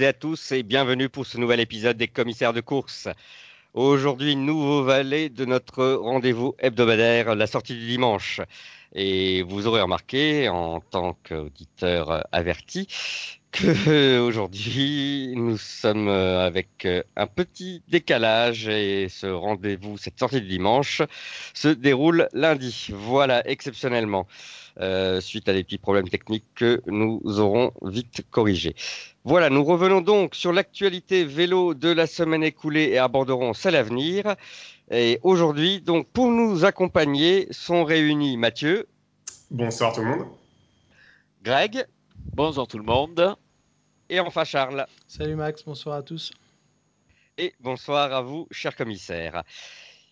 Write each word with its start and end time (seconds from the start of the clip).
et 0.00 0.06
à 0.06 0.12
tous 0.12 0.52
et 0.52 0.62
bienvenue 0.62 1.08
pour 1.08 1.26
ce 1.26 1.38
nouvel 1.38 1.60
épisode 1.60 1.96
des 1.96 2.08
commissaires 2.08 2.52
de 2.52 2.60
course. 2.60 3.08
Aujourd'hui, 3.74 4.34
nouveau 4.34 4.82
valet 4.82 5.28
de 5.28 5.44
notre 5.44 5.92
rendez-vous 5.94 6.54
hebdomadaire, 6.58 7.34
la 7.34 7.46
sortie 7.46 7.74
du 7.74 7.86
dimanche. 7.86 8.40
Et 8.94 9.42
vous 9.42 9.66
aurez 9.66 9.82
remarqué, 9.82 10.48
en 10.48 10.80
tant 10.80 11.16
qu'auditeur 11.22 12.26
averti, 12.32 12.88
que 13.54 14.18
aujourd'hui 14.18 15.32
nous 15.36 15.56
sommes 15.56 16.08
avec 16.08 16.88
un 17.16 17.26
petit 17.28 17.82
décalage 17.88 18.68
et 18.68 19.08
ce 19.08 19.28
rendez-vous, 19.28 19.96
cette 19.96 20.18
sortie 20.18 20.40
du 20.40 20.48
dimanche, 20.48 21.02
se 21.54 21.68
déroule 21.68 22.28
lundi. 22.32 22.88
Voilà, 22.92 23.48
exceptionnellement. 23.48 24.26
Euh, 24.80 25.20
suite 25.20 25.48
à 25.48 25.52
des 25.52 25.62
petits 25.62 25.78
problèmes 25.78 26.08
techniques 26.08 26.46
que 26.56 26.82
nous 26.86 27.20
aurons 27.38 27.72
vite 27.82 28.22
corrigés. 28.28 28.74
Voilà, 29.22 29.48
nous 29.48 29.62
revenons 29.62 30.00
donc 30.00 30.34
sur 30.34 30.52
l'actualité 30.52 31.24
vélo 31.24 31.74
de 31.74 31.90
la 31.90 32.08
semaine 32.08 32.42
écoulée 32.42 32.90
et 32.90 32.98
aborderons 32.98 33.54
celle 33.54 33.76
à 33.76 33.84
venir. 33.84 34.34
Et 34.90 35.20
aujourd'hui, 35.22 35.80
donc, 35.80 36.08
pour 36.08 36.26
nous 36.26 36.64
accompagner, 36.64 37.46
sont 37.52 37.84
réunis 37.84 38.36
Mathieu. 38.36 38.88
Bonsoir 39.52 39.92
tout 39.92 40.00
le 40.00 40.08
monde. 40.08 40.26
Greg. 41.44 41.86
Bonsoir 42.34 42.66
tout 42.66 42.78
le 42.78 42.84
monde. 42.84 43.36
Et 44.10 44.20
enfin 44.20 44.44
Charles. 44.44 44.86
Salut 45.06 45.34
Max, 45.34 45.64
bonsoir 45.64 45.96
à 45.96 46.02
tous. 46.02 46.32
Et 47.38 47.54
bonsoir 47.60 48.12
à 48.12 48.20
vous, 48.20 48.46
cher 48.50 48.76
commissaire. 48.76 49.42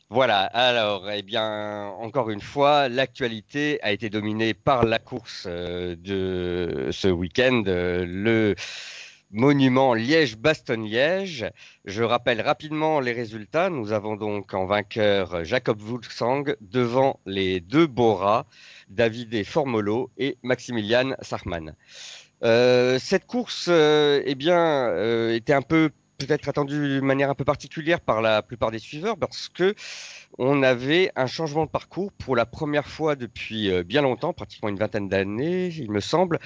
Voilà, 0.09 0.41
alors, 0.41 1.11
eh 1.11 1.23
bien, 1.23 1.89
encore 2.01 2.31
une 2.31 2.41
fois, 2.41 2.89
l'actualité 2.89 3.83
a 3.83 3.93
été 3.93 4.11
dominée 4.11 4.55
par 4.55 4.85
la 4.85 4.99
course 4.99 5.45
euh, 5.47 5.95
de 5.97 6.89
ce 6.91 7.09
week-end, 7.09 7.63
euh, 7.67 8.05
le 8.07 8.55
monument 9.31 9.95
Liège-Bastogne-Liège. 9.95 11.51
Je 11.87 12.03
rappelle 12.03 12.41
rapidement 12.43 13.01
les 13.01 13.13
résultats. 13.13 13.71
Nous 13.71 13.93
avons 13.93 14.17
donc 14.17 14.53
en 14.53 14.67
vainqueur 14.67 15.45
Jacob 15.45 15.81
Wulfsang 15.81 16.45
devant 16.61 17.21
les 17.25 17.61
deux 17.61 17.87
Bora, 17.87 18.47
David 18.89 19.45
Formolo 19.45 20.11
et 20.19 20.37
Maximilian 20.43 21.15
Sarman. 21.23 21.75
Euh, 22.45 22.99
cette 22.99 23.27
course, 23.27 23.69
eh 23.69 24.35
bien, 24.35 25.31
était 25.33 25.53
un 25.53 25.63
peu 25.63 25.91
peut-être 26.27 26.49
attendu 26.49 26.97
de 26.97 27.01
manière 27.01 27.31
un 27.31 27.35
peu 27.35 27.45
particulière 27.45 28.01
par 28.01 28.23
la 28.23 28.43
plupart 28.43 28.71
des 28.71 28.79
suiveurs 28.79 29.17
parce 29.17 29.49
que 29.49 29.75
on 30.39 30.63
avait 30.63 31.11
un 31.15 31.27
changement 31.27 31.67
de 31.67 31.71
parcours 31.71 32.11
pour 32.13 32.37
la 32.37 32.47
première 32.47 32.87
fois 32.87 33.17
depuis 33.17 33.71
euh, 33.71 33.83
bien 33.83 34.01
longtemps, 34.01 34.33
pratiquement 34.33 34.71
une 34.71 34.79
vingtaine 34.79 35.09
d'années, 35.09 35.67
il 35.67 35.91
me 35.91 36.01
semble, 36.01 36.39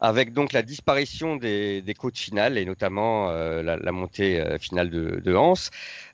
avec 0.00 0.32
donc 0.32 0.52
la 0.52 0.62
disparition 0.62 1.36
des, 1.36 1.82
des 1.82 1.94
côtes 1.94 2.16
finales 2.16 2.56
et 2.56 2.64
notamment 2.64 3.28
euh, 3.28 3.62
la, 3.62 3.76
la, 3.76 3.92
montée 3.92 4.40
euh, 4.40 4.58
finale 4.58 4.88
de, 4.88 5.20
de 5.22 5.34
Hans. 5.34 5.54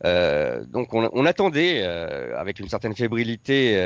Euh, 0.05 0.65
donc 0.65 0.93
on, 0.93 1.09
on 1.13 1.25
attendait 1.25 1.85
avec 1.85 2.59
une 2.59 2.69
certaine 2.69 2.97
fébrilité 2.97 3.81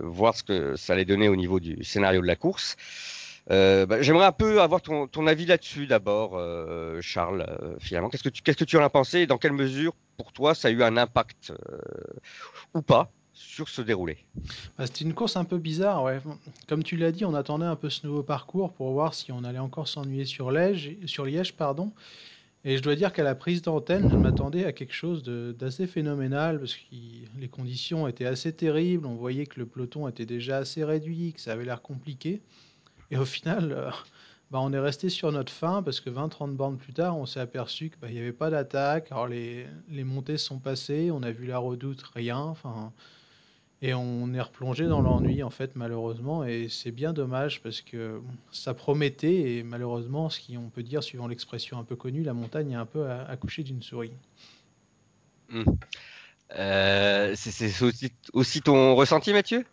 voir 0.00 0.34
ce 0.34 0.42
que 0.42 0.76
ça 0.76 0.94
allait 0.94 1.04
donner 1.04 1.28
au 1.28 1.36
niveau 1.36 1.60
du 1.60 1.82
scénario 1.84 2.20
de 2.22 2.26
la 2.26 2.36
course. 2.36 2.76
Euh, 3.50 3.86
bah, 3.86 4.02
J'aimerais 4.02 4.26
un 4.26 4.32
peu 4.32 4.60
avoir 4.60 4.82
ton, 4.82 5.26
avis 5.26 5.46
là-dessus 5.46 5.86
d'abord, 5.86 6.32
euh, 6.34 7.00
Charles. 7.00 7.46
Euh, 7.48 7.76
finalement, 7.78 8.08
qu'est-ce 8.08 8.56
que 8.56 8.64
tu 8.64 8.76
en 8.76 8.82
as 8.82 8.90
pensé 8.90 9.20
et 9.20 9.26
dans 9.26 9.38
quelle 9.38 9.52
mesure, 9.52 9.94
pour 10.16 10.32
toi, 10.32 10.54
ça 10.54 10.68
a 10.68 10.70
eu 10.70 10.82
un 10.82 10.96
impact 10.96 11.52
ou 12.74 12.82
pas 12.82 13.10
sur 13.32 13.68
ce 13.68 13.82
déroulé? 13.82 14.18
Bah, 14.78 14.86
C'était 14.86 15.04
une 15.04 15.14
course 15.14 15.36
un 15.36 15.44
peu 15.44 15.58
bizarre. 15.58 16.04
Comme 16.68 16.82
tu 16.82 16.96
l'as 16.96 17.12
dit, 17.12 17.24
on 17.24 17.34
attendait 17.34 17.66
un 17.66 17.76
peu 17.76 17.90
ce 17.90 18.06
nouveau 18.06 18.22
parcours 18.22 18.72
pour 18.72 18.92
voir 18.92 19.14
si 19.14 19.30
on 19.30 19.44
allait 19.44 19.58
encore 19.58 19.88
s'ennuyer 19.88 20.24
sur 20.24 20.50
Liège, 20.50 20.96
sur 21.06 21.24
Liège, 21.24 21.54
pardon. 21.54 21.92
Et 22.64 22.76
je 22.76 22.82
dois 22.82 22.96
dire 22.96 23.12
qu'à 23.12 23.22
la 23.22 23.36
prise 23.36 23.62
d'antenne, 23.62 24.10
je 24.10 24.16
m'attendais 24.16 24.64
à 24.64 24.72
quelque 24.72 24.92
chose 24.92 25.22
d'assez 25.22 25.86
phénoménal 25.86 26.58
parce 26.58 26.74
que 26.74 26.80
les 27.38 27.46
conditions 27.46 28.08
étaient 28.08 28.26
assez 28.26 28.52
terribles. 28.52 29.06
On 29.06 29.14
voyait 29.14 29.46
que 29.46 29.60
le 29.60 29.66
peloton 29.66 30.08
était 30.08 30.26
déjà 30.26 30.56
assez 30.56 30.82
réduit, 30.82 31.32
que 31.32 31.40
ça 31.40 31.52
avait 31.52 31.64
l'air 31.64 31.80
compliqué. 31.80 32.40
Et 33.10 33.16
au 33.16 33.24
final, 33.24 33.72
euh, 33.72 33.90
bah, 34.50 34.58
on 34.60 34.72
est 34.72 34.78
resté 34.78 35.08
sur 35.08 35.32
notre 35.32 35.52
fin 35.52 35.82
parce 35.82 36.00
que 36.00 36.10
20-30 36.10 36.54
bornes 36.54 36.76
plus 36.76 36.92
tard, 36.92 37.16
on 37.16 37.26
s'est 37.26 37.40
aperçu 37.40 37.90
qu'il 37.90 37.98
bah, 38.00 38.10
n'y 38.10 38.18
avait 38.18 38.32
pas 38.32 38.50
d'attaque. 38.50 39.10
Alors 39.10 39.26
les, 39.26 39.66
montées 39.90 40.38
sont 40.38 40.58
passées, 40.58 41.10
on 41.10 41.22
a 41.22 41.30
vu 41.30 41.46
la 41.46 41.58
redoute, 41.58 42.02
rien. 42.14 42.38
Enfin, 42.38 42.92
et 43.82 43.92
on 43.92 44.32
est 44.32 44.40
replongé 44.40 44.86
dans 44.86 45.02
l'ennui, 45.02 45.42
en 45.42 45.50
fait, 45.50 45.76
malheureusement. 45.76 46.44
Et 46.44 46.68
c'est 46.68 46.92
bien 46.92 47.12
dommage 47.12 47.60
parce 47.62 47.82
que 47.82 48.20
ça 48.50 48.72
promettait. 48.74 49.58
Et 49.58 49.62
malheureusement, 49.62 50.30
ce 50.30 50.40
qu'on 50.40 50.70
peut 50.70 50.82
dire, 50.82 51.02
suivant 51.02 51.28
l'expression 51.28 51.78
un 51.78 51.84
peu 51.84 51.96
connue, 51.96 52.22
la 52.22 52.32
montagne 52.32 52.72
est 52.72 52.76
un 52.76 52.86
peu 52.86 53.08
accouchée 53.10 53.62
d'une 53.62 53.82
souris. 53.82 54.12
Mmh. 55.50 55.62
Euh, 56.56 57.34
c'est 57.36 57.72
aussi 58.32 58.62
ton 58.62 58.94
ressenti, 58.94 59.32
Mathieu? 59.32 59.64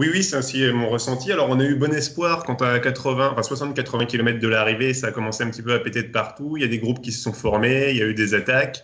Oui, 0.00 0.08
oui, 0.10 0.24
c'est 0.24 0.36
aussi 0.36 0.64
mon 0.72 0.88
ressenti. 0.88 1.30
Alors, 1.30 1.50
on 1.50 1.60
a 1.60 1.64
eu 1.64 1.74
bon 1.74 1.92
espoir 1.92 2.44
quand 2.44 2.62
à 2.62 2.78
80, 2.78 3.34
enfin 3.36 3.54
60-80 3.54 4.06
km 4.06 4.38
de 4.38 4.48
l'arrivée, 4.48 4.94
ça 4.94 5.08
a 5.08 5.12
commencé 5.12 5.44
un 5.44 5.50
petit 5.50 5.60
peu 5.60 5.74
à 5.74 5.78
péter 5.78 6.02
de 6.02 6.08
partout. 6.08 6.56
Il 6.56 6.62
y 6.62 6.64
a 6.64 6.68
des 6.68 6.78
groupes 6.78 7.02
qui 7.02 7.12
se 7.12 7.22
sont 7.22 7.34
formés, 7.34 7.90
il 7.90 7.96
y 7.98 8.02
a 8.02 8.06
eu 8.06 8.14
des 8.14 8.32
attaques. 8.32 8.82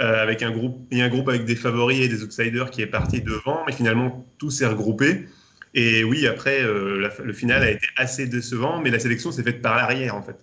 Euh, 0.00 0.22
avec 0.22 0.42
un 0.42 0.50
groupe, 0.50 0.88
il 0.90 0.96
y 0.96 1.02
a 1.02 1.04
un 1.04 1.10
groupe 1.10 1.28
avec 1.28 1.44
des 1.44 1.54
favoris 1.54 2.00
et 2.00 2.08
des 2.08 2.22
outsiders 2.22 2.70
qui 2.70 2.80
est 2.80 2.86
parti 2.86 3.20
devant, 3.20 3.62
mais 3.66 3.72
finalement 3.72 4.26
tout 4.38 4.50
s'est 4.50 4.66
regroupé. 4.66 5.26
Et 5.74 6.02
oui, 6.02 6.26
après, 6.26 6.62
euh, 6.62 7.10
le 7.22 7.32
final 7.34 7.62
a 7.62 7.70
été 7.70 7.86
assez 7.96 8.26
décevant, 8.26 8.80
mais 8.80 8.88
la 8.88 8.98
sélection 8.98 9.32
s'est 9.32 9.42
faite 9.42 9.60
par 9.60 9.76
l'arrière 9.76 10.16
en 10.16 10.22
fait. 10.22 10.36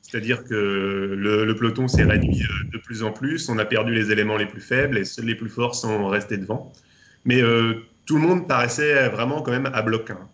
C'est-à-dire 0.00 0.44
que 0.44 0.54
le, 0.54 1.54
peloton 1.54 1.86
s'est 1.86 2.04
réduit 2.04 2.42
euh, 2.42 2.70
de 2.72 2.78
plus 2.78 3.02
en 3.02 3.12
plus, 3.12 3.48
on 3.50 3.58
a 3.58 3.66
perdu 3.66 3.92
les 3.92 4.10
éléments 4.10 4.38
les 4.38 4.46
plus 4.46 4.60
faibles 4.60 4.96
et 4.96 5.04
seuls 5.04 5.26
les 5.26 5.34
plus 5.34 5.50
forts 5.50 5.74
sont 5.74 6.06
restés 6.06 6.38
devant. 6.38 6.72
Mais 7.24 7.42
euh, 7.42 7.74
tout 8.06 8.16
le 8.16 8.22
monde 8.22 8.48
paraissait 8.48 9.08
vraiment 9.08 9.42
quand 9.42 9.50
même 9.50 9.70
à 9.72 9.82
bloc. 9.82 10.10
Hein. 10.10 10.28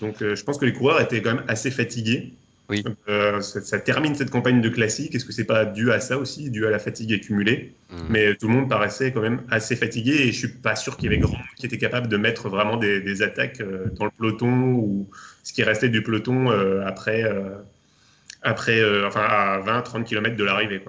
Donc 0.00 0.22
euh, 0.22 0.36
je 0.36 0.44
pense 0.44 0.58
que 0.58 0.64
les 0.64 0.72
coureurs 0.72 1.00
étaient 1.00 1.22
quand 1.22 1.34
même 1.34 1.44
assez 1.48 1.70
fatigués. 1.70 2.32
Oui. 2.68 2.82
Euh, 3.08 3.40
ça, 3.42 3.60
ça, 3.60 3.78
termine 3.78 4.16
cette 4.16 4.30
campagne 4.30 4.60
de 4.60 4.68
classique. 4.68 5.14
Est-ce 5.14 5.24
que 5.24 5.32
c'est 5.32 5.44
pas 5.44 5.64
dû 5.64 5.92
à 5.92 6.00
ça 6.00 6.18
aussi, 6.18 6.50
dû 6.50 6.66
à 6.66 6.70
la 6.70 6.80
fatigue 6.80 7.12
accumulée? 7.12 7.72
Mmh. 7.90 7.96
Mais 8.10 8.34
tout 8.34 8.48
le 8.48 8.54
monde 8.54 8.68
paraissait 8.68 9.12
quand 9.12 9.20
même 9.20 9.42
assez 9.50 9.76
fatigué 9.76 10.14
et 10.14 10.32
je 10.32 10.38
suis 10.38 10.48
pas 10.48 10.74
sûr 10.74 10.96
qu'il 10.96 11.04
y 11.04 11.14
avait 11.14 11.18
grand 11.18 11.32
monde 11.32 11.46
qui 11.56 11.66
était 11.66 11.78
capable 11.78 12.08
de 12.08 12.16
mettre 12.16 12.48
vraiment 12.48 12.76
des, 12.76 13.00
des 13.00 13.22
attaques 13.22 13.60
euh, 13.60 13.86
dans 13.96 14.06
le 14.06 14.10
peloton 14.10 14.72
ou 14.72 15.08
ce 15.44 15.52
qui 15.52 15.62
restait 15.62 15.88
du 15.88 16.02
peloton 16.02 16.50
après, 16.84 17.22
après 18.42 18.82
enfin 19.06 19.20
à 19.22 19.60
20-30 19.60 20.02
km 20.02 20.36
de 20.36 20.42
l'arrivée. 20.42 20.82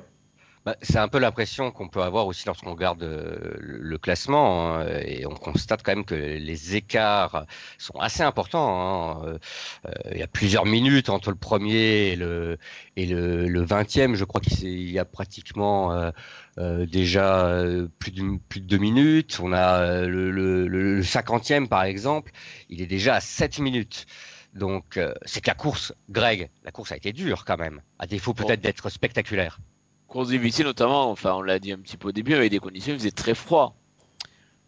Bah, 0.68 0.76
c'est 0.82 0.98
un 0.98 1.08
peu 1.08 1.18
l'impression 1.18 1.72
qu'on 1.72 1.88
peut 1.88 2.02
avoir 2.02 2.28
aussi 2.28 2.46
lorsqu'on 2.46 2.72
regarde 2.72 3.02
euh, 3.02 3.56
le 3.58 3.98
classement 3.98 4.76
hein, 4.76 4.86
et 5.06 5.26
on 5.26 5.34
constate 5.34 5.82
quand 5.82 5.96
même 5.96 6.04
que 6.04 6.14
les 6.14 6.76
écarts 6.76 7.46
sont 7.78 7.98
assez 8.00 8.22
importants. 8.22 9.22
Hein. 9.24 9.40
Euh, 9.86 9.92
il 10.12 10.18
y 10.18 10.24
a 10.24 10.28
plusieurs 10.28 10.66
minutes 10.66 11.08
entre 11.08 11.30
le 11.30 11.38
premier 11.38 12.10
et 12.10 12.16
le, 12.18 12.58
et 12.98 13.06
le, 13.06 13.48
le 13.48 13.66
20e. 13.66 14.16
Je 14.16 14.26
crois 14.26 14.42
qu'il 14.42 14.92
y 14.92 15.00
a 15.00 15.06
pratiquement 15.06 15.94
euh, 15.94 16.12
euh, 16.58 16.86
déjà 16.86 17.64
plus 17.98 18.12
de, 18.12 18.38
plus 18.50 18.60
de 18.60 18.66
deux 18.66 18.78
minutes. 18.78 19.40
On 19.42 19.54
a 19.54 20.02
le, 20.02 20.32
le, 20.32 20.68
le 20.68 21.02
50e 21.02 21.70
par 21.70 21.84
exemple, 21.84 22.34
il 22.68 22.82
est 22.82 22.88
déjà 22.88 23.16
à 23.16 23.22
7 23.22 23.60
minutes. 23.60 24.06
Donc 24.54 25.00
c'est 25.24 25.40
que 25.40 25.50
la 25.50 25.56
course, 25.56 25.94
Greg, 26.10 26.50
la 26.66 26.72
course 26.72 26.92
a 26.92 26.98
été 26.98 27.14
dure 27.14 27.46
quand 27.46 27.58
même, 27.58 27.82
à 28.00 28.06
défaut 28.06 28.34
peut-être 28.34 28.60
d'être 28.60 28.90
spectaculaire 28.90 29.60
course 30.08 30.30
difficile 30.30 30.66
notamment, 30.66 31.12
enfin 31.12 31.34
on 31.34 31.42
l'a 31.42 31.60
dit 31.60 31.72
un 31.72 31.78
petit 31.78 31.98
peu 31.98 32.10
au 32.10 32.12
début, 32.12 32.34
avec 32.34 32.52
des 32.52 32.60
conditions, 32.60 32.94
il 32.94 33.00
faisait 33.00 33.12
très 33.12 33.36
froid. 33.36 33.76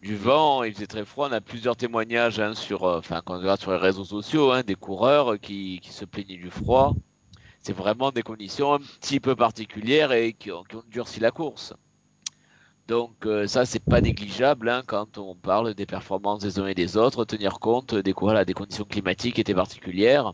Du 0.02 0.16
vent, 0.16 0.64
il 0.64 0.74
faisait 0.74 0.88
très 0.88 1.04
froid. 1.04 1.28
On 1.30 1.34
a 1.34 1.42
plusieurs 1.42 1.76
témoignages 1.76 2.40
hein, 2.40 2.54
sur, 2.56 2.84
enfin 2.84 3.22
quand 3.24 3.36
on 3.36 3.40
regarde 3.40 3.60
sur 3.60 3.72
les 3.72 3.78
réseaux 3.78 4.06
sociaux, 4.06 4.52
hein, 4.52 4.64
des 4.64 4.76
coureurs 4.76 5.40
qui, 5.40 5.82
se 5.84 6.06
plaignaient 6.06 6.38
du 6.38 6.50
froid. 6.50 6.96
C'est 7.62 7.74
vraiment 7.74 8.12
des 8.12 8.24
conditions 8.24 8.74
un 8.74 8.80
petit 8.80 9.20
peu 9.20 9.36
particulières 9.36 10.14
et 10.14 10.34
qui 10.34 10.52
ont, 10.52 10.64
durci 10.88 11.20
la 11.20 11.32
course. 11.32 11.74
Donc 12.88 13.26
euh, 13.26 13.46
ça 13.46 13.66
c'est 13.66 13.84
pas 13.84 14.02
négligeable 14.02 14.70
hein, 14.70 14.84
quand 14.88 15.18
on 15.18 15.36
parle 15.36 15.74
des 15.76 15.86
performances 15.86 16.42
des 16.42 16.60
uns 16.60 16.68
et 16.68 16.76
des 16.76 16.98
autres, 16.98 17.26
tenir 17.26 17.60
compte 17.60 17.94
des, 17.94 18.14
des 18.46 18.54
conditions 18.54 18.86
climatiques 18.86 19.36
qui 19.36 19.42
étaient 19.42 19.54
particulières. 19.54 20.34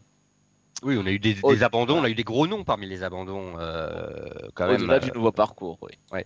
Oui, 0.84 0.98
on 1.00 1.06
a 1.06 1.12
eu 1.12 1.20
des, 1.20 1.36
des 1.36 1.64
abandons, 1.64 2.00
on 2.00 2.04
a 2.04 2.10
eu 2.10 2.16
des 2.16 2.24
gros 2.24 2.48
noms 2.48 2.64
parmi 2.64 2.86
les 2.86 3.04
abandons 3.04 3.54
euh, 3.60 4.30
quand 4.54 4.68
même. 4.68 4.82
Au-delà 4.82 5.00
du 5.00 5.12
nouveau 5.12 5.32
parcours, 5.32 5.78
oui. 5.82 5.92
Ouais. 6.12 6.26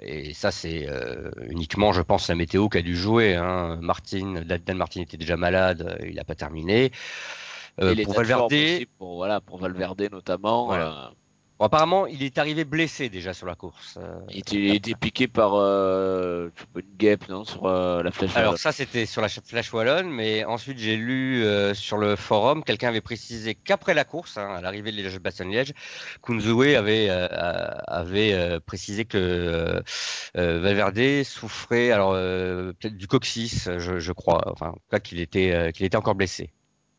Et 0.00 0.34
ça, 0.34 0.50
c'est 0.50 0.88
euh, 0.88 1.30
uniquement, 1.48 1.92
je 1.92 2.02
pense, 2.02 2.28
la 2.28 2.34
météo 2.34 2.68
qui 2.68 2.78
a 2.78 2.82
dû 2.82 2.96
jouer. 2.96 3.36
Hein. 3.36 3.78
Martin, 3.80 4.42
Dan 4.44 4.76
Martin 4.76 5.02
était 5.02 5.16
déjà 5.16 5.36
malade, 5.36 5.98
il 6.04 6.16
n'a 6.16 6.24
pas 6.24 6.34
terminé. 6.34 6.90
Euh, 7.80 7.94
pour 8.04 8.14
Valverde, 8.14 8.52
pour, 8.98 9.16
voilà, 9.16 9.40
pour 9.40 9.58
Valverde 9.58 10.08
notamment. 10.10 10.66
Voilà. 10.66 11.12
Bon, 11.62 11.66
apparemment, 11.66 12.08
il 12.08 12.24
est 12.24 12.38
arrivé 12.38 12.64
blessé 12.64 13.08
déjà 13.08 13.32
sur 13.34 13.46
la 13.46 13.54
course. 13.54 13.96
Euh, 13.96 14.18
Il 14.30 14.74
était, 14.74 14.94
piqué 14.96 15.28
par 15.28 15.52
euh, 15.54 16.50
une 16.74 16.96
guêpe, 16.98 17.28
non, 17.28 17.44
sur 17.44 17.66
euh, 17.66 18.02
la 18.02 18.10
flèche. 18.10 18.34
Alors 18.34 18.58
ça, 18.58 18.72
c'était 18.72 19.06
sur 19.06 19.22
la 19.22 19.28
Flash 19.28 19.72
Wallonne, 19.72 20.10
mais 20.10 20.44
ensuite 20.44 20.78
j'ai 20.78 20.96
lu 20.96 21.44
euh, 21.44 21.72
sur 21.72 21.98
le 21.98 22.16
forum, 22.16 22.64
quelqu'un 22.64 22.88
avait 22.88 23.00
précisé 23.00 23.54
qu'après 23.54 23.94
la 23.94 24.02
course, 24.02 24.38
hein, 24.38 24.52
à 24.56 24.60
l'arrivée 24.60 24.90
de 24.90 24.96
Liège-Bastogne-Liège, 24.96 25.72
Kunzoué 26.20 26.74
avait 26.74 27.06
euh, 27.10 27.28
avait 27.30 28.32
euh, 28.32 28.58
précisé 28.58 29.04
que 29.04 29.84
Valverde 30.34 31.22
souffrait, 31.22 31.92
alors 31.92 32.14
peut-être 32.14 32.96
du 32.96 33.06
coccyx, 33.06 33.70
je, 33.78 34.00
je 34.00 34.12
crois, 34.12 34.42
enfin 34.50 34.70
en 34.70 34.72
tout 34.72 34.90
cas 34.90 34.98
qu'il 34.98 35.20
était 35.20 35.70
qu'il 35.72 35.86
était 35.86 35.96
encore 35.96 36.16
blessé, 36.16 36.50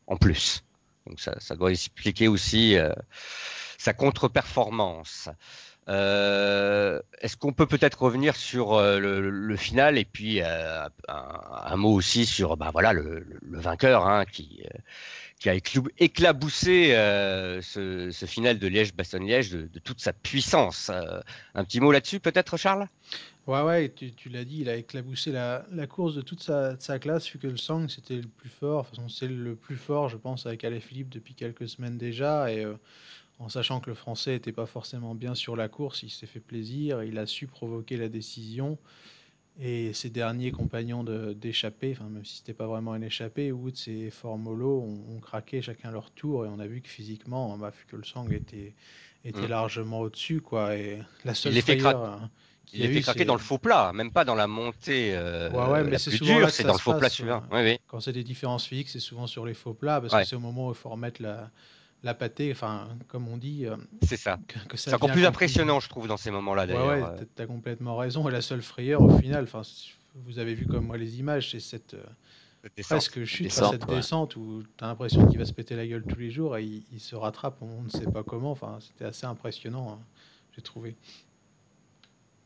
en 0.06 0.16
plus. 0.16 0.64
Donc 1.06 1.20
ça, 1.20 1.34
ça 1.38 1.54
doit 1.54 1.70
expliquer 1.70 2.28
aussi 2.28 2.78
sa 3.84 3.92
contre-performance. 3.92 5.28
Euh, 5.90 7.02
Est-ce 7.20 7.36
qu'on 7.36 7.52
peut 7.52 7.66
peut-être 7.66 8.00
revenir 8.00 8.34
sur 8.34 8.72
euh, 8.72 8.98
le, 8.98 9.56
final 9.56 9.98
et 9.98 10.06
puis 10.06 10.40
euh, 10.40 10.88
un, 11.06 11.76
mot 11.76 11.92
aussi 11.92 12.24
sur 12.24 12.56
bah 12.56 12.70
voilà 12.72 12.94
le, 12.94 13.26
vainqueur 13.42 14.06
hein, 14.06 14.24
qui 14.24 14.62
qui 15.38 15.50
a 15.50 15.54
éclaboussé 15.98 16.92
ce, 17.60 18.24
final 18.26 18.58
de 18.58 18.66
Liège-Bastogne-Liège 18.66 19.50
de, 19.50 19.66
de, 19.66 19.78
toute 19.78 20.00
sa 20.00 20.14
puissance. 20.14 20.90
Un 21.54 21.64
petit 21.64 21.80
mot 21.80 21.92
là-dessus 21.92 22.20
peut-être 22.20 22.56
Charles? 22.56 22.88
Ouais 23.46 23.60
ouais 23.60 23.90
tu, 23.90 24.30
l'as 24.30 24.46
dit 24.46 24.62
il 24.62 24.70
a 24.70 24.76
éclaboussé 24.76 25.30
la, 25.30 25.86
course 25.86 26.14
de 26.14 26.22
toute 26.22 26.42
sa, 26.42 26.98
classe 26.98 27.30
vu 27.30 27.38
que 27.38 27.48
le 27.48 27.58
Sang 27.58 27.88
c'était 27.88 28.16
le 28.16 28.28
plus 28.28 28.48
fort. 28.48 28.90
C'est 29.10 29.28
le 29.28 29.54
plus 29.54 29.76
fort 29.76 30.08
je 30.08 30.16
pense 30.16 30.46
avec 30.46 30.64
Alain-Philippe 30.64 31.10
depuis 31.10 31.34
quelques 31.34 31.68
semaines 31.68 31.98
déjà 31.98 32.50
et 32.50 32.64
en 33.38 33.48
sachant 33.48 33.80
que 33.80 33.90
le 33.90 33.94
Français 33.94 34.32
n'était 34.32 34.52
pas 34.52 34.66
forcément 34.66 35.14
bien 35.14 35.34
sur 35.34 35.56
la 35.56 35.68
course, 35.68 36.02
il 36.02 36.10
s'est 36.10 36.26
fait 36.26 36.40
plaisir, 36.40 37.02
il 37.02 37.18
a 37.18 37.26
su 37.26 37.46
provoquer 37.46 37.96
la 37.96 38.08
décision. 38.08 38.78
Et 39.60 39.92
ses 39.92 40.10
derniers 40.10 40.50
compagnons 40.50 41.04
d'échappée, 41.04 41.94
enfin, 41.96 42.08
même 42.10 42.24
si 42.24 42.36
ce 42.36 42.42
n'était 42.42 42.54
pas 42.54 42.66
vraiment 42.66 42.92
un 42.92 43.02
échappé, 43.02 43.52
Woods 43.52 43.86
et 43.86 44.10
Formolo 44.10 44.80
ont, 44.80 45.14
ont, 45.14 45.20
craqué 45.20 45.62
chacun 45.62 45.92
leur 45.92 46.10
tour 46.10 46.44
et 46.44 46.48
on 46.48 46.58
a 46.58 46.66
vu 46.66 46.80
que 46.80 46.88
physiquement, 46.88 47.56
bah, 47.56 47.70
vu 47.70 47.86
que 47.88 47.94
le 47.94 48.02
sang 48.02 48.28
était, 48.30 48.74
était 49.24 49.42
mmh. 49.42 49.46
largement 49.46 50.00
au-dessus. 50.00 50.40
Quoi, 50.40 50.76
et 50.76 50.98
la 51.24 51.34
seule 51.34 51.52
il 51.52 51.58
était, 51.58 51.76
cra... 51.76 52.18
il 52.72 52.84
était 52.84 53.02
craqué 53.02 53.24
dans 53.24 53.34
le 53.34 53.40
faux 53.40 53.58
plat, 53.58 53.92
même 53.94 54.10
pas 54.10 54.24
dans 54.24 54.34
la 54.34 54.48
montée. 54.48 55.14
Euh, 55.14 55.50
ouais, 55.50 55.70
ouais, 55.70 55.84
mais 55.84 55.98
c'est 55.98 56.10
souvent 56.10 56.38
dure, 56.38 56.50
c'est 56.50 56.64
dans 56.64 56.72
le 56.72 56.78
faux 56.80 56.94
plat 56.94 57.08
oui. 57.52 57.78
Quand 57.86 58.00
c'est 58.00 58.12
des 58.12 58.24
différences 58.24 58.66
physiques, 58.66 58.88
c'est 58.88 58.98
souvent 58.98 59.28
sur 59.28 59.46
les 59.46 59.54
faux 59.54 59.74
plats 59.74 60.00
parce 60.00 60.14
que 60.14 60.24
c'est 60.24 60.36
au 60.36 60.40
moment 60.40 60.66
où 60.66 60.72
il 60.72 60.76
faut 60.76 60.90
remettre 60.90 61.22
la, 61.22 61.48
la 62.04 62.14
pâtée, 62.14 62.52
enfin, 62.52 62.88
comme 63.08 63.26
on 63.28 63.36
dit. 63.36 63.66
Euh, 63.66 63.76
c'est 64.02 64.18
ça. 64.18 64.38
Que, 64.46 64.58
que 64.68 64.76
ça 64.76 64.90
c'est 64.90 64.94
encore 64.94 65.10
plus 65.10 65.24
impressionnant, 65.24 65.80
je 65.80 65.88
trouve, 65.88 66.06
dans 66.06 66.18
ces 66.18 66.30
moments-là. 66.30 66.66
Ouais, 66.66 66.74
ouais, 66.74 67.02
euh. 67.02 67.24
t'as 67.34 67.46
complètement 67.46 67.96
raison. 67.96 68.28
Et 68.28 68.32
la 68.32 68.42
seule 68.42 68.62
frayeur, 68.62 69.00
au 69.00 69.18
final, 69.18 69.44
enfin, 69.44 69.62
vous 70.14 70.38
avez 70.38 70.54
vu 70.54 70.66
comme 70.66 70.86
moi 70.86 70.98
les 70.98 71.18
images, 71.18 71.50
c'est 71.50 71.60
cette. 71.60 71.94
Euh, 71.94 72.68
presque 72.82 73.24
chute, 73.24 73.44
descente, 73.44 73.72
cette 73.72 73.86
ouais. 73.86 73.96
descente 73.96 74.36
où 74.36 74.62
tu 74.78 74.84
as 74.84 74.86
l'impression 74.86 75.26
qu'il 75.26 75.38
va 75.38 75.44
se 75.44 75.52
péter 75.52 75.76
la 75.76 75.86
gueule 75.86 76.04
tous 76.08 76.18
les 76.18 76.30
jours 76.30 76.56
et 76.56 76.64
il, 76.64 76.82
il 76.92 77.00
se 77.00 77.14
rattrape, 77.14 77.60
on 77.60 77.82
ne 77.82 77.90
sait 77.90 78.10
pas 78.10 78.22
comment. 78.22 78.52
Enfin, 78.52 78.78
c'était 78.80 79.04
assez 79.06 79.26
impressionnant, 79.26 79.92
hein, 79.92 79.98
j'ai 80.54 80.62
trouvé. 80.62 80.94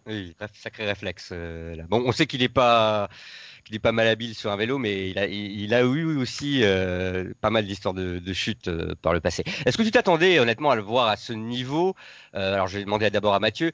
Oui, 0.09 0.35
sacré 0.55 0.87
réflexe. 0.87 1.31
Euh, 1.33 1.77
là. 1.77 1.85
Bon, 1.87 2.03
on 2.07 2.13
sait 2.13 2.27
qu'il 2.27 2.41
n'est 2.41 2.49
pas 2.49 3.11
qu'il 3.65 3.75
n'est 3.75 3.79
pas 3.81 3.93
malhabile 3.93 4.35
sur 4.35 4.51
un 4.51 4.57
vélo, 4.57 4.79
mais 4.79 5.11
il 5.11 5.19
a, 5.19 5.27
il, 5.27 5.75
a 5.75 5.83
eu 5.83 6.17
aussi 6.17 6.61
euh, 6.63 7.35
pas 7.43 7.51
mal 7.51 7.67
d'histoires 7.67 7.93
de, 7.93 8.19
de 8.19 8.33
chute 8.33 8.69
euh, 8.69 8.95
par 9.03 9.13
le 9.13 9.21
passé. 9.21 9.45
Est-ce 9.67 9.77
que 9.77 9.83
tu 9.83 9.91
t'attendais 9.91 10.39
honnêtement 10.39 10.71
à 10.71 10.77
le 10.77 10.81
voir 10.81 11.09
à 11.09 11.17
ce 11.17 11.35
niveau? 11.35 11.95
Euh, 12.35 12.55
Alors, 12.55 12.69
j'ai 12.69 12.83
demandé 12.83 13.11
d'abord 13.11 13.35
à 13.35 13.41
Mathieu. 13.41 13.73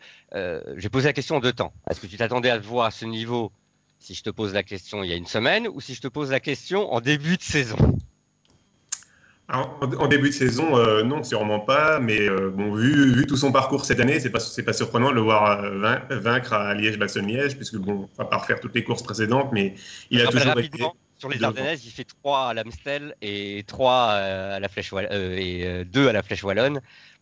J'ai 0.77 0.89
posé 0.89 1.07
la 1.07 1.13
question 1.13 1.37
en 1.37 1.41
deux 1.41 1.53
temps. 1.53 1.73
Est-ce 1.89 2.01
que 2.01 2.09
tu 2.09 2.17
t'attendais 2.17 2.51
à 2.51 2.57
le 2.57 2.63
voir 2.63 2.87
à 2.87 2.91
ce 2.91 3.05
niveau? 3.05 3.53
Si 4.01 4.15
je 4.15 4.25
te 4.25 4.31
pose 4.31 4.53
la 4.53 4.65
question 4.65 5.05
il 5.05 5.11
y 5.11 5.13
a 5.13 5.17
une 5.17 5.27
semaine 5.27 5.69
ou 5.69 5.81
si 5.81 5.95
je 5.95 6.01
te 6.01 6.09
pose 6.09 6.31
la 6.33 6.41
question 6.41 6.93
en 6.93 7.01
début 7.01 7.37
de 7.37 7.43
saison? 7.43 7.77
En, 9.53 9.79
en, 9.83 10.07
début 10.09 10.29
de 10.29 10.35
saison, 10.35 10.77
euh, 10.79 11.03
non, 11.03 11.23
sûrement 11.23 11.61
pas. 11.61 12.01
Mais 12.01 12.21
euh, 12.29 12.51
bon, 12.51 12.75
vu, 12.75 13.13
vu, 13.13 13.27
tout 13.27 13.37
son 13.37 13.53
parcours 13.53 13.85
cette 13.85 14.01
année, 14.01 14.19
c'est 14.21 14.31
pas 14.31 14.41
c'est 14.41 14.63
pas 14.63 14.73
surprenant 14.73 15.11
de 15.11 15.15
le 15.15 15.21
voir 15.21 15.63
euh, 15.63 15.99
vaincre 16.11 16.55
à 16.55 16.75
Liège-Bastogne-Liège, 16.75 17.57
puisque 17.57 17.77
bon, 17.77 18.09
on 18.13 18.23
va 18.23 18.29
pas 18.29 18.39
refaire 18.39 18.61
toutes 18.61 18.75
les 18.75 18.85
courses 18.85 19.03
précédentes, 19.03 19.51
mais 19.53 19.75
il 20.11 20.21
a 20.21 20.27
toujours 20.27 20.59
été. 20.59 20.85
Sur 21.17 21.29
les 21.29 21.43
Ardennaises, 21.45 21.87
il 21.87 21.91
fait 21.91 22.05
3 22.05 22.49
à 22.49 22.55
l'Amstel 22.55 23.15
et 23.23 23.63
3 23.67 23.95
à 23.95 24.61
la 24.61 24.69
Flèche 24.69 24.93
euh, 24.93 25.37
et 25.39 25.85
2 25.85 26.09
à 26.09 26.13
la 26.13 26.23
Flèche 26.23 26.43
wallonne 26.43 26.81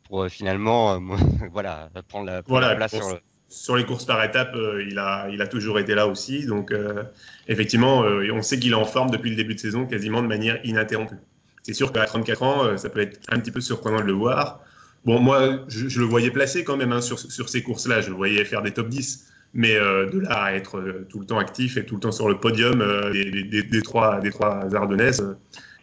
pour 0.09 0.27
finalement, 0.29 0.99
voilà, 1.53 1.91
prendre 2.09 2.27
la, 2.27 2.43
prendre 2.43 2.61
voilà, 2.61 2.69
la 2.69 2.77
place 2.77 2.95
sur 2.95 3.09
le 3.11 3.19
sur 3.53 3.77
les 3.77 3.85
courses 3.85 4.07
par 4.07 4.23
étapes, 4.25 4.55
euh, 4.55 4.85
il, 4.89 4.99
a, 4.99 5.29
il 5.31 5.43
a 5.43 5.47
toujours 5.47 5.79
été 5.79 5.95
là 5.95 6.07
aussi. 6.07 6.47
Donc, 6.47 6.73
euh, 6.73 7.05
effectivement, 7.49 8.03
euh, 8.03 8.31
on 8.33 8.43
sait 8.43 8.59
qu'il 8.59 8.73
est 8.73 8.77
en 8.77 8.85
forme 8.85 9.11
depuis 9.11 9.31
le 9.31 9.37
début 9.37 9.55
de 9.55 9.61
saison, 9.61 9.87
quasiment 9.87 10.23
de 10.23 10.27
manière 10.27 10.59
ininterrompue. 10.65 11.17
C'est 11.63 11.75
sûr 11.75 11.93
qu'à 11.93 12.05
34 12.05 12.43
ans, 12.43 12.65
euh, 12.65 12.77
ça 12.77 12.89
peut 12.89 13.01
être 13.01 13.21
un 13.29 13.39
petit 13.39 13.51
peu 13.51 13.61
surprenant 13.61 14.01
de 14.01 14.07
le 14.07 14.13
voir. 14.13 14.61
Bon, 15.05 15.21
moi, 15.21 15.61
je, 15.69 15.99
le 15.99 16.07
voyais 16.07 16.31
placé 16.31 16.65
quand 16.65 16.77
même 16.77 16.93
hein, 16.93 17.01
sur, 17.01 17.19
ces 17.19 17.63
courses-là. 17.63 18.01
Je 18.01 18.11
le 18.11 18.17
voyais 18.17 18.45
faire 18.45 18.63
des 18.63 18.73
top 18.73 18.89
10. 18.89 19.29
Mais 19.55 19.77
euh, 19.77 20.09
de 20.09 20.21
là 20.21 20.45
à 20.45 20.55
être 20.55 20.79
euh, 20.79 21.07
tout 21.11 21.21
le 21.21 21.27
temps 21.27 21.39
actif 21.39 21.77
et 21.77 21.85
tout 21.85 21.97
le 21.97 22.01
temps 22.01 22.13
sur 22.13 22.27
le 22.29 22.39
podium 22.39 22.83
des, 23.13 23.83
trois, 23.83 24.19
des 24.21 24.31
trois 24.31 24.75
Ardennaises, 24.75 25.37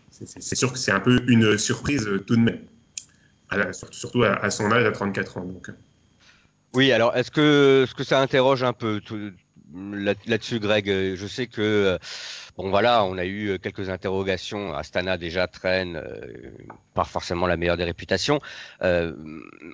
c'est 0.09 0.55
sûr 0.55 0.73
que 0.73 0.79
c'est 0.79 0.91
un 0.91 0.99
peu 0.99 1.21
une 1.27 1.55
surprise 1.57 2.09
tout 2.25 2.35
de 2.35 2.41
même. 2.41 2.59
Surtout 3.91 4.23
à, 4.23 4.49
son 4.49 4.71
âge, 4.71 4.85
à 4.85 4.91
34 4.91 5.37
ans. 5.37 5.47
Oui, 6.73 6.91
alors 6.91 7.15
est-ce 7.15 7.29
que, 7.29 7.83
est 7.83 7.91
-ce 7.91 7.95
que 7.95 8.03
ça 8.03 8.19
interroge 8.19 8.63
un 8.63 8.73
peu 8.73 9.01
là-dessus, 10.25 10.59
Greg? 10.59 10.87
Je 10.87 11.27
sais 11.27 11.45
que 11.45 11.99
bon 12.59 12.69
voilà, 12.69 13.05
on 13.05 13.17
a 13.17 13.25
eu 13.25 13.57
quelques 13.57 13.89
interrogations. 13.89 14.73
Astana 14.73 15.17
déjà 15.17 15.47
traîne 15.47 15.95
euh, 15.95 16.51
pas 16.93 17.05
forcément 17.05 17.47
la 17.47 17.55
meilleure 17.55 17.77
des 17.77 17.85
réputations. 17.85 18.41
Euh, 18.81 19.15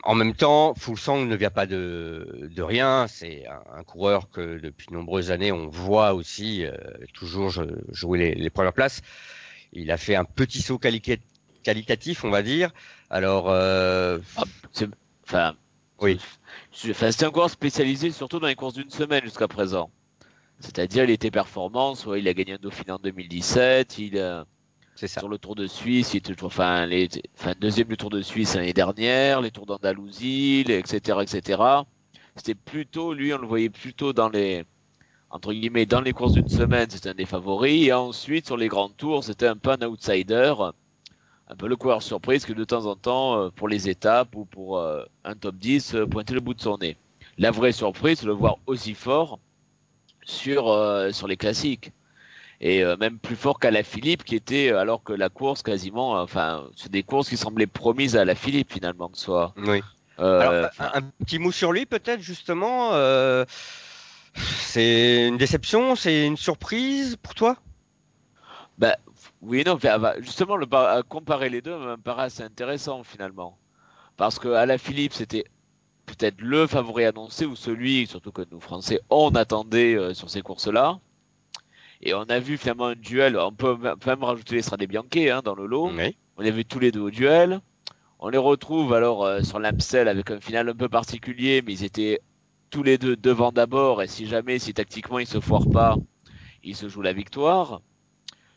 en 0.04 0.14
même 0.14 0.36
temps, 0.36 0.76
Fulsang 0.76 1.26
ne 1.26 1.36
vient 1.36 1.50
pas 1.50 1.66
de, 1.66 2.48
de 2.56 2.62
rien. 2.62 3.08
C'est 3.08 3.48
un, 3.48 3.80
un, 3.80 3.84
coureur 3.84 4.30
que 4.30 4.60
depuis 4.60 4.86
de 4.88 4.94
nombreuses 4.94 5.32
années 5.32 5.52
on 5.52 5.68
voit 5.68 6.14
aussi 6.14 6.64
euh, 6.64 6.78
toujours 7.14 7.52
jouer 7.92 8.20
les, 8.20 8.36
les, 8.36 8.50
premières 8.52 8.74
places. 8.74 9.02
Il 9.74 9.90
a 9.90 9.98
fait 9.98 10.16
un 10.16 10.26
petit 10.26 10.62
saut 10.62 10.78
qualitatif, 10.78 12.24
on 12.24 12.30
va 12.30 12.44
dire. 12.44 12.72
Alors, 13.10 13.50
euh, 13.50 14.20
ah, 14.38 14.44
enfin, 15.26 15.56
oui. 16.02 16.20
C'est 16.72 17.24
un 17.24 17.32
coureur 17.32 17.50
spécialisé 17.50 18.12
surtout 18.12 18.40
dans 18.40 18.48
les 18.48 18.56
courses 18.56 18.76
d'une 18.76 18.92
semaine 18.92 19.24
jusqu'à 19.24 19.48
présent. 19.48 19.90
C'est-à-dire, 20.60 21.04
il 21.04 21.10
était 21.12 21.32
performance, 21.32 22.06
ouais, 22.06 22.20
il 22.20 22.28
a 22.28 22.34
gagné 22.34 22.54
un 22.54 22.58
Dauphiné 22.62 22.92
en 22.92 23.00
2017, 23.00 23.98
il 24.00 24.20
a, 24.20 24.46
c'est 24.96 25.08
ça. 25.08 25.20
sur 25.20 25.30
le 25.30 25.38
Tour 25.38 25.56
de 25.56 25.68
Suisse, 25.68 26.14
il 26.14 26.18
était 26.18 26.44
enfin, 26.44 26.86
les, 26.86 27.10
enfin, 27.38 27.54
deuxième 27.60 27.88
du 27.88 27.98
Tour 27.98 28.10
de 28.10 28.22
Suisse 28.22 28.56
l'année 28.56 28.74
dernière, 28.74 29.42
les 29.42 29.52
Tours 29.52 29.66
d'Andalousie, 29.66 30.66
etc., 30.68 31.20
etc. 31.22 31.62
C'était 32.36 32.56
plutôt, 32.56 33.14
lui, 33.14 33.34
on 33.34 33.38
le 33.38 33.48
voyait 33.48 33.70
plutôt 33.70 34.14
dans 34.14 34.30
les, 34.30 34.66
entre 35.30 35.52
guillemets, 35.54 35.86
dans 35.86 36.02
les 36.02 36.14
courses 36.14 36.34
d'une 36.34 36.48
semaine, 36.48 36.90
c'était 36.90 37.10
un 37.10 37.14
des 37.14 37.26
favoris, 37.26 37.88
et 37.88 37.94
ensuite, 37.94 38.46
sur 38.46 38.58
les 38.58 38.70
grands 38.70 38.90
tours, 38.90 39.24
c'était 39.24 39.48
un 39.48 39.58
peu 39.58 39.72
un 39.72 39.82
outsider, 39.86 40.54
un 41.48 41.56
peu 41.56 41.68
le 41.68 41.76
coureur 41.76 42.02
surprise 42.02 42.46
que 42.46 42.54
de 42.54 42.64
temps 42.64 42.86
en 42.86 42.96
temps, 42.96 43.38
euh, 43.38 43.50
pour 43.50 43.68
les 43.68 43.90
étapes 43.90 44.36
ou 44.36 44.46
pour 44.46 44.78
euh, 44.78 45.04
un 45.24 45.36
top 45.36 45.56
10, 45.58 45.96
euh, 45.96 46.06
pointer 46.06 46.34
le 46.34 46.40
bout 46.40 46.54
de 46.54 46.62
son 46.62 46.78
nez. 46.78 46.98
La 47.38 47.52
vraie 47.52 47.74
surprise, 47.74 48.20
c'est 48.20 48.26
de 48.26 48.32
le 48.32 48.38
voir 48.38 48.58
aussi 48.66 48.94
fort 48.94 49.40
sur, 50.26 50.68
euh, 50.70 51.12
sur 51.12 51.28
les 51.28 51.38
classiques. 51.38 51.92
Et 52.62 52.84
euh, 52.84 52.98
même 52.98 53.20
plus 53.20 53.36
fort 53.36 53.60
qu'à 53.60 53.72
la 53.72 53.84
Philippe, 53.84 54.24
qui 54.24 54.36
était, 54.36 54.72
alors 54.72 55.04
que 55.04 55.14
la 55.14 55.30
course 55.30 55.62
quasiment, 55.62 56.14
enfin, 56.22 56.66
c'est 56.76 56.92
des 56.92 57.04
courses 57.04 57.30
qui 57.30 57.38
semblaient 57.38 57.68
promises 57.68 58.16
à 58.16 58.26
la 58.26 58.36
Philippe 58.36 58.72
finalement 58.72 59.10
que 59.10 59.18
ce 59.18 59.26
soit. 59.26 59.54
Oui. 59.58 59.82
Euh, 60.20 60.40
alors, 60.40 60.70
un, 60.80 61.00
un, 61.00 61.02
petit 61.26 61.40
mot 61.40 61.52
sur 61.52 61.74
lui 61.74 61.86
peut-être 61.86 62.22
justement. 62.22 62.92
c'est 64.36 65.28
une 65.28 65.38
déception, 65.38 65.96
c'est 65.96 66.26
une 66.26 66.38
surprise 66.38 67.18
pour 67.18 67.36
toi? 67.36 67.58
Bah, 68.78 68.98
oui, 69.42 69.64
non, 69.66 69.78
justement, 70.20 70.58
le, 70.58 70.66
comparer 71.04 71.50
les 71.50 71.62
deux 71.62 71.78
me 71.78 71.98
paraît 71.98 72.24
assez 72.24 72.44
intéressant 72.44 73.04
finalement. 73.04 73.58
Parce 74.18 74.40
que 74.40 74.48
à 74.48 74.66
la 74.66 74.78
Philippe, 74.78 75.14
c'était 75.14 75.46
peut-être 76.06 76.42
le 76.42 76.68
favori 76.68 77.06
annoncé 77.06 77.46
ou 77.46 77.56
celui, 77.56 78.08
surtout 78.08 78.32
que 78.32 78.44
nous 78.52 78.60
Français, 78.60 79.00
on 79.10 79.30
attendait 79.36 79.96
euh, 79.96 80.14
sur 80.14 80.30
ces 80.30 80.42
courses-là. 80.42 81.00
Et 82.02 82.14
on 82.14 82.24
a 82.24 82.40
vu 82.40 82.58
finalement 82.58 82.88
un 82.88 82.96
duel, 82.96 83.38
on 83.38 83.52
peut 83.52 83.78
même 84.06 84.24
rajouter 84.24 84.56
les 84.56 84.62
Strade 84.62 84.84
Bianche 84.84 85.06
hein, 85.16 85.42
dans 85.44 85.56
le 85.56 85.66
lot. 85.66 85.90
Oui. 85.92 86.16
On 86.38 86.46
a 86.46 86.50
vu 86.50 86.66
tous 86.66 86.80
les 86.80 86.92
deux 86.92 87.00
au 87.00 87.10
duel. 87.10 87.62
On 88.20 88.30
les 88.30 88.38
retrouve 88.38 88.94
alors 88.94 89.24
euh, 89.24 89.42
sur 89.42 89.60
l'Amstel 89.60 90.08
avec 90.08 90.32
un 90.32 90.40
final 90.40 90.70
un 90.70 90.76
peu 90.76 90.90
particulier, 90.90 91.62
mais 91.66 91.74
ils 91.74 91.84
étaient 91.84 92.22
tous 92.70 92.84
les 92.84 92.98
deux 92.98 93.16
devant 93.16 93.52
d'abord. 93.52 94.02
Et 94.02 94.08
si 94.08 94.26
jamais, 94.26 94.60
si 94.60 94.74
tactiquement 94.74 95.20
ils 95.20 95.28
se 95.28 95.40
foirent 95.40 95.70
pas, 95.70 95.96
ils 96.64 96.76
se 96.76 96.90
jouent 96.90 97.02
la 97.02 97.14
victoire. 97.14 97.82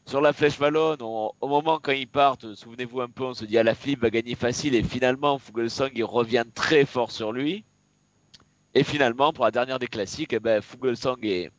Sur 0.08 0.22
la 0.22 0.32
flèche 0.32 0.58
Wallonne, 0.58 1.02
au 1.02 1.34
moment 1.42 1.78
quand 1.82 1.92
ils 1.92 2.08
partent, 2.08 2.54
souvenez-vous 2.54 3.02
un 3.02 3.10
peu, 3.10 3.24
on 3.24 3.34
se 3.34 3.44
dit 3.44 3.58
à 3.58 3.60
ah, 3.60 3.64
la 3.64 3.74
Philippe 3.74 4.00
va 4.00 4.08
gagner 4.08 4.34
facile 4.34 4.74
et 4.74 4.82
finalement 4.82 5.38
Fugelsang 5.38 5.90
il 5.94 6.04
revient 6.04 6.44
très 6.54 6.86
fort 6.86 7.10
sur 7.10 7.30
lui. 7.30 7.62
Et 8.74 8.84
finalement, 8.84 9.34
pour 9.34 9.44
la 9.44 9.50
dernière 9.50 9.78
des 9.78 9.86
classiques, 9.86 10.32
eh 10.32 10.40
ben, 10.40 10.62
Fugelsang 10.62 11.18
est, 11.24 11.50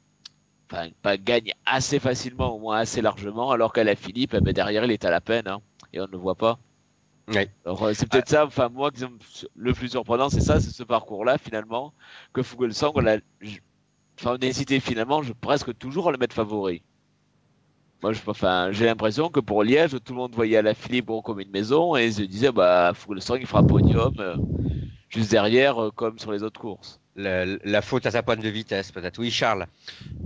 enfin, 0.72 0.90
pas, 1.04 1.18
gagne 1.18 1.54
assez 1.68 2.00
facilement, 2.00 2.56
au 2.56 2.60
moins 2.60 2.80
assez 2.80 3.04
largement, 3.04 3.52
alors 3.52 3.72
qu'à 3.72 3.84
la 3.84 3.96
Philippe, 3.96 4.34
eh 4.34 4.42
ben, 4.42 4.52
derrière 4.52 4.84
il 4.84 4.92
est 4.92 5.06
à 5.06 5.12
la 5.12 5.22
peine 5.22 5.48
hein, 5.48 5.62
et 5.94 6.00
on 6.00 6.08
ne 6.08 6.12
le 6.12 6.18
voit 6.18 6.36
pas. 6.36 6.58
Alors 7.66 7.84
euh, 7.84 7.94
c'est 7.94 8.10
peut-être 8.10 8.30
ça, 8.30 8.48
enfin 8.48 8.70
moi 8.70 8.90
le 9.56 9.74
plus 9.74 9.90
surprenant 9.90 10.32
c'est 10.32 10.42
ça, 10.42 10.60
c'est 10.60 10.72
ce 10.72 10.82
parcours-là 10.82 11.38
finalement 11.38 11.94
que 12.34 12.42
Fugelsang, 12.42 12.94
on 12.96 13.06
a, 13.06 13.18
enfin 14.20 14.38
on 14.42 14.80
finalement, 14.80 15.22
je 15.22 15.34
presque 15.34 15.78
toujours 15.78 16.10
à 16.10 16.12
le 16.12 16.18
mettre 16.18 16.34
favori. 16.34 16.82
Moi, 18.02 18.14
je, 18.14 18.22
enfin, 18.28 18.70
j'ai 18.72 18.86
l'impression 18.86 19.30
que 19.30 19.40
pour 19.40 19.64
Liège, 19.64 19.92
tout 20.06 20.14
le 20.14 20.20
monde 20.20 20.34
voyait 20.34 20.58
à 20.58 20.62
la 20.62 20.74
Philippe 20.74 21.10
comme 21.24 21.40
une 21.40 21.52
maison 21.52 21.96
et 21.96 22.12
se 22.12 22.22
disait, 22.22 22.52
bah, 22.52 22.94
Fugelsang 22.96 23.38
il 23.40 23.48
fera 23.48 23.64
podium 23.64 24.14
euh, 24.20 24.38
juste 25.10 25.32
derrière, 25.32 25.82
euh, 25.82 25.92
comme 25.92 26.18
sur 26.20 26.32
les 26.32 26.44
autres 26.44 26.60
courses 26.60 27.00
la, 27.20 27.82
faute 27.82 28.06
à 28.06 28.12
sa 28.12 28.24
pointe 28.24 28.42
de 28.42 28.50
vitesse, 28.50 28.92
peut-être. 28.92 29.20
Oui, 29.20 29.32
Charles. 29.32 29.68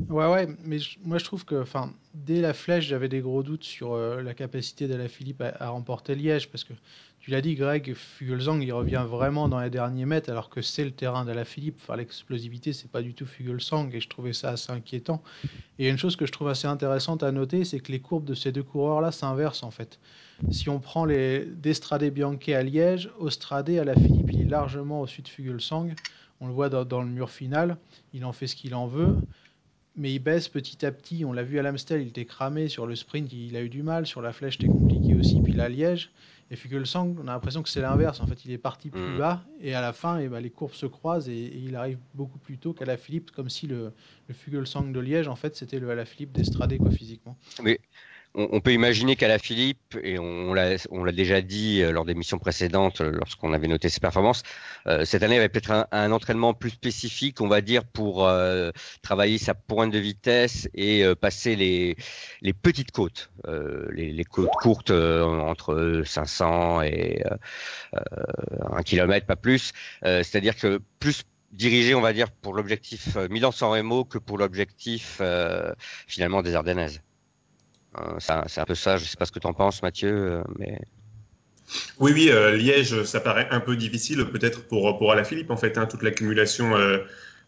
Ouais, 0.10 0.28
ouais, 0.28 0.48
mais 0.64 0.78
moi 1.04 1.18
je 1.18 1.24
trouve 1.24 1.46
que, 1.46 1.62
enfin, 1.62 1.94
dès 2.14 2.42
la 2.42 2.54
flèche, 2.54 2.86
j'avais 2.86 3.10
des 3.10 3.22
gros 3.22 3.42
doutes 3.42 3.64
sur 3.64 3.94
euh, 3.94 4.22
la 4.22 4.34
capacité 4.34 4.88
de 4.88 4.96
la 4.96 5.08
Philippe 5.08 5.42
à, 5.42 5.70
remporter 5.70 6.16
Liège, 6.16 6.50
parce 6.50 6.64
que 6.64 6.74
tu 7.24 7.32
l'as 7.32 7.40
dit, 7.40 7.56
Greg, 7.56 7.94
Fugelsang, 7.94 8.60
il 8.62 8.74
revient 8.74 9.06
vraiment 9.08 9.48
dans 9.48 9.62
les 9.62 9.70
derniers 9.70 10.06
mètres, 10.06 10.30
alors 10.30 10.50
que 10.50 10.62
c'est 10.62 10.84
le 10.84 10.92
terrain 10.92 11.24
de 11.24 11.32
la 11.32 11.46
Philippe. 11.46 11.78
Enfin, 11.82 11.96
l'explosivité, 11.96 12.74
c'est 12.74 12.92
pas 12.92 13.02
du 13.02 13.14
tout 13.14 13.26
Fugelsang, 13.26 13.90
et 13.94 14.02
je 14.02 14.10
trouvais 14.10 14.34
ça 14.34 14.50
assez 14.50 14.74
inquiétant. 14.74 15.24
Et 15.80 15.88
une 15.88 15.98
chose 15.98 16.18
que 16.18 16.26
je 16.26 16.34
trouve 16.34 16.50
assez 16.50 16.68
intéressante 16.68 17.24
à 17.24 17.32
noter, 17.32 17.64
c'est 17.64 17.80
que 17.80 17.94
les 17.94 18.02
courbes 18.02 18.26
de 18.26 18.34
ces 18.34 18.52
deux 18.52 18.62
coureurs-là 18.62 19.14
s'inversent 19.14 19.64
en 19.64 19.72
fait. 19.72 20.00
Si 20.52 20.68
on 20.68 20.82
prend 20.82 21.06
les 21.06 21.46
d'Estrade 21.46 22.04
Bianchi 22.04 22.54
à 22.54 22.62
Liège, 22.62 23.10
Ostrade 23.18 23.70
à 23.70 23.86
la 23.86 23.96
Philippe, 23.96 24.32
il 24.34 24.42
est 24.42 24.50
largement 24.50 25.00
au 25.00 25.08
sud 25.08 25.24
de 25.24 25.30
Fugelsang. 25.30 25.96
On 26.42 26.48
le 26.48 26.54
voit 26.54 26.68
dans, 26.68 27.02
le 27.02 27.08
mur 27.08 27.30
final, 27.30 27.78
il 28.14 28.26
en 28.26 28.34
fait 28.34 28.48
ce 28.48 28.58
qu'il 28.58 28.76
en 28.76 28.88
veut, 28.88 29.16
mais 29.96 30.14
il 30.14 30.20
baisse 30.20 30.50
petit 30.50 30.86
à 30.86 30.92
petit. 30.92 31.24
On 31.24 31.32
l'a 31.32 31.44
vu 31.44 31.58
à 31.58 31.62
l'Amstel, 31.62 32.02
il 32.02 32.10
était 32.10 32.26
cramé 32.26 32.68
sur 32.68 32.86
le 32.86 32.98
sprint, 32.98 33.32
il 33.32 33.56
a 33.56 33.62
eu 33.62 33.70
du 33.70 33.82
mal, 33.82 34.06
sur 34.06 34.22
la 34.22 34.34
flèche, 34.34 34.58
c'était 34.58 34.68
compliqué 34.68 35.16
aussi, 35.16 35.40
puis 35.40 35.54
la 35.54 35.70
Liège. 35.70 36.12
Et 36.54 36.56
Fugelsang, 36.56 37.16
on 37.20 37.28
a 37.28 37.32
l'impression 37.32 37.64
que 37.64 37.70
c'est 37.70 37.82
l'inverse. 37.82 38.20
En 38.22 38.28
fait, 38.28 38.46
il 38.46 38.52
est 38.52 38.60
parti 38.60 38.92
plus 38.92 39.02
mm. 39.02 39.18
bas 39.18 39.42
et 39.60 39.74
à 39.74 39.82
la 39.82 39.92
fin, 39.92 40.20
et 40.20 40.26
eh 40.26 40.28
ben, 40.28 40.40
les 40.40 40.52
courbes 40.52 40.74
se 40.74 40.86
croisent 40.86 41.28
et, 41.28 41.52
il 41.56 41.76
arrive 41.76 41.98
beaucoup 42.14 42.38
plus 42.38 42.60
tôt 42.60 42.74
qu'à 42.74 42.86
la 42.86 42.96
Philippe, 42.96 43.32
comme 43.32 43.50
si 43.50 43.66
le, 43.66 43.92
le 44.28 44.34
Fugelsang 44.36 44.92
de 44.92 45.00
Liège, 45.00 45.28
en 45.28 45.36
fait, 45.36 45.56
c'était 45.56 45.80
le 45.80 45.90
à 45.90 45.96
la 45.96 46.06
Philippe 46.06 46.32
d'Estrade, 46.32 46.78
quoi, 46.78 46.92
physiquement. 46.92 47.36
Mais 47.64 47.80
on, 48.36 48.62
peut 48.62 48.74
imaginer 48.74 49.16
qu'à 49.16 49.28
la 49.28 49.38
Philippe, 49.38 49.98
et 50.02 50.18
on, 50.18 50.54
l'a 50.54 50.78
déjà 51.12 51.42
dit 51.42 51.82
euh, 51.82 51.92
lors 51.92 52.06
des 52.06 52.16
missions 52.16 52.40
précédentes, 52.40 53.02
euh, 53.02 53.12
lorsqu'on 53.12 53.54
avait 53.54 53.68
noté 53.68 53.90
ses 53.90 54.00
performances, 54.00 54.44
euh, 54.88 55.06
cette 55.06 55.22
année 55.22 55.38
avait 55.38 55.50
peut-être 55.50 55.88
un, 55.92 56.12
entraînement 56.12 56.54
plus 56.54 56.72
spécifique, 56.72 57.42
on 57.42 57.48
va 57.48 57.62
dire, 57.62 57.84
pour 57.86 58.30
travailler 59.02 59.38
sa 59.38 59.54
pointe 59.54 59.92
de 59.92 60.00
vitesse 60.00 60.70
et 60.74 61.04
passer 61.20 61.56
les, 61.56 61.96
petites 62.62 62.92
côtes, 62.92 63.32
les, 63.92 64.24
côtes 64.26 64.52
courtes 64.62 64.92
entre 64.92 66.04
500 66.06 66.84
et 66.84 67.24
un 67.94 68.84
kilomètre, 68.84 69.26
pas 69.26 69.36
plus. 69.36 69.72
C'est-à-dire 70.04 70.56
que 70.56 70.82
plus 71.00 71.24
dirigé, 71.52 71.96
on 71.96 72.02
va 72.02 72.14
dire, 72.14 72.30
pour 72.32 72.54
l'objectif 72.54 73.16
Milan-San 73.30 73.72
Remo 73.72 74.06
que 74.06 74.18
pour 74.18 74.38
l'objectif 74.38 75.22
finalement 76.08 76.42
des 76.42 76.56
Ardennaises. 76.56 77.02
Euh, 78.00 78.16
c'est 78.20 78.60
un 78.60 78.66
peu 78.66 78.76
ça. 78.76 78.98
Je 78.98 79.06
sais 79.06 79.18
pas 79.18 79.26
ce 79.26 79.32
que 79.32 79.40
tu 79.40 79.48
en 79.48 79.54
penses, 79.54 79.82
Mathieu, 79.82 80.12
euh, 80.12 80.44
mais. 80.58 80.80
Oui, 82.00 82.12
oui, 82.14 82.30
euh, 82.30 82.56
Liège, 82.56 83.04
ça 83.04 83.20
paraît 83.20 83.48
un 83.52 83.60
peu 83.60 83.76
difficile, 83.76 84.26
peut-être 84.26 84.68
pour 84.68 84.98
pour 84.98 85.12
Alaphilippe 85.12 85.50
en 85.50 85.58
fait, 85.58 85.78
hein, 85.78 85.86
toute 85.86 86.04
l'accumulation, 86.04 86.74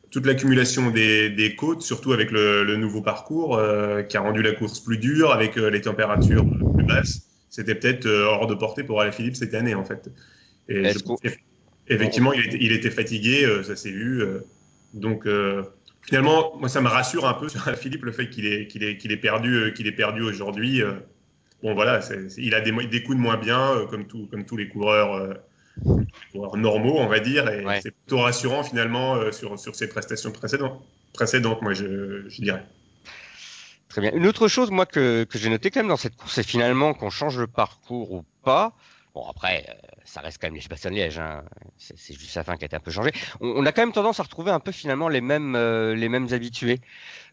toute 0.10 0.26
l'accumulation 0.26 0.90
des, 0.90 1.56
côtes, 1.58 1.82
surtout 1.82 2.14
avec 2.14 2.32
le, 2.32 2.76
nouveau 2.78 3.02
parcours 3.02 3.60
qui 4.08 4.18
a 4.18 4.22
rendu 4.22 4.42
la 4.42 4.54
course 4.54 4.80
plus 4.80 4.98
dure, 4.98 5.32
avec 5.32 5.58
les 5.58 5.82
températures 5.82 6.46
plus 6.76 6.86
basses. 6.86 7.28
C'était 7.50 7.76
peut-être 7.76 8.08
hors 8.08 8.48
de 8.48 8.56
portée 8.56 8.84
pour 8.84 9.02
Alaphilippe 9.02 9.36
cette 9.36 9.54
année 9.54 9.76
en 9.76 9.84
fait. 9.84 10.10
Et 10.70 10.84
effectivement, 11.88 12.34
il 12.34 12.46
était, 12.46 12.58
il 12.62 12.72
était 12.72 12.92
fatigué, 12.92 13.46
ça 13.64 13.76
s'est 13.76 13.92
vu. 13.92 14.24
donc 14.94 15.28
finalement, 16.06 16.56
moi, 16.58 16.70
ça 16.70 16.82
me 16.82 16.88
rassure 16.88 17.28
un 17.28 17.34
peu 17.34 17.50
sur 17.50 17.62
Philippe 17.78 18.06
le 18.06 18.12
fait 18.12 18.30
qu'il 18.30 18.46
est, 18.46 18.68
qu'il 18.68 18.84
est, 18.84 18.98
qu'il 18.98 19.12
est 19.12 19.18
perdu, 19.18 19.56
euh, 19.56 19.72
qu'il 19.72 19.88
est 19.88 19.92
perdu 19.92 20.22
aujourd'hui. 20.22 20.82
Euh. 20.82 20.94
Bon, 21.64 21.74
voilà, 21.74 22.00
il 22.38 22.54
a 22.54 22.62
des, 22.62 22.72
des, 22.72 23.04
coups 23.04 23.18
de 23.18 23.22
moins 23.22 23.38
bien, 23.38 23.72
euh, 23.72 23.86
comme, 23.88 24.06
tout, 24.06 24.28
comme 24.30 24.46
tous 24.46 24.58
les 24.58 24.68
coureurs, 24.68 25.36
normaux, 26.34 26.98
on 26.98 27.08
va 27.08 27.20
dire. 27.20 27.50
Et 27.50 27.64
c'est 27.82 27.92
plutôt 27.92 28.20
rassurant, 28.20 28.64
finalement, 28.64 29.32
sur, 29.32 29.58
sur 29.58 29.76
ses 29.76 29.88
prestations 29.88 30.32
précédentes, 30.32 30.84
précédentes 31.14 31.62
moi, 31.62 31.74
je, 31.74 32.28
je 32.28 32.42
dirais. 32.42 32.64
Très 33.90 34.02
bien. 34.02 34.12
Une 34.14 34.28
autre 34.28 34.48
chose, 34.48 34.70
moi, 34.70 34.86
que, 34.86 35.24
que 35.24 35.40
j'ai 35.40 35.50
noté 35.50 35.72
quand 35.72 35.80
même 35.80 35.88
dans 35.88 35.98
cette 35.98 36.18
course, 36.18 36.34
c'est 36.34 36.46
finalement 36.46 36.94
qu'on 36.94 37.10
change 37.10 37.40
le 37.40 37.48
parcours 37.48 38.12
ou 38.12 38.26
pas. 38.44 38.74
Bon, 39.16 39.24
après, 39.30 39.66
ça 40.04 40.20
reste 40.20 40.42
quand 40.42 40.48
même 40.48 40.56
les 40.56 40.68
bastogne 40.70 40.94
liège 40.94 41.20
hein. 41.20 41.42
c'est 41.78 42.14
juste 42.14 42.32
sa 42.32 42.44
fin 42.44 42.58
qui 42.58 42.66
a 42.66 42.68
été 42.68 42.76
un 42.76 42.82
peu 42.82 42.92
changée. 42.92 43.14
On, 43.40 43.66
a 43.66 43.72
quand 43.72 43.82
même 43.82 43.94
tendance 43.94 44.20
à 44.20 44.24
retrouver 44.24 44.52
un 44.52 44.60
peu 44.60 44.74
finalement 44.74 45.08
les 45.08 45.22
mêmes 45.22 45.56
euh, 45.56 45.96
les 45.96 46.10
mêmes 46.10 46.28
habitués. 46.34 46.82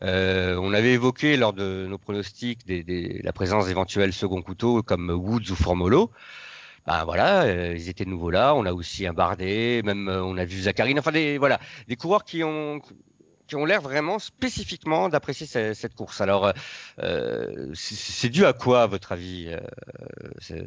Euh, 0.05 0.57
on 0.63 0.73
avait 0.75 0.93
évoqué 0.93 1.37
lors 1.37 1.53
de 1.53 1.89
nos 1.91 1.99
pronostics 1.99 2.65
des, 2.67 3.21
la 3.25 3.33
présence 3.33 3.67
d'éventuels 3.67 4.13
second 4.13 4.43
couteaux 4.43 4.85
comme 4.85 5.11
Woods 5.11 5.51
ou 5.51 5.57
Formolo. 5.57 6.13
Ben 6.87 7.05
voilà, 7.05 7.43
euh, 7.43 7.75
ils 7.77 7.89
étaient 7.89 8.05
de 8.05 8.11
nouveau 8.11 8.31
là. 8.31 8.55
On 8.55 8.65
a 8.65 8.73
aussi 8.73 9.05
un 9.09 9.13
Bardet, 9.13 9.83
même 9.85 10.09
on 10.09 10.37
a 10.39 10.45
vu 10.45 10.63
Zacharine. 10.63 11.01
Enfin 11.01 11.11
des 11.11 11.37
voilà, 11.37 11.59
des 11.89 11.97
coureurs 11.97 12.25
qui 12.25 12.45
ont 12.45 12.81
qui 13.47 13.57
ont 13.57 13.65
l'air 13.65 13.81
vraiment 13.81 14.19
spécifiquement 14.19 15.09
d'apprécier 15.09 15.47
cette, 15.47 15.95
course. 15.95 16.21
Alors, 16.21 16.53
euh, 17.03 17.71
c'est 17.75 18.29
dû 18.29 18.45
à 18.45 18.53
quoi, 18.53 18.83
à 18.83 18.87
votre 18.87 19.13
avis 19.13 19.49
euh, 20.51 20.63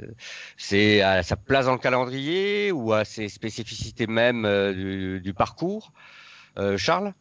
C'est 0.58 1.02
à 1.02 1.24
sa 1.24 1.36
place 1.36 1.66
dans 1.66 1.74
le 1.74 1.80
calendrier 1.80 2.72
ou 2.72 2.94
à 2.94 3.06
ses 3.06 3.30
spécificités 3.30 4.08
même 4.08 4.46
euh, 4.46 5.20
du, 5.20 5.34
parcours 5.34 5.92
Charles? 6.78 7.14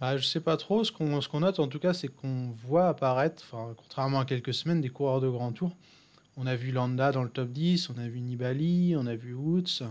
Bah, 0.00 0.16
Je 0.16 0.24
sais 0.24 0.40
pas 0.40 0.56
trop. 0.56 0.84
Ce 0.84 0.90
qu'on 0.90 1.20
ce 1.20 1.28
qu'on 1.28 1.40
note, 1.40 1.60
en 1.60 1.68
tout 1.68 1.78
cas, 1.78 1.92
c'est 1.92 2.08
qu'on 2.08 2.54
voit 2.66 2.88
apparaître, 2.88 3.54
contrairement 3.76 4.20
à 4.20 4.24
quelques 4.24 4.54
semaines, 4.54 4.80
des 4.80 4.90
coureurs 4.90 5.20
de 5.20 5.28
grand 5.28 5.52
tour. 5.52 5.76
On 6.36 6.46
a 6.46 6.56
vu 6.56 6.72
Landa 6.72 7.12
dans 7.12 7.22
le 7.22 7.28
top 7.28 7.50
10, 7.50 7.90
on 7.90 7.98
a 7.98 8.08
vu 8.08 8.20
Nibali, 8.20 8.94
on 8.98 9.06
a 9.06 9.14
vu 9.14 9.34
Woods. 9.34 9.84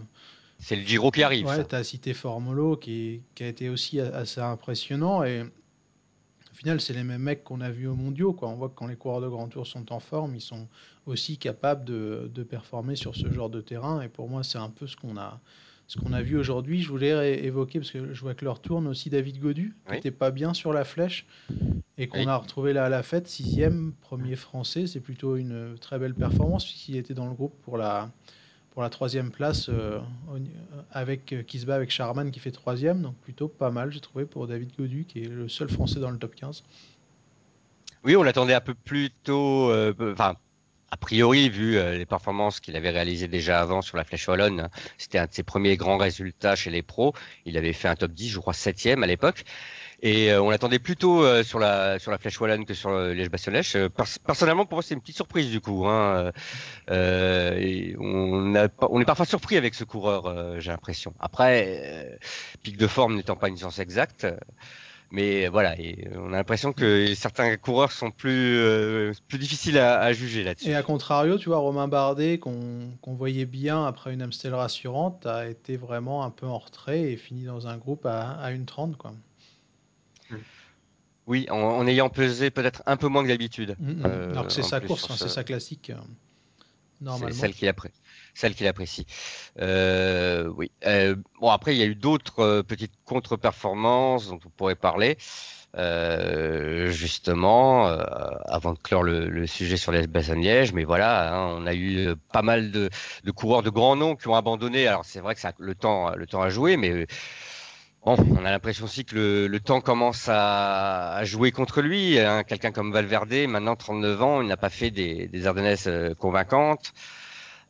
C'est 0.60 0.76
le 0.76 0.84
Giro 0.84 1.12
qui 1.12 1.24
arrive. 1.24 1.46
Ouais, 1.46 1.66
tu 1.66 1.76
as 1.76 1.84
cité 1.84 2.14
Formolo 2.14 2.78
qui, 2.78 3.22
qui, 3.36 3.44
a 3.44 3.48
été 3.48 3.70
aussi 3.70 4.00
assez 4.00 4.40
impressionnant. 4.40 5.24
Et 5.24 5.42
au 5.42 6.56
final, 6.56 6.80
c'est 6.80 6.94
les 6.94 7.04
mêmes 7.04 7.22
mecs 7.22 7.44
qu'on 7.44 7.62
a 7.62 7.70
vus 7.70 7.88
au 7.88 7.96
mondiaux. 7.96 8.34
Quoi. 8.34 8.50
On 8.50 8.56
voit 8.56 8.70
que 8.70 8.76
quand 8.76 8.88
les 8.88 8.96
coureurs 8.96 9.22
de 9.22 9.28
grand 9.28 9.48
tour 9.48 9.68
sont 9.68 9.92
en 9.92 10.00
forme, 10.00 10.36
ils 10.36 10.42
sont 10.42 10.68
aussi 11.06 11.38
capables 11.38 11.84
de, 11.84 12.32
de 12.34 12.44
performer 12.44 12.96
sur 12.96 13.16
ce 13.16 13.30
genre 13.32 13.50
de 13.50 13.60
terrain. 13.60 14.02
Et 14.02 14.08
pour 14.08 14.30
moi, 14.30 14.44
c'est 14.44 14.58
un 14.58 14.70
peu 14.70 14.88
ce 14.88 14.96
qu'on 14.96 15.18
a, 15.18 15.42
ce 15.88 16.00
qu'on 16.00 16.14
a 16.14 16.22
vu 16.22 16.38
aujourd'hui. 16.38 16.82
Je 16.82 16.90
voulais 16.90 17.44
évoquer, 17.44 17.80
parce 17.80 17.92
que 17.92 18.14
je 18.14 18.22
vois 18.22 18.34
que 18.34 18.46
leur 18.46 18.62
tourne 18.62 18.88
aussi 18.88 19.10
David 19.10 19.40
Godu, 19.40 19.76
qui 19.88 19.92
n'était 19.94 20.12
pas 20.12 20.32
bien 20.32 20.54
sur 20.54 20.72
la 20.72 20.86
flèche. 20.86 21.26
Et 21.98 22.08
qu'on 22.08 22.28
a 22.28 22.38
retrouvé 22.38 22.74
là 22.74 22.86
à 22.86 22.90
la 22.90 23.04
fête, 23.04 23.28
sixième, 23.28 23.94
premier 24.02 24.36
français. 24.36 24.88
C'est 24.88 25.02
plutôt 25.02 25.36
une 25.36 25.76
très 25.80 26.00
belle 26.00 26.16
performance, 26.16 26.64
puisqu'il 26.64 26.96
était 26.96 27.14
dans 27.14 27.28
le 27.28 27.34
groupe 27.34 27.60
pour 27.62 27.78
la 27.78 28.10
pour 28.74 28.82
la 28.82 28.90
troisième 28.90 29.30
place 29.30 29.70
euh, 29.70 30.00
avec 30.92 31.32
euh, 31.32 31.44
qui 31.44 31.60
se 31.60 31.66
bat 31.68 31.76
avec 31.76 31.92
Charman 31.92 32.32
qui 32.32 32.40
fait 32.40 32.52
troisième, 32.52 33.04
donc 33.04 33.16
plutôt 33.18 33.48
pas 33.48 33.70
mal 33.70 33.92
j'ai 33.92 34.00
trouvé 34.00 34.26
pour 34.26 34.48
David 34.48 34.72
Godu 34.78 35.06
qui 35.06 35.22
est 35.22 35.28
le 35.28 35.48
seul 35.48 35.70
Français 35.70 36.00
dans 36.00 36.10
le 36.10 36.18
top 36.18 36.34
15. 36.36 36.64
Oui, 38.04 38.16
on 38.16 38.24
l'attendait 38.24 38.56
un 38.56 38.62
peu 38.62 38.74
plus 38.74 39.12
tôt, 39.12 39.70
euh, 39.70 39.94
enfin 40.12 40.36
a 40.90 40.98
priori 40.98 41.50
vu 41.50 41.74
les 41.74 42.06
performances 42.06 42.60
qu'il 42.60 42.76
avait 42.76 42.92
réalisées 42.92 43.28
déjà 43.28 43.60
avant 43.60 43.82
sur 43.82 43.98
la 43.98 44.04
Flèche 44.04 44.28
Wallonne, 44.28 44.70
c'était 45.00 45.18
un 45.18 45.26
de 45.26 45.34
ses 45.34 45.42
premiers 45.42 45.76
grands 45.76 45.98
résultats 45.98 46.56
chez 46.56 46.70
les 46.70 46.84
pros. 46.84 47.16
Il 47.46 47.58
avait 47.58 47.74
fait 47.74 47.88
un 47.88 47.96
top 47.96 48.12
10, 48.12 48.30
je 48.30 48.40
crois 48.40 48.54
septième 48.54 49.02
à 49.02 49.08
l'époque. 49.08 49.44
Et 50.06 50.34
euh, 50.34 50.42
on 50.42 50.50
l'attendait 50.50 50.80
plutôt 50.80 51.24
euh, 51.24 51.44
sur 51.44 51.60
la 51.60 51.98
sur 51.98 52.12
la 52.12 52.18
Flèche 52.18 52.40
Wallonne 52.42 52.66
que 52.66 52.74
sur 52.74 52.92
le 52.92 53.14
liège 53.14 53.30
bastogne 53.30 53.62
euh, 53.76 53.88
personnellement, 54.26 54.66
pour 54.66 54.76
moi, 54.76 54.84
c'est 54.84 54.94
une 54.94 55.00
petite 55.00 55.16
surprise 55.16 55.50
du 55.50 55.62
coup. 55.62 55.86
Hein. 55.88 56.34
Et 56.92 57.96
on, 57.98 58.54
a, 58.54 58.68
on 58.82 59.00
est 59.00 59.06
parfois 59.06 59.26
surpris 59.26 59.56
avec 59.56 59.74
ce 59.74 59.86
coureur, 59.86 60.60
j'ai 60.60 60.72
l'impression. 60.72 61.14
Après, 61.22 62.20
pic 62.64 62.76
de 62.76 62.88
forme 62.88 63.16
n'étant 63.16 63.38
pas 63.38 63.48
une 63.48 63.56
science 63.56 63.80
exacte. 63.80 64.28
Mais 65.12 65.48
voilà, 65.48 65.76
on 66.18 66.34
a 66.34 66.38
l'impression 66.38 66.74
que 66.74 67.14
certains 67.14 67.56
coureurs 67.56 67.92
sont 67.92 68.10
plus, 68.10 69.14
plus 69.28 69.38
difficiles 69.38 69.78
à, 69.78 70.12
juger 70.12 70.44
là-dessus. 70.44 70.70
Et 70.70 70.76
à 70.76 70.82
contrario, 70.82 71.38
tu 71.38 71.50
vois, 71.50 71.60
Romain 71.60 71.88
Bardet, 71.88 72.40
qu'on 72.40 72.90
voyait 73.06 73.46
bien 73.46 73.86
après 73.86 74.12
une 74.12 74.24
Amstel 74.24 74.54
rassurante, 74.54 75.26
a 75.28 75.48
été 75.48 75.78
vraiment 75.78 76.26
un 76.26 76.32
peu 76.32 76.48
en 76.48 76.58
retrait 76.58 77.12
et 77.12 77.16
fini 77.16 77.46
dans 77.46 77.68
un 77.68 77.78
groupe 77.78 78.06
à, 78.06 78.32
à 78.32 78.52
une 78.52 78.66
30. 78.66 78.98
Quoi. 78.98 79.14
Oui, 81.26 81.48
en, 81.50 81.56
en 81.58 81.88
ayant 81.88 82.10
pesé 82.10 82.52
peut-être 82.52 82.84
un 82.86 82.98
peu 82.98 83.08
moins 83.08 83.24
que 83.24 83.30
d'habitude. 83.30 83.76
Mm, 83.80 83.92
mm. 83.92 84.06
euh, 84.06 84.32
Alors 84.32 84.48
que 84.48 84.54
c'est 84.54 84.64
sa 84.64 84.80
course, 84.82 85.08
ce- 85.08 85.18
c'est 85.24 85.30
sa 85.30 85.44
classique, 85.44 85.90
euh, 85.92 85.96
C'est 87.20 87.34
celle 87.34 87.54
qu'il 87.54 87.68
appré- 87.68 87.92
celle 88.34 88.56
qu'il 88.56 88.68
apprécie. 88.68 89.06
Euh, 89.60 90.48
oui. 90.56 90.72
Euh, 90.86 91.16
bon, 91.40 91.50
après, 91.50 91.76
il 91.76 91.80
y 91.80 91.84
a 91.84 91.86
eu 91.86 91.96
d'autres 91.96 92.40
euh, 92.40 92.64
petites 92.64 92.94
contre-performances 93.06 94.30
dont 94.30 94.40
on 94.46 94.50
pourrait 94.50 94.76
parler. 94.76 95.18
Euh, 95.76 96.92
justement, 96.92 97.88
euh, 97.88 98.04
avant 98.46 98.74
de 98.74 98.80
clore 98.80 99.02
le, 99.04 99.28
le 99.28 99.48
sujet 99.48 99.76
sur 99.76 99.92
les 99.92 100.06
bassins 100.06 100.36
de 100.36 100.42
Liège, 100.42 100.72
mais 100.72 100.84
voilà, 100.84 101.34
hein, 101.36 101.56
on 101.58 101.66
a 101.66 101.74
eu 101.74 102.14
pas 102.32 102.44
mal 102.44 102.70
de, 102.72 102.90
de 103.24 103.32
coureurs 103.32 103.64
de 103.64 103.72
grands 103.72 103.96
noms 103.96 104.16
qui 104.16 104.28
ont 104.28 104.36
abandonné. 104.36 104.88
Alors 104.88 105.04
c'est 105.04 105.20
vrai 105.20 105.34
que 105.34 105.42
ça, 105.42 105.52
le 105.58 105.74
temps, 105.74 106.16
le 106.16 106.28
temps 106.28 106.42
a 106.44 106.50
joué, 106.50 106.78
mais 106.78 106.92
euh, 106.92 107.06
bon, 108.06 108.16
on 108.32 108.46
a 108.46 108.52
l'impression 108.52 108.86
aussi 108.86 109.06
que 109.06 109.16
le, 109.16 109.48
le 109.48 109.60
temps 109.60 109.82
commence 109.82 110.28
à, 110.30 111.14
à 111.16 111.24
jouer 111.26 111.52
contre 111.52 111.82
lui. 111.82 112.20
hein. 112.20 112.44
Quelqu'un 112.44 112.72
comme 112.72 112.92
Valverde, 112.92 113.34
maintenant 113.48 113.76
39 113.76 114.22
ans, 114.22 114.42
il 114.42 114.48
n'a 114.48 114.58
pas 114.58 114.70
fait 114.70 114.92
des, 114.92 115.28
des 115.28 115.48
Ardennaises 115.48 115.88
euh, 115.88 116.14
convaincantes. 116.16 116.94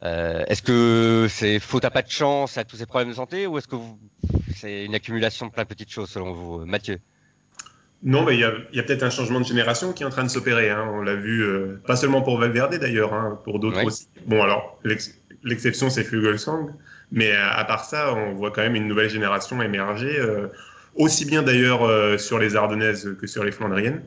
Euh, 0.04 0.44
est-ce 0.48 0.62
que 0.62 1.28
c'est 1.30 1.60
faute 1.60 1.86
à 1.86 1.92
pas 1.92 2.02
de 2.02 2.10
chance 2.10 2.58
à 2.58 2.66
tous 2.66 2.76
ces 2.76 2.86
problèmes 2.86 3.10
de 3.10 3.14
santé 3.16 3.48
ou 3.48 3.58
est-ce 3.58 3.68
que 3.70 3.76
vous, 3.78 3.98
c'est 4.56 4.84
une 4.86 4.96
accumulation 4.96 5.46
de 5.48 5.52
plein 5.52 5.64
de 5.64 5.68
petites 5.70 5.92
choses 5.92 6.10
selon 6.10 6.34
vous, 6.34 6.60
euh, 6.62 6.66
Mathieu? 6.66 7.00
Non, 8.06 8.26
mais 8.26 8.34
il 8.34 8.42
y 8.42 8.44
a, 8.44 8.52
y 8.74 8.80
a 8.82 8.84
peut-être 8.84 9.04
un 9.04 9.10
changement 9.10 9.40
de 9.40 9.46
génération 9.46 9.94
qui 9.94 10.04
est 10.04 10.06
en 10.06 10.10
train 10.10 10.26
de 10.26 10.30
s'opérer. 10.30 10.70
hein. 10.70 10.90
On 10.94 11.02
l'a 11.02 11.16
vu, 11.16 11.42
euh, 11.42 11.82
pas 11.88 11.96
seulement 11.96 12.22
pour 12.22 12.38
Valverde 12.38 12.76
d'ailleurs, 12.76 13.14
hein, 13.14 13.40
pour 13.46 13.60
d'autres 13.60 13.82
aussi. 13.86 14.10
Bon, 14.26 14.44
alors, 14.44 14.78
l'ex- 14.84 15.18
l'exception, 15.44 15.90
c'est 15.90 16.04
Fugelsang. 16.04 16.70
Mais 17.12 17.32
euh, 17.32 17.50
à 17.52 17.64
part 17.66 17.86
ça, 17.86 18.14
on 18.14 18.34
voit 18.34 18.52
quand 18.52 18.62
même 18.62 18.76
une 18.76 18.88
nouvelle 18.88 19.10
génération 19.10 19.62
émerger, 19.62 20.20
euh, 20.20 20.48
aussi 20.96 21.26
bien 21.26 21.44
d'ailleurs 21.44 21.84
euh, 21.84 22.18
sur 22.18 22.40
les 22.40 22.56
Ardennaises 22.56 23.16
que 23.20 23.28
sur 23.28 23.44
les 23.44 23.52
Flandriennes. 23.52 24.02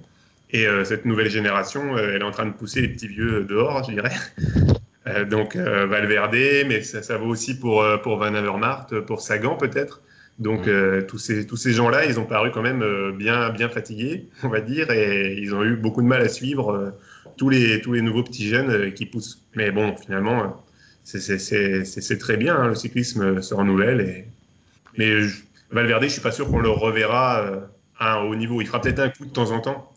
Et 0.51 0.67
euh, 0.67 0.85
cette 0.85 1.05
nouvelle 1.05 1.31
génération, 1.31 1.97
elle 1.99 2.23
est 2.23 2.25
en 2.25 2.31
train 2.31 2.47
de 2.47 2.53
pousser 2.53 2.81
les 2.81 2.89
petits 2.89 3.09
vieux 3.09 3.45
dehors, 3.45 3.85
je 3.85 3.93
dirais. 3.93 4.15
Donc 5.31 5.55
Valverde, 5.55 6.67
mais 6.67 6.83
ça, 6.83 7.01
ça 7.01 7.17
vaut 7.17 7.29
aussi 7.29 7.57
pour, 7.61 7.85
pour 8.03 8.17
Van 8.17 8.35
Avermaet, 8.35 9.03
pour 9.07 9.21
Sagan 9.21 9.55
peut-être. 9.55 10.01
Donc 10.41 10.67
Mm. 10.67 11.07
tous 11.07 11.19
ces, 11.19 11.47
tous 11.47 11.57
ces 11.57 11.73
gens-là, 11.73 12.07
ils 12.07 12.19
ont 12.19 12.25
paru 12.25 12.51
quand 12.51 12.61
même 12.61 13.13
bien, 13.17 13.51
bien 13.51 13.69
fatigués, 13.69 14.27
on 14.43 14.49
va 14.49 14.61
dire, 14.61 14.91
et 14.91 15.35
ils 15.39 15.55
ont 15.55 15.63
eu 15.63 15.77
beaucoup 15.77 16.03
de 16.03 16.09
mal 16.09 16.23
à 16.23 16.29
suivre 16.29 16.93
tous, 17.37 17.51
les, 17.51 17.81
tous 17.83 17.93
les 17.93 18.03
nouveaux 18.03 18.25
petits 18.25 18.49
jeunes 18.49 18.93
qui 18.95 19.07
poussent. 19.07 19.45
Mais 19.55 19.71
bon, 19.71 19.95
finalement, 19.97 20.61
c'est- 21.07 22.19
très 22.19 22.37
bien, 22.37 22.57
hein, 22.57 22.69
le 22.69 22.75
cyclisme 22.75 23.23
euh, 23.23 23.43
se 23.43 23.55
renouvelle. 23.55 24.01
Et... 24.01 24.27
Mais 24.99 25.23
je- 25.23 25.45
Valverde, 25.71 26.05
je 26.05 26.09
suis 26.09 26.21
pas 26.21 26.33
sûr 26.33 26.51
qu'on 26.51 26.61
le 26.61 26.71
reverra 26.71 27.43
euh, 27.43 27.61
à 27.99 28.15
un 28.15 28.23
haut 28.25 28.37
niveau. 28.37 28.61
Il 28.61 28.67
fera 28.67 28.81
peut-être 28.81 29.01
un 29.01 29.11
coup 29.11 29.27
de 29.27 29.33
temps 29.33 29.51
en 29.53 29.61
temps, 29.61 29.93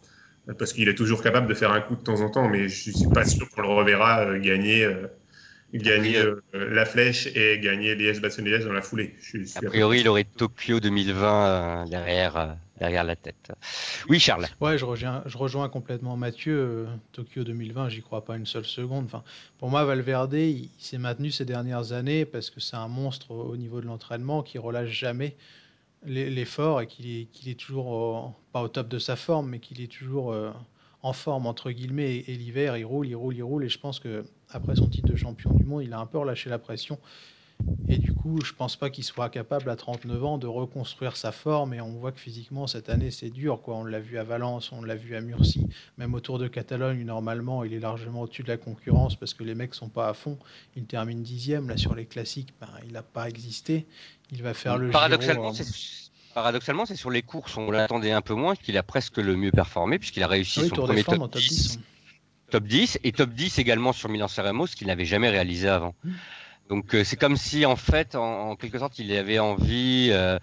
parce 0.58 0.74
qu'il 0.74 0.90
est 0.90 0.96
toujours 0.96 1.22
capable 1.24 1.48
de 1.48 1.54
faire 1.54 1.72
un 1.72 1.82
coup 1.82 1.96
de 1.96 2.02
temps 2.02 2.22
en 2.22 2.30
temps, 2.30 2.50
mais 2.50 2.70
je 2.70 2.92
suis 2.92 3.08
pas 3.08 3.26
sûr 3.26 3.50
qu'on 3.50 3.62
le 3.62 3.68
reverra 3.70 4.22
euh, 4.26 4.40
gagner, 4.40 4.84
euh, 4.86 5.08
gagner 5.74 6.18
euh, 6.18 6.42
la 6.54 6.86
flèche 6.86 7.28
et 7.36 7.60
gagner 7.60 7.96
Liège-Bastogne-Liège 7.96 8.66
dans 8.66 8.74
la 8.74 8.82
foulée. 8.82 9.16
Je, 9.22 9.44
suis- 9.46 9.58
A 9.58 9.62
priori, 9.62 10.00
il 10.02 10.08
aurait 10.08 10.24
Tokyo 10.26 10.80
2020 10.80 11.84
euh, 11.86 11.86
derrière, 11.90 12.38
euh, 12.38 12.54
derrière 12.80 13.04
la 13.04 13.16
tête. 13.16 13.52
Oui, 14.10 14.20
Charles. 14.20 14.48
Ouais, 14.62 14.78
je 14.78 14.86
rejoins, 15.38 15.70
complètement 15.70 16.16
Mathieu. 16.18 16.58
euh, 16.58 16.86
Tokyo 17.12 17.44
2020, 17.44 17.90
j'y 17.90 18.02
crois 18.02 18.24
pas 18.26 18.38
une 18.38 18.46
seule 18.46 18.66
seconde. 18.66 19.06
Enfin, 19.06 19.24
pour 19.58 19.70
moi, 19.70 19.84
Valverde, 19.86 20.34
il, 20.34 20.70
s'est 20.80 20.98
maintenu 20.98 21.32
ces 21.32 21.46
dernières 21.46 21.92
années 21.92 22.26
parce 22.26 22.50
que 22.50 22.60
c'est 22.60 22.76
un 22.78 22.88
monstre 22.88 23.32
au 23.32 23.50
au 23.50 23.58
niveau 23.58 23.82
de 23.82 23.86
l'entraînement 23.88 24.44
qui 24.44 24.58
relâche 24.58 24.90
jamais 24.92 25.36
l'e- 26.06 26.30
l'effort 26.30 26.82
et 26.82 26.88
qu'il 26.88 27.08
est, 27.08 27.60
toujours, 27.60 28.34
pas 28.54 28.62
au 28.62 28.68
top 28.68 28.88
de 28.88 29.00
sa 29.00 29.16
forme, 29.16 29.50
mais 29.50 29.60
qu'il 29.60 29.82
est 29.82 29.92
toujours 29.92 30.32
euh, 30.34 30.52
en 31.02 31.14
forme, 31.14 31.46
entre 31.48 31.72
guillemets. 31.72 32.16
Et, 32.18 32.34
et 32.34 32.36
l'hiver, 32.38 32.78
il 32.78 32.86
roule, 32.86 33.08
il 33.08 33.16
roule, 33.16 33.36
il 33.36 33.44
roule. 33.44 33.64
Et 33.66 33.70
je 33.70 33.80
pense 33.80 34.00
que 34.00 34.24
après 34.50 34.76
son 34.76 34.88
titre 34.88 35.08
de 35.10 35.16
champion 35.16 35.52
du 35.54 35.64
monde, 35.66 35.84
il 35.84 35.94
a 35.94 36.00
un 36.00 36.06
peu 36.06 36.18
relâché 36.20 36.50
la 36.50 36.60
pression. 36.60 37.00
Et 37.88 37.98
du 37.98 38.14
coup, 38.14 38.40
je 38.46 38.54
pense 38.54 38.76
pas 38.76 38.92
qu'il 38.92 39.04
soit 39.04 39.30
capable 39.30 39.70
à 39.70 39.76
39 39.76 40.24
ans 40.24 40.38
de 40.38 40.46
reconstruire 40.46 41.18
sa 41.18 41.32
forme. 41.32 41.74
Et 41.74 41.82
on 41.82 41.90
voit 41.90 42.12
que 42.12 42.20
physiquement, 42.20 42.68
cette 42.68 42.88
année, 42.88 43.10
c'est 43.10 43.32
dur. 43.32 43.62
Quoi. 43.64 43.78
On 43.78 43.84
l'a 43.84 44.00
vu 44.00 44.20
à 44.20 44.24
Valence, 44.24 44.72
on 44.72 44.84
l'a 44.84 44.96
vu 44.96 45.16
à 45.16 45.22
Murcie. 45.22 45.68
Même 45.98 46.14
au 46.14 46.20
Tour 46.20 46.38
de 46.38 46.48
Catalogne, 46.48 47.04
normalement, 47.04 47.64
il 47.64 47.74
est 47.74 47.80
largement 47.80 48.22
au-dessus 48.22 48.44
de 48.44 48.48
la 48.48 48.58
concurrence 48.58 49.16
parce 49.16 49.34
que 49.34 49.44
les 49.44 49.56
mecs 49.56 49.74
sont 49.74 49.90
pas 49.90 50.08
à 50.08 50.14
fond. 50.14 50.38
Il 50.76 50.86
termine 50.86 51.24
dixième. 51.24 51.68
Là, 51.68 51.78
sur 51.78 51.96
les 51.96 52.06
classiques, 52.06 52.54
ben, 52.62 52.70
il 52.86 52.92
n'a 52.92 53.02
pas 53.02 53.28
existé. 53.28 53.88
Il 54.32 54.44
va 54.44 54.54
faire 54.54 54.78
le 54.78 54.92
Paradoxalement, 54.92 55.52
Giro. 55.52 55.66
c'est 55.66 56.10
paradoxalement, 56.36 56.86
c'est 56.86 56.96
sur 56.96 57.10
les 57.10 57.24
courses 57.24 57.56
où 57.56 57.62
on 57.62 57.72
l'attendait 57.72 58.12
un 58.12 58.22
peu 58.22 58.36
moins 58.36 58.56
qu'il 58.56 58.78
a 58.78 58.84
presque 58.84 59.18
le 59.18 59.36
mieux 59.36 59.52
performé 59.52 59.98
puisqu'il 59.98 60.22
a 60.22 60.28
réussi 60.28 60.60
Ah 60.60 60.64
oui, 60.64 60.70
son 60.70 60.76
premier 60.76 61.04
top 61.04 61.20
en 61.20 61.28
top 61.28 61.42
10, 61.42 61.50
10. 61.50 61.80
top 62.52 62.64
10 62.66 63.00
et 63.04 63.12
top 63.12 63.32
10 63.32 63.58
également 63.58 63.92
sur 63.94 64.10
Milan-San 64.10 64.68
ce 64.68 64.76
qu'il 64.76 64.88
n'avait 64.88 65.06
jamais 65.06 65.30
réalisé 65.30 65.68
avant. 65.68 65.96
Mm. 66.04 66.12
Donc 66.70 66.94
euh, 66.94 67.04
c'est 67.04 67.18
comme 67.18 67.36
si 67.36 67.66
en 67.66 67.76
fait, 67.76 68.16
en, 68.16 68.56
quelque 68.56 68.78
sorte, 68.78 69.00
il 69.00 69.12
avait 69.16 69.40
envie, 69.40 70.10
euh, 70.12 70.38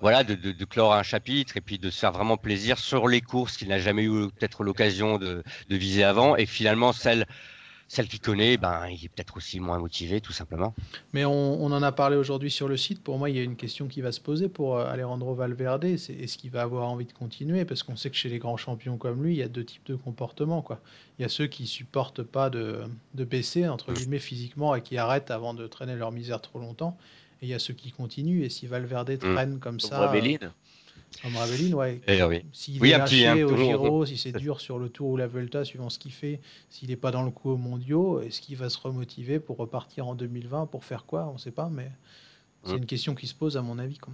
voilà, 0.00 0.22
de, 0.22 0.64
clore 0.64 0.94
un 0.94 1.02
chapitre 1.02 1.56
et 1.56 1.60
puis 1.60 1.78
de 1.78 1.90
se 1.90 1.98
faire 1.98 2.12
vraiment 2.12 2.36
plaisir 2.36 2.78
sur 2.78 3.08
les 3.08 3.20
courses 3.20 3.56
qu'il 3.56 3.68
n'a 3.68 3.80
jamais 3.80 4.04
eu 4.04 4.28
peut-être 4.30 4.62
l'occasion 4.62 5.18
de, 5.18 5.42
de 5.68 5.76
viser 5.76 6.04
avant. 6.04 6.36
Et 6.36 6.46
finalement 6.46 6.92
celle 6.92 7.26
celle 7.92 8.08
qu'il 8.08 8.20
connaît, 8.20 8.56
ben 8.56 8.86
il 8.88 9.04
est 9.04 9.10
peut-être 9.10 9.36
aussi 9.36 9.60
moins 9.60 9.78
motivé 9.78 10.22
tout 10.22 10.32
simplement. 10.32 10.72
Mais 11.12 11.26
on, 11.26 11.62
on 11.62 11.70
en 11.72 11.82
a 11.82 11.92
parlé 11.92 12.16
aujourd'hui 12.16 12.50
sur 12.50 12.66
le 12.66 12.78
site. 12.78 13.02
Pour 13.02 13.18
moi, 13.18 13.28
il 13.28 13.36
y 13.36 13.38
a 13.38 13.42
une 13.42 13.54
question 13.54 13.86
qui 13.86 14.00
va 14.00 14.12
se 14.12 14.20
poser 14.20 14.48
pour 14.48 14.78
euh, 14.78 14.86
Alejandro 14.86 15.34
Valverde. 15.34 15.98
C'est 15.98 16.14
est-ce 16.14 16.38
qu'il 16.38 16.50
va 16.50 16.62
avoir 16.62 16.88
envie 16.88 17.04
de 17.04 17.12
continuer? 17.12 17.66
Parce 17.66 17.82
qu'on 17.82 17.94
sait 17.94 18.08
que 18.08 18.16
chez 18.16 18.30
les 18.30 18.38
grands 18.38 18.56
champions 18.56 18.96
comme 18.96 19.22
lui, 19.22 19.34
il 19.34 19.38
y 19.40 19.42
a 19.42 19.48
deux 19.48 19.66
types 19.66 19.84
de 19.84 19.94
comportements. 19.94 20.62
Quoi. 20.62 20.80
Il 21.18 21.22
y 21.22 21.24
a 21.26 21.28
ceux 21.28 21.48
qui 21.48 21.66
supportent 21.66 22.22
pas 22.22 22.48
de, 22.48 22.80
de 23.12 23.24
baisser, 23.24 23.68
entre 23.68 23.92
guillemets, 23.92 24.20
physiquement 24.20 24.74
et 24.74 24.80
qui 24.80 24.96
arrêtent 24.96 25.30
avant 25.30 25.52
de 25.52 25.66
traîner 25.66 25.94
leur 25.94 26.12
misère 26.12 26.40
trop 26.40 26.60
longtemps. 26.60 26.96
Et 27.42 27.46
il 27.46 27.48
y 27.50 27.54
a 27.54 27.58
ceux 27.58 27.74
qui 27.74 27.92
continuent. 27.92 28.42
Et 28.42 28.48
si 28.48 28.66
Valverde 28.66 29.18
traîne 29.18 29.58
comme 29.58 29.78
Comme 29.78 29.80
ça, 29.80 30.10
euh. 30.10 30.48
Comme 31.20 31.36
Ravelin, 31.36 31.72
ouais, 31.74 32.00
Et 32.06 32.22
oui. 32.22 32.44
s'il 32.52 32.80
Oui, 32.80 32.90
est 32.90 32.94
un 32.94 33.04
petit- 33.04 33.24
lâché 33.24 33.42
un- 33.42 33.46
au 33.46 33.56
Giro, 33.56 34.06
si 34.06 34.16
c'est 34.16 34.32
dur 34.32 34.60
sur 34.60 34.78
le 34.78 34.88
Tour 34.88 35.10
ou 35.10 35.16
la 35.16 35.26
Vuelta, 35.26 35.64
suivant 35.64 35.90
ce 35.90 35.98
qu'il 35.98 36.12
fait, 36.12 36.40
s'il 36.70 36.88
n'est 36.90 36.96
pas 36.96 37.10
dans 37.10 37.22
le 37.22 37.30
coup 37.30 37.50
aux 37.50 37.56
mondiaux, 37.56 38.20
est-ce 38.20 38.40
qu'il 38.40 38.56
va 38.56 38.68
se 38.70 38.78
remotiver 38.78 39.38
pour 39.40 39.56
repartir 39.56 40.06
en 40.06 40.14
2020 40.14 40.66
Pour 40.66 40.84
faire 40.84 41.04
quoi? 41.04 41.26
On 41.28 41.34
ne 41.34 41.38
sait 41.38 41.50
pas, 41.50 41.68
mais 41.70 41.90
c'est 42.64 42.74
Mm. 42.74 42.78
une 42.78 42.86
question 42.86 43.14
qui 43.14 43.26
se 43.26 43.34
pose 43.34 43.56
à 43.56 43.62
mon 43.62 43.78
avis. 43.78 43.98
quoi. 43.98 44.12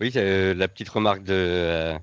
Oui, 0.00 0.10
euh, 0.16 0.54
la 0.54 0.66
petite 0.68 0.88
remarque 0.88 1.22
de, 1.22 1.32
euh, 1.32 1.98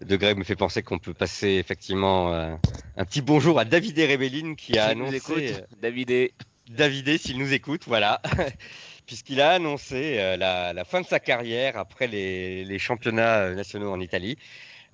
de 0.00 0.16
Greg 0.16 0.38
me 0.38 0.44
fait 0.44 0.56
penser 0.56 0.82
qu'on 0.82 0.98
peut 0.98 1.12
passer 1.12 1.48
effectivement 1.48 2.32
euh, 2.32 2.54
un 2.96 3.04
petit 3.04 3.20
bonjour 3.20 3.58
à 3.58 3.64
David 3.66 3.98
Rebellin 3.98 4.54
qui 4.54 4.78
a 4.78 4.88
S'il 4.90 4.98
nous 4.98 5.04
annoncé 5.06 5.16
écoute, 5.16 5.38
euh, 5.38 5.60
Davidé. 5.82 6.32
David 6.70 7.18
s'il 7.18 7.36
nous 7.38 7.52
écoute, 7.52 7.82
voilà, 7.86 8.22
puisqu'il 9.06 9.40
a 9.40 9.50
annoncé 9.52 10.18
euh, 10.18 10.36
la, 10.36 10.72
la 10.72 10.84
fin 10.84 11.00
de 11.00 11.06
sa 11.06 11.20
carrière 11.20 11.76
après 11.76 12.06
les, 12.06 12.64
les 12.64 12.78
championnats 12.78 13.38
euh, 13.40 13.54
nationaux 13.54 13.90
en 13.92 14.00
Italie. 14.00 14.36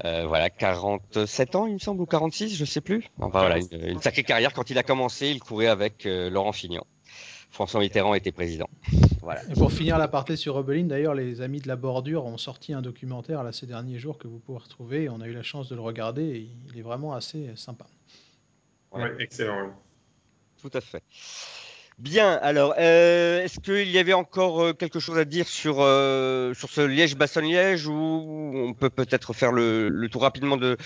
Euh, 0.04 0.26
voilà, 0.26 0.48
47 0.48 1.56
ans, 1.56 1.66
il 1.66 1.74
me 1.74 1.78
semble, 1.78 2.00
ou 2.00 2.06
46, 2.06 2.56
je 2.56 2.64
sais 2.64 2.80
plus. 2.80 3.04
Enfin 3.18 3.40
voilà, 3.40 3.58
une, 3.58 3.84
une 3.84 4.00
sacrée 4.00 4.22
carrière. 4.22 4.54
Quand 4.54 4.70
il 4.70 4.78
a 4.78 4.82
commencé, 4.82 5.28
il 5.28 5.40
courait 5.40 5.66
avec 5.66 6.06
euh, 6.06 6.30
Laurent 6.30 6.52
Fignon. 6.52 6.84
François 7.50 7.80
Mitterrand 7.80 8.14
était 8.14 8.32
président. 8.32 8.68
Voilà. 9.20 9.42
Et 9.50 9.54
pour 9.54 9.72
finir 9.72 9.98
l'aparté 9.98 10.36
sur 10.36 10.54
Rebellin, 10.54 10.84
d'ailleurs, 10.84 11.14
les 11.14 11.40
amis 11.40 11.60
de 11.60 11.68
la 11.68 11.76
bordure 11.76 12.24
ont 12.24 12.38
sorti 12.38 12.72
un 12.72 12.80
documentaire 12.80 13.42
là, 13.42 13.52
ces 13.52 13.66
derniers 13.66 13.98
jours 13.98 14.18
que 14.18 14.28
vous 14.28 14.38
pouvez 14.38 14.58
retrouver. 14.60 15.02
Et 15.02 15.08
on 15.10 15.20
a 15.20 15.26
eu 15.26 15.32
la 15.32 15.42
chance 15.42 15.68
de 15.68 15.74
le 15.74 15.80
regarder 15.80 16.22
et 16.22 16.48
il 16.72 16.78
est 16.78 16.82
vraiment 16.82 17.12
assez 17.12 17.50
sympa. 17.56 17.86
Voilà. 18.92 19.12
Ouais, 19.12 19.22
excellent. 19.22 19.64
ouais. 19.64 19.72
Tout 20.62 20.70
à 20.72 20.80
fait. 20.80 21.02
Bien, 22.00 22.38
alors, 22.40 22.74
euh, 22.78 23.42
est-ce 23.44 23.60
qu'il 23.60 23.90
y 23.90 23.98
avait 23.98 24.14
encore 24.14 24.62
euh, 24.62 24.72
quelque 24.72 24.98
chose 25.00 25.18
à 25.18 25.26
dire 25.26 25.46
sur, 25.46 25.80
euh, 25.80 26.54
sur 26.54 26.70
ce 26.70 26.80
Liège-Bastogne-Liège 26.80 27.86
ou 27.88 27.92
on 28.54 28.72
peut 28.72 28.88
peut-être 28.88 29.34
faire 29.34 29.52
le, 29.52 29.90
le 29.90 30.08
tour 30.08 30.22
rapidement 30.22 30.56
de, 30.56 30.78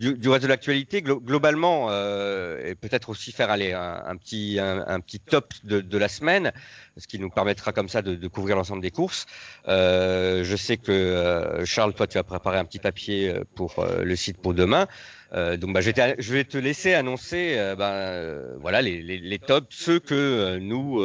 du, 0.00 0.14
du 0.14 0.28
reste 0.30 0.44
de 0.44 0.48
l'actualité? 0.48 1.02
Glo- 1.02 1.20
globalement 1.22 1.88
euh, 1.90 2.58
et 2.64 2.74
peut-être 2.74 3.10
aussi 3.10 3.32
faire 3.32 3.50
aller 3.50 3.74
un, 3.74 4.16
petit, 4.16 4.58
un, 4.58 4.98
petit 5.00 5.20
top 5.20 5.52
de, 5.62 5.82
de 5.82 5.98
la 5.98 6.08
semaine, 6.08 6.52
ce 6.96 7.06
qui 7.06 7.18
nous 7.18 7.28
permettra 7.28 7.72
comme 7.72 7.90
ça 7.90 8.00
de, 8.00 8.14
de 8.14 8.28
couvrir 8.28 8.56
l'ensemble 8.56 8.80
des 8.80 8.90
courses. 8.90 9.26
Euh, 9.68 10.42
je 10.42 10.56
sais 10.56 10.78
que 10.78 10.90
euh, 10.90 11.66
Charles, 11.66 11.92
toi, 11.92 12.06
tu 12.06 12.16
as 12.16 12.24
préparé 12.24 12.56
un 12.56 12.64
petit 12.64 12.78
papier 12.78 13.34
pour 13.56 13.84
le 14.02 14.16
site 14.16 14.38
pour 14.40 14.54
demain. 14.54 14.86
Euh, 15.34 15.56
donc 15.56 15.72
bah, 15.72 15.80
je, 15.80 16.32
vais 16.32 16.44
te, 16.44 16.58
laisser 16.58 16.92
annoncer 16.92 17.54
euh, 17.56 17.74
ben, 17.74 17.90
euh, 17.90 18.54
voilà 18.60 18.82
les, 18.82 19.38
tops, 19.38 19.66
ceux 19.70 19.98
que 19.98 20.58
nous 20.58 21.02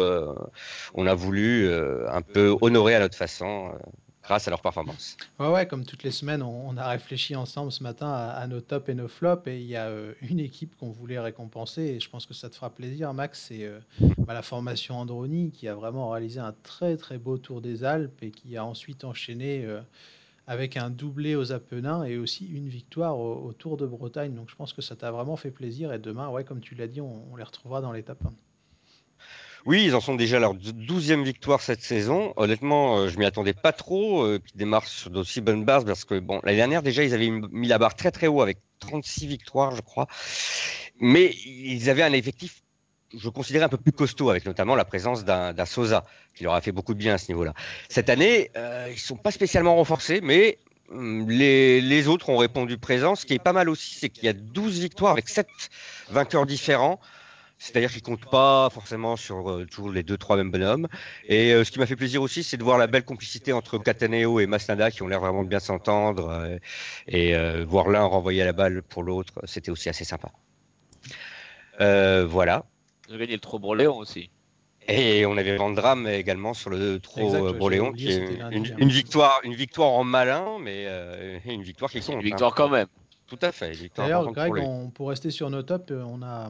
on 0.94 1.08
a 1.08 1.14
voulu 1.14 1.72
un 1.74 2.22
peu 2.22 2.56
honorer 2.62 2.96
à 2.96 3.00
notre 3.00 3.16
façon 3.16 3.72
grâce 4.24 4.48
à 4.48 4.52
leur 4.52 4.62
performance. 4.62 5.16
Ouais, 5.40 5.48
ouais, 5.48 5.66
comme 5.68 5.86
toutes 5.86 6.04
les 6.04 6.12
semaines, 6.12 6.44
on, 6.44 6.76
a 6.76 6.90
réfléchi 6.90 7.36
ensemble 7.36 7.72
ce 7.72 7.82
matin 7.82 8.12
à, 8.12 8.46
nos 8.48 8.60
tops 8.60 8.90
et 8.90 8.94
nos 8.94 9.08
flops. 9.08 9.48
Et 9.48 9.60
il 9.60 9.68
y 9.68 9.78
a 9.78 9.90
une 10.22 10.42
équipe 10.42 10.76
qu'on 10.78 10.92
voulait 10.92 11.20
récompenser. 11.20 11.84
Et 11.84 12.00
je 12.02 12.10
pense 12.10 12.26
que 12.26 12.34
ça 12.34 12.50
te 12.50 12.56
fera 12.56 12.70
plaisir, 12.70 13.14
Max. 13.14 13.48
C'est 13.48 13.72
bah, 14.18 14.34
la 14.34 14.42
formation 14.42 14.98
Androni 14.98 15.52
qui 15.52 15.70
a 15.70 15.76
vraiment 15.76 16.10
réalisé 16.10 16.42
un 16.42 16.54
très 16.64 16.98
très 16.98 17.18
beau 17.18 17.38
tour 17.38 17.62
des 17.62 17.86
Alpes 17.86 18.22
et 18.22 18.32
qui 18.32 18.58
a 18.58 18.66
ensuite 18.66 19.06
enchaîné 19.06 19.66
avec 20.48 20.78
un 20.78 20.90
doublé 20.90 21.36
aux 21.36 21.52
Apennins 21.52 22.04
et 22.04 22.18
aussi 22.18 22.48
une 22.48 22.70
victoire 22.70 23.20
au, 23.20 23.54
Tour 23.54 23.78
de 23.78 23.86
Bretagne. 23.86 24.34
Donc 24.34 24.50
je 24.50 24.56
pense 24.56 24.74
que 24.74 24.82
ça 24.82 24.96
t'a 24.96 25.12
vraiment 25.12 25.36
fait 25.36 25.52
plaisir. 25.52 25.94
Et 25.94 26.00
demain, 26.00 26.30
ouais, 26.30 26.44
comme 26.44 26.62
tu 26.62 26.74
l'as 26.74 26.88
dit, 26.88 27.02
on, 27.02 27.32
on 27.32 27.36
les 27.36 27.44
retrouvera 27.44 27.82
dans 27.82 27.92
l'étape 27.92 28.26
1. 28.26 28.34
Oui, 29.68 29.84
ils 29.84 29.96
en 29.96 30.00
sont 30.00 30.16
déjà 30.16 30.38
à 30.38 30.40
leur 30.40 30.54
douzième 30.54 31.26
victoire 31.26 31.62
cette 31.62 31.82
saison. 31.82 32.32
Honnêtement, 32.38 33.00
euh, 33.00 33.10
je 33.10 33.20
m'y 33.20 33.26
attendais 33.26 33.54
pas 33.54 33.74
trop 33.74 34.24
euh, 34.24 34.40
qu'ils 34.40 34.56
démarrent 34.58 34.88
sur 34.88 35.10
d'aussi 35.10 35.42
bonnes 35.42 35.66
bases 35.66 35.84
parce 35.84 36.06
que 36.06 36.20
bon, 36.20 36.40
l'année 36.44 36.56
dernière 36.56 36.82
déjà 36.82 37.04
ils 37.04 37.14
avaient 37.14 37.30
mis 37.30 37.68
la 37.68 37.78
barre 37.78 37.96
très 37.96 38.12
très 38.12 38.28
haut 38.28 38.42
avec 38.42 38.60
36 38.80 39.28
victoires, 39.28 39.76
je 39.76 39.82
crois. 39.82 40.08
Mais 41.02 41.34
ils 41.46 41.90
avaient 41.90 42.04
un 42.04 42.14
effectif, 42.14 42.64
je 43.16 43.30
considérais 43.30 43.66
un 43.66 43.70
peu 43.70 43.78
plus 43.78 43.92
costaud 43.92 44.30
avec 44.30 44.46
notamment 44.46 44.76
la 44.76 44.86
présence 44.86 45.24
d'un 45.24 45.66
Sosa 45.66 46.04
qui 46.36 46.44
leur 46.44 46.54
a 46.54 46.62
fait 46.62 46.72
beaucoup 46.72 46.94
de 46.94 47.00
bien 47.00 47.16
à 47.16 47.18
ce 47.18 47.32
niveau-là. 47.32 47.54
Cette 47.90 48.10
année, 48.10 48.52
euh, 48.56 48.88
ils 48.92 49.00
sont 49.00 49.16
pas 49.16 49.32
spécialement 49.32 49.76
renforcés, 49.76 50.22
mais 50.22 50.60
hum, 50.90 51.30
les, 51.30 51.82
les 51.82 52.08
autres 52.08 52.30
ont 52.30 52.38
répondu 52.38 52.78
présent. 52.78 53.16
Ce 53.16 53.26
qui 53.26 53.34
est 53.34 53.44
pas 53.44 53.54
mal 53.54 53.70
aussi, 53.70 53.96
c'est 53.96 54.10
qu'il 54.10 54.26
y 54.26 54.30
a 54.30 54.34
12 54.34 54.80
victoires 54.80 55.14
avec 55.14 55.30
7 55.30 55.48
vainqueurs 56.10 56.46
différents. 56.46 57.00
C'est-à-dire 57.60 57.92
qu'ils 57.92 58.04
comptent 58.04 58.30
pas 58.30 58.70
forcément 58.70 59.16
sur 59.16 59.50
euh, 59.50 59.66
toujours 59.66 59.90
les 59.90 60.04
deux, 60.04 60.18
trois 60.18 60.38
mêmes 60.38 60.52
bonhommes. 60.52 60.88
Et 61.28 61.54
euh, 61.54 61.64
ce 61.64 61.72
qui 61.72 61.80
m'a 61.80 61.88
fait 61.88 61.96
plaisir 61.96 62.22
aussi, 62.22 62.44
c'est 62.44 62.58
de 62.58 62.64
voir 62.64 62.78
la 62.78 62.86
belle 62.88 63.04
complicité 63.04 63.52
entre 63.52 63.80
Cataneo 63.80 64.40
et 64.40 64.46
Masnada 64.46 64.92
qui 64.92 65.02
ont 65.02 65.08
l'air 65.08 65.22
vraiment 65.22 65.44
de 65.44 65.50
bien 65.50 65.60
s'entendre. 65.60 66.30
euh, 66.30 66.58
et 67.08 67.36
euh, 67.36 67.66
voir 67.68 67.90
l'un 67.90 68.04
renvoyer 68.04 68.44
la 68.44 68.54
balle 68.54 68.84
pour 68.84 69.02
l'autre, 69.04 69.34
c'était 69.46 69.72
aussi 69.72 69.90
assez 69.90 70.04
sympa. 70.04 70.32
Euh, 71.82 72.26
voilà. 72.28 72.66
Ils 73.08 73.16
ont 73.16 73.18
gagné 73.18 73.34
le 73.34 73.40
Trop 73.40 73.60
Broléon 73.60 73.98
aussi. 73.98 74.30
Et 74.90 75.26
on 75.26 75.36
avait 75.36 75.58
Vandram 75.58 76.08
également 76.08 76.54
sur 76.54 76.70
le 76.70 76.96
Exact, 76.96 77.36
euh, 77.36 77.52
Broléon, 77.52 77.92
qui 77.92 78.10
est 78.10 78.38
lundi, 78.38 78.56
une, 78.58 78.66
hein. 78.68 78.76
une 78.78 78.90
victoire, 78.90 79.42
une 79.44 79.54
victoire 79.54 79.90
en 79.92 80.06
malin, 80.06 80.58
mais 80.62 80.86
euh, 80.88 81.40
une 81.46 81.62
victoire 81.62 81.92
qui 81.92 82.00
compte. 82.00 82.16
une 82.16 82.22
victoire 82.22 82.52
hein. 82.52 82.56
quand 82.56 82.70
même. 82.70 82.88
Tout 83.28 83.40
à 83.42 83.52
fait. 83.52 83.68
une 83.68 83.74
victoire 83.74 84.08
D'ailleurs, 84.08 84.24
pour 84.24 84.34
Greg, 84.34 84.54
on, 84.58 84.90
pour 84.90 85.10
rester 85.10 85.30
sur 85.30 85.50
nos 85.50 85.62
tops, 85.62 85.92
euh, 85.92 86.04
on 86.08 86.22
a 86.22 86.50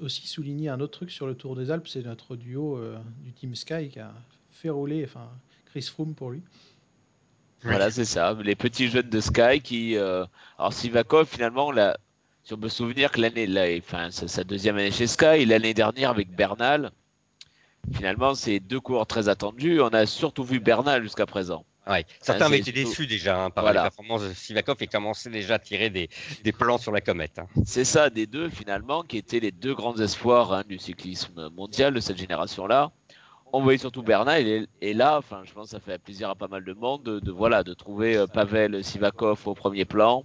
aussi 0.00 0.26
souligné 0.28 0.68
un 0.68 0.78
autre 0.80 0.92
truc 0.92 1.10
sur 1.10 1.26
le 1.26 1.34
Tour 1.34 1.56
des 1.56 1.70
Alpes, 1.70 1.88
c'est 1.88 2.04
notre 2.04 2.36
duo 2.36 2.78
euh, 2.78 2.98
du 3.22 3.32
Team 3.32 3.54
Sky 3.56 3.88
qui 3.88 3.98
a 3.98 4.12
fait 4.52 4.70
rouler, 4.70 5.04
enfin 5.04 5.28
Chris 5.66 5.82
Froome 5.82 6.14
pour 6.14 6.30
lui. 6.30 6.42
Voilà, 7.64 7.90
c'est 7.90 8.04
ça. 8.04 8.36
Les 8.42 8.54
petits 8.56 8.88
jeunes 8.88 9.08
de 9.08 9.20
Sky 9.20 9.60
qui. 9.62 9.96
euh, 9.96 10.26
Alors, 10.58 10.72
Sivakov, 10.72 11.26
finalement, 11.26 11.72
là, 11.72 11.96
si 12.44 12.52
on 12.52 12.58
peut 12.58 12.68
se 12.68 12.76
souvenir 12.76 13.10
que 13.10 13.20
l'année, 13.20 13.46
là, 13.46 13.64
enfin, 13.78 14.10
sa 14.10 14.44
deuxième 14.44 14.76
année 14.76 14.90
chez 14.90 15.06
Sky, 15.06 15.44
l'année 15.46 15.74
dernière 15.74 16.10
avec 16.10 16.30
Bernal, 16.34 16.90
finalement, 17.94 18.34
c'est 18.34 18.60
deux 18.60 18.80
coureurs 18.80 19.06
très 19.06 19.28
attendus. 19.28 19.80
On 19.80 19.88
a 19.88 20.06
surtout 20.06 20.44
vu 20.44 20.60
Bernal 20.60 21.02
jusqu'à 21.02 21.26
présent. 21.26 21.64
Ouais. 21.86 22.06
Certains 22.20 22.44
Ah, 22.44 22.48
avaient 22.48 22.58
été 22.60 22.72
déçus 22.72 23.06
déjà 23.06 23.44
hein, 23.44 23.50
par 23.50 23.64
Voilà. 23.64 23.80
les 23.80 23.84
performances 23.84 24.22
de 24.22 24.32
Sivakov 24.32 24.76
et 24.80 24.86
commençaient 24.86 25.28
déjà 25.28 25.54
à 25.54 25.58
tirer 25.58 25.90
des, 25.90 26.08
des 26.42 26.52
plans 26.52 26.78
sur 26.78 26.92
la 26.92 27.02
comète. 27.02 27.38
hein. 27.38 27.46
C'est 27.66 27.84
ça, 27.84 28.08
des 28.08 28.26
deux, 28.26 28.48
finalement, 28.48 29.02
qui 29.02 29.18
étaient 29.18 29.40
les 29.40 29.52
deux 29.52 29.74
grands 29.74 29.96
espoirs 29.98 30.52
hein, 30.54 30.62
du 30.66 30.78
cyclisme 30.78 31.50
mondial 31.50 31.92
de 31.92 32.00
cette 32.00 32.16
génération-là. 32.16 32.90
On 33.52 33.62
voyait 33.62 33.78
surtout 33.78 34.02
Bernal, 34.02 34.46
et, 34.48 34.66
et 34.80 34.94
là, 34.94 35.18
enfin, 35.18 35.42
je 35.44 35.52
pense 35.52 35.66
que 35.66 35.70
ça 35.72 35.80
fait 35.80 35.98
plaisir 35.98 36.30
à 36.30 36.34
pas 36.34 36.48
mal 36.48 36.64
de 36.64 36.72
monde 36.72 37.02
de, 37.02 37.20
de, 37.20 37.30
voilà, 37.30 37.62
de 37.62 37.74
trouver 37.74 38.16
euh, 38.16 38.26
Pavel 38.26 38.82
Sivakov 38.82 39.42
au 39.46 39.54
premier 39.54 39.84
plan, 39.84 40.24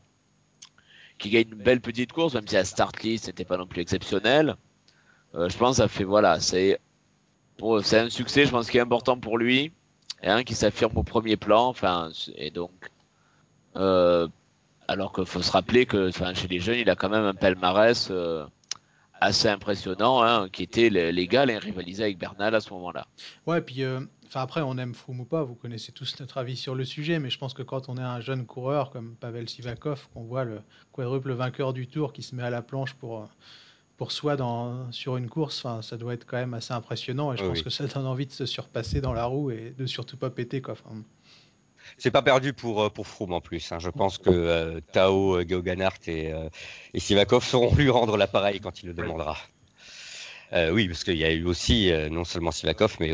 qui 1.20 1.30
gagne 1.30 1.50
une 1.52 1.64
belle 1.64 1.82
petite 1.82 2.12
course, 2.12 2.34
même 2.34 2.48
si 2.48 2.56
la 2.56 2.66
start 2.66 3.04
list 3.04 3.28
n'était 3.28 3.46
pas 3.46 3.58
non 3.58 3.68
plus 3.68 3.82
exceptionnelle. 3.82 4.56
Euh, 5.36 5.50
je 5.50 5.58
pense 5.58 5.78
que 5.78 5.84
ça 5.84 5.88
fait, 5.88 6.06
voilà, 6.06 6.40
c'est 6.40 6.80
pour- 7.58 7.84
c'est 7.84 8.00
un 8.00 8.10
succès, 8.10 8.46
je 8.46 8.52
pense, 8.52 8.70
qui 8.70 8.78
est 8.78 8.82
important 8.82 9.18
pour 9.20 9.38
lui, 9.38 9.72
et 10.24 10.28
un 10.28 10.44
qui 10.44 10.56
s'affirme 10.56 10.98
au 10.98 11.04
premier 11.04 11.38
plan, 11.38 11.68
enfin, 11.68 12.10
et 12.36 12.50
donc, 12.52 12.72
euh, 13.76 14.28
alors 14.88 15.14
qu'il 15.14 15.26
faut 15.26 15.42
se 15.42 15.52
rappeler 15.52 15.86
que, 15.86 16.10
enfin, 16.10 16.34
chez 16.34 16.48
les 16.48 16.60
jeunes, 16.60 16.80
il 16.80 16.90
a 16.90 16.96
quand 16.96 17.10
même 17.10 17.26
un 17.26 17.36
palmarès 17.36 18.08
euh, 18.12 18.46
assez 19.22 19.48
impressionnant, 19.50 20.22
hein, 20.24 20.50
qui 20.50 20.64
était 20.64 20.90
légal 20.90 21.50
et 21.50 21.58
rivalisé 21.58 22.04
avec 22.04 22.18
Bernal 22.18 22.56
à 22.56 22.62
ce 22.62 22.72
moment-là. 22.74 23.08
Ouais, 23.46 23.62
puis 23.62 23.84
euh, 23.84 24.00
enfin 24.28 24.42
après, 24.42 24.62
on 24.62 24.78
aime 24.78 24.94
Froome 24.94 25.22
ou 25.22 25.26
pas, 25.26 25.44
vous 25.44 25.56
connaissez 25.56 25.92
tous 25.92 26.20
notre 26.20 26.38
avis 26.38 26.56
sur 26.58 26.76
le 26.76 26.86
sujet, 26.86 27.20
mais 27.20 27.30
je 27.30 27.38
pense 27.38 27.54
que 27.54 27.64
quand 27.64 27.90
on 27.90 27.98
est 27.98 28.02
un 28.02 28.22
jeune 28.22 28.46
coureur 28.46 28.92
comme 28.92 29.16
Pavel 29.16 29.50
Sivakov, 29.50 30.08
qu'on 30.14 30.24
voit 30.24 30.44
le 30.46 30.62
quadruple 30.92 31.34
vainqueur 31.34 31.74
du 31.74 31.88
Tour 31.88 32.14
qui 32.14 32.24
se 32.24 32.36
met 32.36 32.44
à 32.44 32.50
la 32.50 32.62
planche 32.62 32.94
pour, 32.94 33.20
euh, 33.24 33.26
pour 33.98 34.12
soi 34.12 34.36
dans, 34.38 34.92
sur 34.92 35.18
une 35.18 35.30
course, 35.30 35.66
enfin, 35.66 35.82
ça 35.82 35.98
doit 35.98 36.14
être 36.14 36.26
quand 36.26 36.38
même 36.38 36.54
assez 36.54 36.74
impressionnant 36.74 37.34
et 37.34 37.38
je 37.38 37.44
Oui, 37.44 37.50
pense 37.50 37.58
oui. 37.60 37.64
que 37.66 37.70
ça 37.70 37.88
donne 37.88 38.06
envie 38.06 38.26
de 38.28 38.32
se 38.32 38.46
surpasser 38.46 39.02
dans 39.02 39.14
la 39.14 39.26
roue 39.26 39.52
et 39.52 39.74
de 39.78 39.86
surtout 39.86 40.18
pas 40.18 40.30
péter. 40.30 40.62
Quoi. 40.62 40.76
C'est 41.98 42.12
pas 42.12 42.22
perdu 42.22 42.54
pour 42.54 42.84
euh, 42.84 42.90
pour 42.90 43.08
Froome 43.08 43.34
en 43.34 43.42
plus. 43.42 43.72
hein. 43.72 43.80
Je 43.80 43.90
pense 43.90 44.18
que 44.18 44.30
euh, 44.30 44.80
Tao, 44.92 45.36
euh, 45.38 45.46
Geoghegan 45.48 45.90
et, 46.08 46.32
euh, 46.34 46.50
et 46.94 47.00
Sivakov 47.00 47.44
sauront 47.44 47.74
lui 47.76 47.90
rendre 47.90 48.18
l'appareil 48.18 48.60
quand 48.60 48.82
il 48.84 48.88
le 48.88 48.94
demandera. 48.94 49.38
Euh, 50.54 50.72
oui, 50.72 50.88
parce 50.88 51.04
qu'il 51.04 51.18
y 51.18 51.24
a 51.26 51.32
eu 51.32 51.44
aussi 51.46 51.92
euh, 51.92 52.10
non 52.10 52.24
seulement 52.24 52.52
Sivakov, 52.52 52.98
mais 53.00 53.12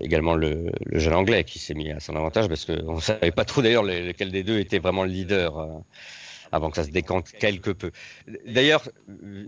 également 0.00 0.34
le, 0.34 0.70
le 0.86 0.98
jeune 0.98 1.14
anglais 1.14 1.44
qui 1.44 1.58
s'est 1.58 1.74
mis 1.74 1.90
à 1.90 2.00
son 2.00 2.16
avantage, 2.16 2.48
parce 2.48 2.64
qu'on 2.64 2.96
ne 2.96 3.00
savait 3.00 3.30
pas 3.32 3.44
trop 3.44 3.60
d'ailleurs 3.62 3.82
le- 3.82 4.06
lequel 4.06 4.30
des 4.32 4.42
deux 4.42 4.58
était 4.58 4.78
vraiment 4.78 5.04
le 5.04 5.10
leader 5.10 5.82
avant 6.52 6.70
que 6.70 6.76
ça 6.76 6.84
se 6.84 6.90
décante 6.90 7.32
quelque 7.38 7.70
peu. 7.70 7.90
D'ailleurs, 8.46 8.88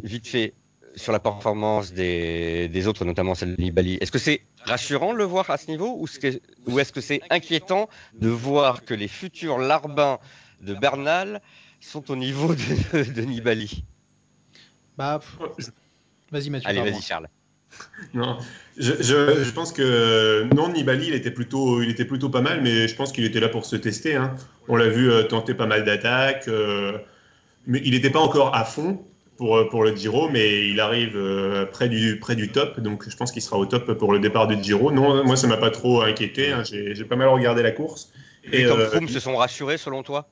vite 0.03 0.29
fait, 0.29 0.55
sur 0.97 1.13
la 1.13 1.21
performance 1.21 1.93
des, 1.93 2.69
des 2.69 2.87
autres, 2.87 3.05
notamment 3.05 3.35
celle 3.35 3.57
de 3.57 3.63
Nibali, 3.63 3.99
est-ce 4.01 4.11
que 4.13 4.19
c'est 4.19 4.43
rassurant 4.65 5.13
de 5.13 5.19
le 5.19 5.25
voir 5.25 5.49
à 5.51 5.57
ce 5.57 5.71
niveau 5.71 5.97
ou 5.99 6.07
est-ce 6.07 6.19
que 6.19 6.41
ou 6.67 6.79
est-ce 6.81 6.93
que 6.93 7.01
c'est 7.01 7.21
inquiétant 7.31 7.89
de 8.15 8.29
voir 8.29 8.85
que 8.85 8.95
les 8.95 9.09
futurs 9.09 9.59
larbins 9.59 10.19
de 10.61 10.75
Bernal 10.75 11.41
sont 11.81 12.11
au 12.11 12.17
niveau 12.17 12.55
de, 12.55 13.03
de 13.13 13.21
Nibali 13.23 13.85
bah, 14.99 15.21
pff, 15.21 15.71
vas-y 16.31 16.51
Mathieu. 16.51 16.69
Allez, 16.69 16.83
vas-y 16.83 17.01
Charles. 17.01 17.29
Non, 18.13 18.39
je, 18.77 18.93
je, 19.01 19.45
je 19.45 19.51
pense 19.53 19.73
que 19.73 20.49
non, 20.55 20.73
Nibali, 20.73 21.07
il 21.07 21.15
était 21.15 21.31
plutôt, 21.31 21.81
il 21.83 21.89
était 21.89 22.05
plutôt 22.05 22.29
pas 22.29 22.41
mal, 22.43 22.61
mais 22.63 22.89
je 22.89 22.95
pense 22.97 23.13
qu'il 23.13 23.25
était 23.25 23.41
là 23.41 23.49
pour 23.49 23.65
se 23.65 23.77
tester. 23.77 24.17
hein. 24.17 24.35
On 24.69 24.77
l'a 24.77 24.89
vu 24.89 25.11
euh, 25.11 25.23
tenter 25.23 25.55
pas 25.55 25.67
mal 25.67 25.85
d'attaques, 25.85 26.49
euh, 26.49 26.99
mais 27.67 27.81
il 27.85 27.93
n'était 27.93 28.11
pas 28.11 28.19
encore 28.19 28.55
à 28.55 28.65
fond 28.65 29.03
pour, 29.41 29.57
euh, 29.57 29.69
pour 29.71 29.83
le 29.85 29.97
Giro, 29.97 30.29
mais 30.29 30.69
il 30.69 30.79
arrive 30.81 31.17
euh, 31.17 31.65
près, 31.65 31.89
du, 31.89 32.19
près 32.21 32.37
du 32.37 32.53
top, 32.53 32.79
donc 32.79 33.09
je 33.09 33.17
pense 33.17 33.33
qu'il 33.33 33.41
sera 33.41 33.57
au 33.57 33.65
top 33.65 33.91
pour 33.95 34.13
le 34.13 34.19
départ 34.19 34.47
du 34.47 34.63
Giro. 34.63 34.93
Non, 34.93 35.25
moi 35.25 35.35
ça 35.35 35.47
m'a 35.47 35.57
pas 35.57 35.71
trop 35.71 36.03
inquiété, 36.03 36.53
hein. 36.53 36.63
j'ai 36.63 36.95
j'ai 36.95 37.05
pas 37.07 37.17
mal 37.17 37.29
regardé 37.29 37.63
la 37.63 37.71
course. 37.73 38.13
Et, 38.53 38.65
comme 38.65 38.81
euh, 38.81 38.89
Froome 38.89 39.09
se 39.09 39.19
sont 39.19 39.37
rassurés 39.37 39.79
selon 39.79 40.03
toi? 40.03 40.29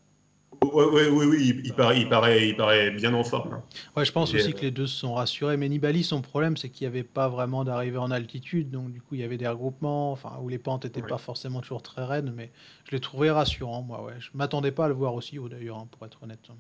Ouais, 0.62 0.84
oui, 1.10 1.24
oui, 1.24 1.36
il, 1.40 1.66
il 1.66 1.72
paraît, 1.72 2.00
il, 2.00 2.08
paraît, 2.08 2.48
il 2.48 2.56
paraît 2.56 2.90
bien 2.90 3.14
en 3.14 3.24
forme. 3.24 3.54
hein. 3.54 3.62
Ouais, 3.96 4.04
je 4.04 4.12
pense 4.12 4.34
aussi 4.34 4.52
que 4.52 4.60
les 4.62 4.70
deux 4.70 4.86
se 4.86 4.96
sont 4.98 5.14
rassurés. 5.14 5.56
Mais 5.56 5.68
Nibali, 5.68 6.02
son 6.02 6.20
problème, 6.20 6.56
c'est 6.56 6.68
qu'il 6.68 6.84
n'y 6.86 6.88
avait 6.94 7.04
pas 7.04 7.28
vraiment 7.28 7.64
d'arrivée 7.64 7.98
en 7.98 8.10
altitude. 8.10 8.70
Donc, 8.70 8.90
du 8.90 9.00
coup, 9.00 9.14
il 9.14 9.20
y 9.20 9.24
avait 9.24 9.36
des 9.38 9.46
regroupements, 9.46 10.10
enfin, 10.10 10.32
où 10.42 10.48
les 10.48 10.58
pentes 10.58 10.84
n'étaient 10.84 11.00
Ouais. 11.02 11.08
pas 11.08 11.18
forcément 11.18 11.60
toujours 11.60 11.82
très 11.82 12.04
raides. 12.04 12.32
Mais 12.34 12.50
je 12.86 12.90
l'ai 12.92 13.00
trouvé 13.00 13.30
rassurant, 13.30 13.82
moi. 13.82 14.02
Ouais. 14.04 14.14
Je 14.18 14.30
m'attendais 14.34 14.72
pas 14.72 14.86
à 14.86 14.88
le 14.88 14.94
voir 14.94 15.14
aussi 15.14 15.38
haut, 15.38 15.48
d'ailleurs, 15.48 15.78
hein, 15.78 15.88
pour 15.92 16.04
être 16.06 16.18
honnête. 16.22 16.40
hein, 16.50 16.56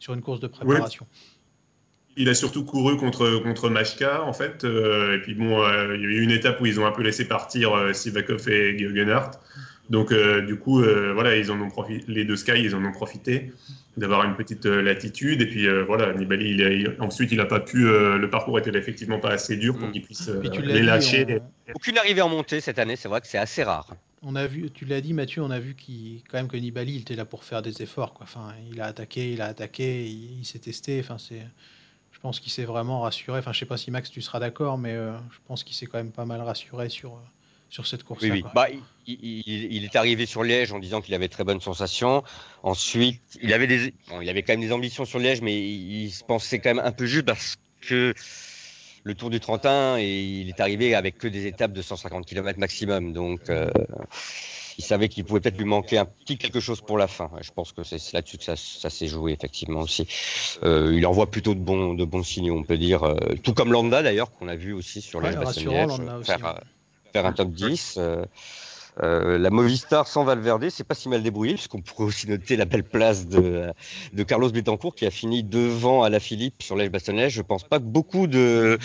Sur 0.00 0.14
une 0.14 0.22
course 0.22 0.40
de 0.40 0.48
préparation. 0.48 1.06
Il 2.16 2.28
a 2.30 2.34
surtout 2.34 2.64
couru 2.64 2.96
contre, 2.96 3.42
contre 3.42 3.68
Machka, 3.68 4.22
en 4.22 4.32
fait. 4.32 4.64
euh, 4.64 5.16
et 5.16 5.20
puis 5.20 5.34
bon, 5.34 5.62
euh, 5.62 5.94
il 5.96 6.02
y 6.02 6.04
a 6.04 6.08
eu 6.08 6.22
une 6.22 6.30
étape 6.30 6.60
où 6.60 6.66
ils 6.66 6.80
ont 6.80 6.86
un 6.86 6.92
peu 6.92 7.02
laissé 7.02 7.26
partir 7.26 7.74
euh, 7.74 7.92
Sivakov 7.92 8.48
et 8.48 8.78
Geoghegan 8.78 9.30
Donc, 9.90 10.12
euh, 10.12 10.40
du 10.40 10.56
coup, 10.56 10.80
euh, 10.82 11.12
voilà, 11.12 11.36
ils 11.36 11.50
en 11.52 11.60
ont 11.60 11.68
profité, 11.68 12.04
les 12.08 12.24
deux 12.24 12.36
Sky, 12.36 12.52
ils 12.56 12.74
en 12.74 12.84
ont 12.84 12.92
profité 12.92 13.52
d'avoir 13.96 14.24
une 14.24 14.34
petite 14.34 14.66
euh, 14.66 14.82
latitude. 14.82 15.42
Et 15.42 15.46
puis, 15.46 15.66
euh, 15.68 15.84
voilà, 15.84 16.12
Nibali, 16.14 16.50
il 16.52 16.62
a- 16.64 16.72
il- 16.72 16.96
ensuite, 17.00 17.32
il 17.32 17.38
n'a 17.38 17.44
pas 17.46 17.60
pu, 17.60 17.86
euh, 17.86 18.16
le 18.18 18.28
parcours 18.30 18.58
était 18.58 18.76
effectivement 18.76 19.18
pas 19.20 19.30
assez 19.30 19.56
dur 19.56 19.76
pour 19.78 19.88
Mm. 19.88 19.92
qu'il 19.92 20.02
puisse 20.02 20.28
euh, 20.28 20.40
les 20.42 20.80
dit, 20.80 20.86
lâcher. 20.86 21.26
on, 21.68 21.72
Aucune 21.74 21.98
arrivée 21.98 22.22
en 22.22 22.28
montée 22.28 22.60
cette 22.60 22.78
année, 22.78 22.96
c'est 22.96 23.08
vrai 23.08 23.20
que 23.20 23.26
c'est 23.26 23.38
assez 23.38 23.62
rare. 23.62 23.94
on 24.22 24.34
a 24.34 24.46
vu, 24.46 24.70
tu 24.72 24.86
l'as 24.86 25.00
dit, 25.00 25.12
Mathieu, 25.12 25.42
on 25.42 25.50
a 25.50 25.60
vu 25.60 25.74
qu'il, 25.74 26.22
quand 26.28 26.38
même 26.38 26.48
que 26.48 26.56
Nibali, 26.56 26.96
il 26.96 27.00
était 27.02 27.14
là 27.14 27.24
pour 27.26 27.44
faire 27.44 27.62
des 27.62 27.80
efforts. 27.82 28.12
Quoi. 28.14 28.24
Enfin, 28.24 28.54
il 28.72 28.80
a 28.80 28.86
attaqué, 28.86 29.30
il 29.32 29.40
a 29.40 29.46
attaqué, 29.46 30.04
il, 30.06 30.40
il 30.40 30.44
s'est 30.44 30.58
testé. 30.58 30.98
Enfin, 30.98 31.16
c'est, 31.18 31.42
je 32.16 32.20
pense 32.22 32.40
qu'il 32.40 32.50
s'est 32.50 32.64
vraiment 32.64 33.02
rassuré. 33.02 33.38
Enfin, 33.40 33.52
je 33.52 33.58
sais 33.58 33.66
pas 33.66 33.76
si 33.76 33.90
Max, 33.90 34.10
tu 34.10 34.22
seras 34.22 34.40
d'accord, 34.40 34.78
mais 34.78 34.92
euh, 34.92 35.12
je 35.30 35.36
pense 35.46 35.62
qu'il 35.64 35.76
s'est 35.76 35.84
quand 35.84 35.98
même 35.98 36.12
pas 36.12 36.24
mal 36.24 36.40
rassuré 36.40 36.88
sur, 36.88 37.12
euh, 37.12 37.18
sur 37.68 37.86
cette 37.86 38.04
course-là. 38.04 38.28
Oui, 38.30 38.36
oui. 38.36 38.42
quoi. 38.42 38.52
Bah, 38.54 38.68
il, 38.70 39.14
il- 39.22 39.42
il- 39.46 39.72
il 39.74 39.84
est 39.84 39.94
arrivé 39.96 40.24
sur 40.24 40.42
Liège 40.42 40.72
en 40.72 40.78
disant 40.78 41.02
qu'il 41.02 41.14
avait 41.14 41.28
très 41.28 41.44
bonnes 41.44 41.60
sensations. 41.60 42.24
Ensuite, 42.62 43.20
il 43.42 43.52
avait 43.52 43.66
des, 43.66 43.92
bon, 44.08 44.22
il 44.22 44.30
avait 44.30 44.42
quand 44.42 44.54
même 44.54 44.62
des 44.62 44.72
ambitions 44.72 45.04
sur 45.04 45.18
Liège, 45.18 45.42
mais 45.42 45.54
il, 45.56 46.04
il 46.06 46.10
se 46.10 46.24
pensait 46.24 46.58
quand 46.58 46.74
même 46.74 46.84
un 46.84 46.92
peu 46.92 47.04
juste 47.04 47.26
parce 47.26 47.56
que 47.82 48.14
le 49.04 49.14
Tour 49.14 49.28
du 49.30 49.38
Trentin, 49.38 49.98
et 49.98 50.22
il 50.22 50.48
est 50.48 50.58
arrivé 50.58 50.94
avec 50.94 51.18
que 51.18 51.28
des 51.28 51.46
étapes 51.46 51.72
de 51.72 51.82
150 51.82 52.24
km 52.26 52.58
maximum. 52.58 53.12
Donc, 53.12 53.50
euh, 53.50 53.68
il 54.78 54.84
savait 54.84 55.08
qu'il 55.08 55.24
pouvait 55.24 55.40
peut-être 55.40 55.58
lui 55.58 55.64
manquer 55.64 55.98
un 55.98 56.04
petit 56.04 56.36
quelque 56.38 56.60
chose 56.60 56.80
pour 56.80 56.98
la 56.98 57.06
fin. 57.06 57.30
Je 57.40 57.50
pense 57.50 57.72
que 57.72 57.82
c'est 57.82 58.12
là-dessus 58.12 58.38
que 58.38 58.44
ça, 58.44 58.54
ça 58.56 58.90
s'est 58.90 59.06
joué 59.06 59.32
effectivement 59.32 59.80
aussi. 59.80 60.06
Euh, 60.62 60.92
il 60.94 61.06
envoie 61.06 61.30
plutôt 61.30 61.54
de 61.54 61.60
bons, 61.60 61.94
de 61.94 62.04
bons 62.04 62.22
signaux, 62.22 62.56
on 62.56 62.62
peut 62.62 62.78
dire. 62.78 63.02
euh, 63.04 63.16
tout 63.42 63.54
comme 63.54 63.72
Landa 63.72 64.02
d'ailleurs, 64.02 64.30
qu'on 64.32 64.48
a 64.48 64.56
vu 64.56 64.72
aussi 64.72 65.00
sur 65.02 65.20
Ouais, 65.20 65.30
les 65.30 65.36
faire, 66.24 66.46
euh, 66.46 66.54
faire 67.12 67.26
un 67.26 67.32
top 67.32 67.50
10. 67.50 67.94
euh, 67.98 68.24
Euh, 69.02 69.36
la 69.36 69.50
Movistar 69.50 70.08
sans 70.08 70.24
Valverde, 70.24 70.70
c'est 70.70 70.82
pas 70.82 70.94
si 70.94 71.10
mal 71.10 71.22
débrouillé, 71.22 71.52
puisqu'on 71.52 71.82
pourrait 71.82 72.04
aussi 72.06 72.28
noter 72.30 72.56
la 72.56 72.64
belle 72.64 72.82
place 72.82 73.26
de, 73.26 73.70
de 74.14 74.22
Carlos 74.22 74.48
Betancourt 74.50 74.94
qui 74.94 75.04
a 75.04 75.10
fini 75.10 75.42
devant 75.44 76.02
à 76.02 76.08
la 76.08 76.18
Philippe 76.18 76.62
sur 76.62 76.76
l'Èche 76.76 76.88
Bastogne. 76.90 77.28
Je 77.28 77.42
pense 77.42 77.64
pas 77.64 77.78
que 77.78 77.84
beaucoup 77.84 78.26
de, 78.26 78.78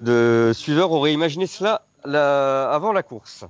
de 0.00 0.52
suiveurs 0.54 0.92
auraient 0.92 1.12
imaginé 1.12 1.48
cela 1.48 1.82
la, 2.04 2.70
avant 2.70 2.92
la 2.92 3.02
course. 3.02 3.44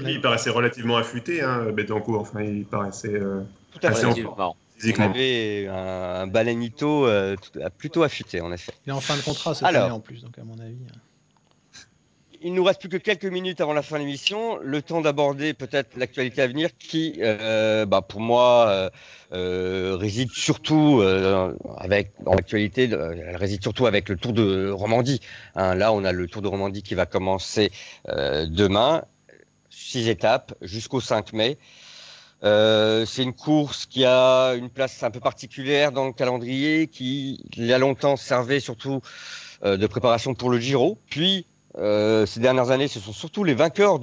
Il 0.00 0.20
paraissait 0.20 0.50
relativement 0.50 0.96
affûté, 0.96 1.42
hein, 1.42 1.66
Betancourt. 1.72 2.20
Enfin, 2.20 2.42
il 2.42 2.64
paraissait 2.64 3.14
euh, 3.14 3.40
Tout 3.72 3.78
à 3.82 3.92
fait. 3.92 3.96
assez 4.04 4.06
en 4.06 4.14
forme 4.14 4.54
On 4.96 5.00
avait 5.00 5.66
un, 5.68 5.74
un 5.74 6.26
balanito 6.28 7.06
euh, 7.06 7.34
tout- 7.36 7.58
plutôt 7.78 8.02
affûté, 8.04 8.40
en 8.40 8.52
effet. 8.52 8.72
Il 8.86 8.90
est 8.90 8.92
en 8.92 9.00
fin 9.00 9.16
de 9.16 9.22
contrat 9.22 9.54
cette 9.54 9.66
Alors. 9.66 9.84
année 9.84 9.92
en 9.92 10.00
plus, 10.00 10.22
donc 10.22 10.38
à 10.38 10.44
mon 10.44 10.54
avis. 10.60 10.76
euh, 10.86 11.78
Il 12.40 12.54
nous 12.54 12.62
reste 12.62 12.78
plus 12.78 12.88
que 12.88 12.96
quelques 12.96 13.24
minutes 13.24 13.60
avant 13.60 13.72
la 13.72 13.82
fin 13.82 13.96
de 13.96 14.02
l'émission. 14.02 14.58
Le 14.62 14.80
temps 14.82 15.00
d'aborder 15.00 15.52
peut-être 15.54 15.96
l'actualité 15.96 16.42
à 16.42 16.46
venir 16.46 16.70
qui, 16.78 17.14
euh, 17.20 17.84
bah, 17.84 18.00
pour 18.00 18.20
moi, 18.20 18.68
euh, 18.68 18.90
euh, 19.32 19.96
réside 19.98 20.30
surtout 20.30 21.00
euh, 21.00 21.52
avec 21.78 22.12
euh, 22.24 23.14
Elle 23.26 23.36
réside 23.36 23.62
surtout 23.62 23.86
avec 23.86 24.08
le 24.08 24.16
Tour 24.16 24.32
de 24.32 24.70
Romandie. 24.70 25.20
Hein, 25.56 25.74
là, 25.74 25.92
on 25.92 26.04
a 26.04 26.12
le 26.12 26.28
Tour 26.28 26.42
de 26.42 26.46
Romandie 26.46 26.84
qui 26.84 26.94
va 26.94 27.06
commencer 27.06 27.72
euh, 28.08 28.46
demain, 28.48 29.02
six 29.70 30.08
étapes 30.08 30.54
jusqu'au 30.60 31.00
5 31.00 31.32
mai. 31.32 31.58
Euh, 32.44 33.04
c'est 33.04 33.24
une 33.24 33.32
course 33.32 33.86
qui 33.86 34.04
a 34.04 34.52
une 34.52 34.70
place 34.70 35.02
un 35.02 35.10
peu 35.10 35.20
particulière 35.20 35.90
dans 35.90 36.06
le 36.06 36.12
calendrier, 36.12 36.86
qui 36.86 37.44
il 37.56 37.66
y 37.66 37.72
a 37.72 37.78
longtemps 37.78 38.16
servait 38.16 38.60
surtout 38.60 39.00
euh, 39.64 39.76
de 39.76 39.86
préparation 39.88 40.34
pour 40.34 40.50
le 40.50 40.60
Giro, 40.60 40.98
puis 41.10 41.46
euh, 41.78 42.26
ces 42.26 42.40
dernières 42.40 42.70
années, 42.70 42.88
ce 42.88 43.00
sont 43.00 43.12
surtout 43.12 43.42
les 43.42 43.54
vainqueurs, 43.54 43.98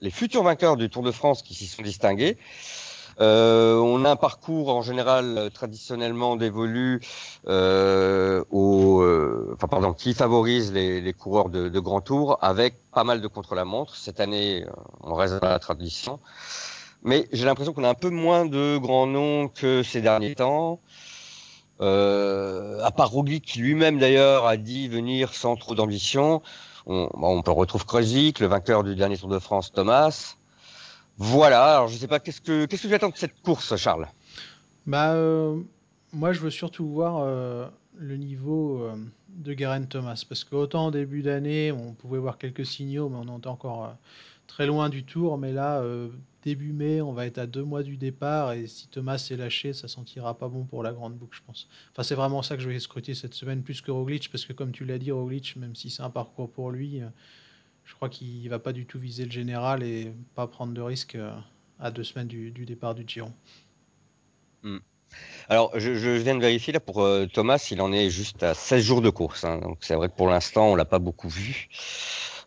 les 0.00 0.10
futurs 0.10 0.42
vainqueurs 0.42 0.76
du 0.76 0.90
Tour 0.90 1.02
de 1.02 1.10
France 1.10 1.42
qui 1.42 1.54
s'y 1.54 1.66
sont 1.66 1.82
distingués. 1.82 2.36
Euh, 3.20 3.76
on 3.78 4.04
a 4.04 4.10
un 4.10 4.16
parcours 4.16 4.68
en 4.68 4.82
général 4.82 5.50
traditionnellement 5.52 6.36
dévolu 6.36 7.00
euh, 7.48 8.44
au, 8.50 9.00
euh, 9.02 9.52
enfin 9.54 9.66
pardon, 9.66 9.92
qui 9.92 10.14
favorise 10.14 10.72
les, 10.72 11.12
coureurs 11.12 11.48
de, 11.48 11.68
de 11.68 11.80
grand 11.80 12.00
tour 12.00 12.38
avec 12.42 12.76
pas 12.92 13.04
mal 13.04 13.20
de 13.20 13.26
contre-la-montre. 13.26 13.96
Cette 13.96 14.20
année, 14.20 14.64
on 15.02 15.14
reste 15.14 15.40
dans 15.40 15.48
la 15.48 15.58
tradition, 15.58 16.20
mais 17.02 17.28
j'ai 17.32 17.44
l'impression 17.44 17.72
qu'on 17.72 17.84
a 17.84 17.88
un 17.88 17.94
peu 17.94 18.10
moins 18.10 18.46
de 18.46 18.78
grands 18.78 19.06
noms 19.06 19.48
que 19.48 19.82
ces 19.82 20.00
derniers 20.00 20.34
temps. 20.34 20.80
Euh, 21.80 22.82
à 22.82 22.90
part 22.90 23.10
Roglic 23.10 23.44
qui 23.44 23.60
lui-même 23.60 23.98
d'ailleurs 23.98 24.46
a 24.46 24.56
dit 24.56 24.88
venir 24.88 25.34
sans 25.34 25.56
trop 25.56 25.74
d'ambition. 25.74 26.42
On, 26.86 27.42
peut 27.42 27.50
retrouver 27.50 27.84
Kreuzic, 27.84 28.40
le 28.40 28.46
vainqueur 28.46 28.82
du 28.82 28.96
dernier 28.96 29.18
Tour 29.18 29.28
de 29.28 29.38
France, 29.38 29.72
Thomas. 29.72 30.37
Voilà. 31.18 31.74
Alors 31.74 31.88
je 31.88 31.96
sais 31.96 32.08
pas 32.08 32.20
qu'est-ce 32.20 32.40
que 32.40 32.64
tu 32.64 32.94
attends 32.94 33.10
de 33.10 33.16
cette 33.16 33.42
course, 33.42 33.76
Charles? 33.76 34.06
Bah, 34.86 35.12
euh, 35.12 35.60
moi, 36.12 36.32
je 36.32 36.40
veux 36.40 36.50
surtout 36.50 36.88
voir 36.88 37.18
euh, 37.18 37.68
le 37.96 38.16
niveau 38.16 38.82
euh, 38.82 38.96
de 39.28 39.52
Garen 39.52 39.86
Thomas. 39.86 40.24
Parce 40.26 40.44
qu'autant 40.44 40.86
en 40.86 40.90
début 40.90 41.22
d'année, 41.22 41.72
on 41.72 41.92
pouvait 41.92 42.18
voir 42.18 42.38
quelques 42.38 42.64
signaux, 42.64 43.10
mais 43.10 43.18
on 43.18 43.38
était 43.38 43.48
encore 43.48 43.94
très 44.46 44.66
loin 44.66 44.88
du 44.88 45.04
tour. 45.04 45.36
Mais 45.36 45.52
là, 45.52 45.82
début 46.42 46.72
mai, 46.72 47.02
on 47.02 47.12
va 47.12 47.26
être 47.26 47.36
à 47.36 47.46
deux 47.46 47.64
mois 47.64 47.82
du 47.82 47.98
départ. 47.98 48.52
Et 48.52 48.66
si 48.66 48.88
Thomas 48.88 49.18
s'est 49.18 49.36
lâché, 49.36 49.74
ça 49.74 49.88
sentira 49.88 50.38
pas 50.38 50.48
bon 50.48 50.64
pour 50.64 50.82
la 50.82 50.92
grande 50.92 51.14
boucle, 51.14 51.36
je 51.36 51.42
pense. 51.44 51.68
Enfin, 51.92 52.02
c'est 52.02 52.14
vraiment 52.14 52.40
ça 52.40 52.56
que 52.56 52.62
je 52.62 52.70
vais 52.70 52.78
scruter 52.78 53.14
cette 53.14 53.34
semaine, 53.34 53.62
plus 53.62 53.82
que 53.82 53.90
Roglic. 53.90 54.30
Parce 54.30 54.46
que, 54.46 54.54
comme 54.54 54.72
tu 54.72 54.86
l'as 54.86 54.98
dit, 54.98 55.10
Roglic, 55.10 55.56
même 55.56 55.74
si 55.74 55.90
c'est 55.90 56.02
un 56.02 56.10
parcours 56.10 56.50
pour 56.50 56.70
lui, 56.70 57.02
je 57.88 57.94
crois 57.94 58.10
qu'il 58.10 58.48
va 58.48 58.58
pas 58.58 58.72
du 58.72 58.84
tout 58.84 58.98
viser 58.98 59.24
le 59.24 59.30
général 59.30 59.82
et 59.82 60.12
pas 60.34 60.46
prendre 60.46 60.74
de 60.74 60.80
risque 60.80 61.14
euh, 61.14 61.32
à 61.80 61.90
deux 61.90 62.04
semaines 62.04 62.28
du, 62.28 62.50
départ 62.50 62.94
du 62.94 63.04
Giro. 63.06 63.30
Alors 65.48 65.72
je, 65.78 66.10
viens 66.18 66.34
de 66.34 66.40
vérifier 66.40 66.74
là 66.74 66.80
pour 66.80 67.00
euh, 67.00 67.24
Thomas, 67.26 67.66
il 67.70 67.80
en 67.80 67.90
est 67.92 68.10
juste 68.10 68.42
à 68.42 68.52
16 68.52 68.84
jours 68.84 69.00
de 69.00 69.08
course. 69.08 69.44
hein. 69.44 69.58
donc 69.58 69.78
c'est 69.80 69.94
vrai 69.94 70.08
que 70.08 70.14
pour 70.14 70.28
l'instant 70.28 70.66
on 70.66 70.74
l'a 70.76 70.84
pas 70.84 70.98
beaucoup 70.98 71.30
vu. 71.30 71.68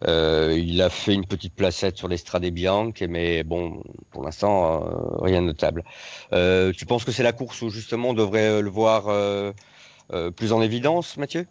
Euh, 0.08 0.56
il 0.56 0.80
a 0.82 0.89
fait 0.89 1.13
une 1.13 1.25
petite 1.25 1.56
placette 1.56 1.97
sur 1.97 2.08
l'Estrade 2.08 2.45
Bianche, 2.45 3.01
mais 3.01 3.43
bon, 3.43 3.84
pour 4.10 4.23
l'instant, 4.23 4.84
rien 5.21 5.41
de 5.41 5.47
notable. 5.47 5.84
Tu 6.32 6.86
penses 6.88 7.04
que 7.04 7.12
c'est 7.12 7.23
la 7.23 7.34
course 7.34 7.62
où 7.62 7.69
justement 7.69 8.10
on 8.10 8.13
devrait 8.13 8.62
le 8.62 8.69
voir 8.69 9.06
plus 10.36 10.54
en 10.54 10.62
évidence, 10.62 11.17
Mathieu? 11.17 11.45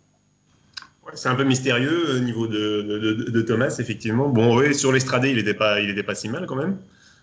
C'est 1.14 1.28
un 1.28 1.34
peu 1.34 1.44
mystérieux 1.44 2.16
au 2.16 2.18
niveau 2.20 2.46
de, 2.46 3.28
de, 3.30 3.42
Thomas, 3.42 3.76
effectivement. 3.78 4.28
Bon, 4.28 4.56
oui, 4.58 4.74
sur 4.74 4.92
l'estrade, 4.92 5.24
il 5.24 5.36
n'était 5.36 5.54
pas, 5.54 5.80
il 5.80 6.02
pas 6.04 6.14
si 6.14 6.28
mal 6.28 6.46
quand 6.46 6.56
même. 6.56 6.78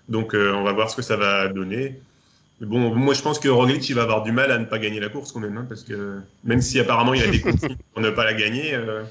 Donc, 0.09 0.33
euh, 0.33 0.53
on 0.53 0.63
va 0.63 0.71
voir 0.71 0.89
ce 0.89 0.95
que 0.95 1.01
ça 1.01 1.17
va 1.17 1.47
donner. 1.47 1.99
Mais 2.59 2.67
bon, 2.67 2.93
moi, 2.95 3.13
je 3.13 3.21
pense 3.21 3.39
que 3.39 3.49
Roglic, 3.49 3.87
il 3.89 3.95
va 3.95 4.03
avoir 4.03 4.23
du 4.23 4.31
mal 4.31 4.51
à 4.51 4.57
ne 4.57 4.65
pas 4.65 4.79
gagner 4.79 4.99
la 4.99 5.09
course 5.09 5.31
quand 5.31 5.39
même, 5.39 5.57
hein, 5.57 5.65
parce 5.67 5.83
que 5.83 6.19
même 6.43 6.61
si 6.61 6.79
apparemment 6.79 7.13
il 7.13 7.23
a 7.23 7.27
des 7.27 7.41
consignes 7.41 7.77
pour 7.93 8.01
ne 8.01 8.09
pas 8.09 8.23
la 8.23 8.33
gagner, 8.33 8.73
euh, 8.73 9.03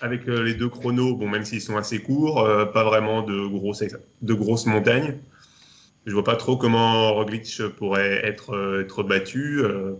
avec 0.00 0.28
euh, 0.28 0.42
les 0.42 0.54
deux 0.54 0.68
chronos, 0.68 1.14
bon, 1.14 1.28
même 1.28 1.44
s'ils 1.44 1.62
sont 1.62 1.76
assez 1.76 2.00
courts, 2.00 2.40
euh, 2.40 2.66
pas 2.66 2.84
vraiment 2.84 3.22
de 3.22 3.46
grosses, 3.46 3.84
de 4.20 4.34
grosses 4.34 4.66
montagnes. 4.66 5.16
Je 6.04 6.12
vois 6.12 6.24
pas 6.24 6.36
trop 6.36 6.56
comment 6.56 7.14
Roglic 7.14 7.62
pourrait 7.78 8.26
être, 8.26 8.54
euh, 8.54 8.82
être 8.82 9.02
battu, 9.02 9.60
euh, 9.62 9.92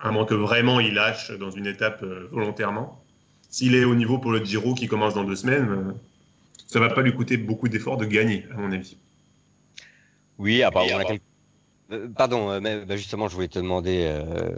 à 0.00 0.10
moins 0.10 0.26
que 0.26 0.34
vraiment 0.34 0.78
il 0.80 0.94
lâche 0.94 1.30
dans 1.38 1.50
une 1.50 1.66
étape 1.66 2.02
euh, 2.02 2.28
volontairement. 2.30 3.02
S'il 3.50 3.74
est 3.74 3.84
au 3.84 3.94
niveau 3.94 4.18
pour 4.18 4.30
le 4.32 4.44
Giro 4.44 4.74
qui 4.74 4.88
commence 4.88 5.14
dans 5.14 5.24
deux 5.24 5.36
semaines, 5.36 5.68
euh, 5.70 5.92
ça 6.66 6.80
va 6.80 6.90
pas 6.90 7.00
lui 7.02 7.14
coûter 7.14 7.36
beaucoup 7.36 7.68
d'efforts 7.68 7.96
de 7.96 8.04
gagner, 8.04 8.44
à 8.54 8.58
mon 8.58 8.72
avis. 8.72 8.96
Oui, 10.38 10.62
on 10.64 10.98
a 10.98 11.04
quel- 11.04 11.20
Euh, 11.90 12.06
Pardon, 12.14 12.50
euh, 12.50 12.60
mais, 12.60 12.84
bah, 12.84 12.96
justement, 12.96 13.28
je 13.28 13.34
voulais 13.34 13.48
te 13.48 13.58
demander, 13.58 14.04
euh, 14.06 14.54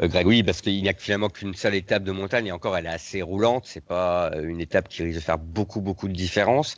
Greg, 0.00 0.26
oui, 0.26 0.42
parce 0.42 0.60
qu'il 0.60 0.82
n'y 0.82 0.88
a 0.88 0.92
que 0.92 1.00
finalement 1.02 1.30
qu'une 1.30 1.54
seule 1.54 1.74
étape 1.74 2.04
de 2.04 2.12
montagne, 2.12 2.46
et 2.48 2.52
encore, 2.52 2.76
elle 2.76 2.84
est 2.84 2.90
assez 2.90 3.22
roulante. 3.22 3.64
C'est 3.66 3.84
pas 3.84 4.30
une 4.42 4.60
étape 4.60 4.88
qui 4.88 5.02
risque 5.02 5.16
de 5.16 5.24
faire 5.24 5.38
beaucoup, 5.38 5.80
beaucoup 5.80 6.08
de 6.08 6.12
différence. 6.12 6.76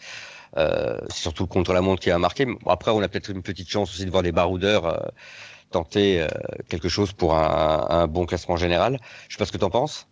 Euh, 0.57 0.96
c'est 1.11 1.22
surtout 1.22 1.42
le 1.42 1.48
contre-la-montre 1.48 2.00
qui 2.00 2.11
va 2.11 2.18
marquer. 2.18 2.46
Bon, 2.46 2.57
après, 2.68 2.92
on 2.92 3.02
a 3.02 3.09
peut-être 3.09 3.31
une 3.31 3.42
petite 3.42 3.68
chance 3.68 3.90
aussi 3.92 4.05
de 4.07 4.11
voir 4.11 4.22
des 4.22 4.33
baroudeurs 4.33 4.87
euh, 4.87 5.09
tenter 5.72 6.22
euh, 6.22 6.29
quelque 6.68 6.88
chose 6.88 7.12
pour 7.12 7.35
un, 7.37 7.87
un 7.90 8.07
bon 8.07 8.26
classement 8.26 8.57
général. 8.57 9.00
Je 9.29 9.35
sais 9.35 9.38
pas 9.38 9.46
ce 9.46 9.52
que 9.52 9.59
tu 9.59 9.64
en 9.64 9.70
penses. 9.70 10.07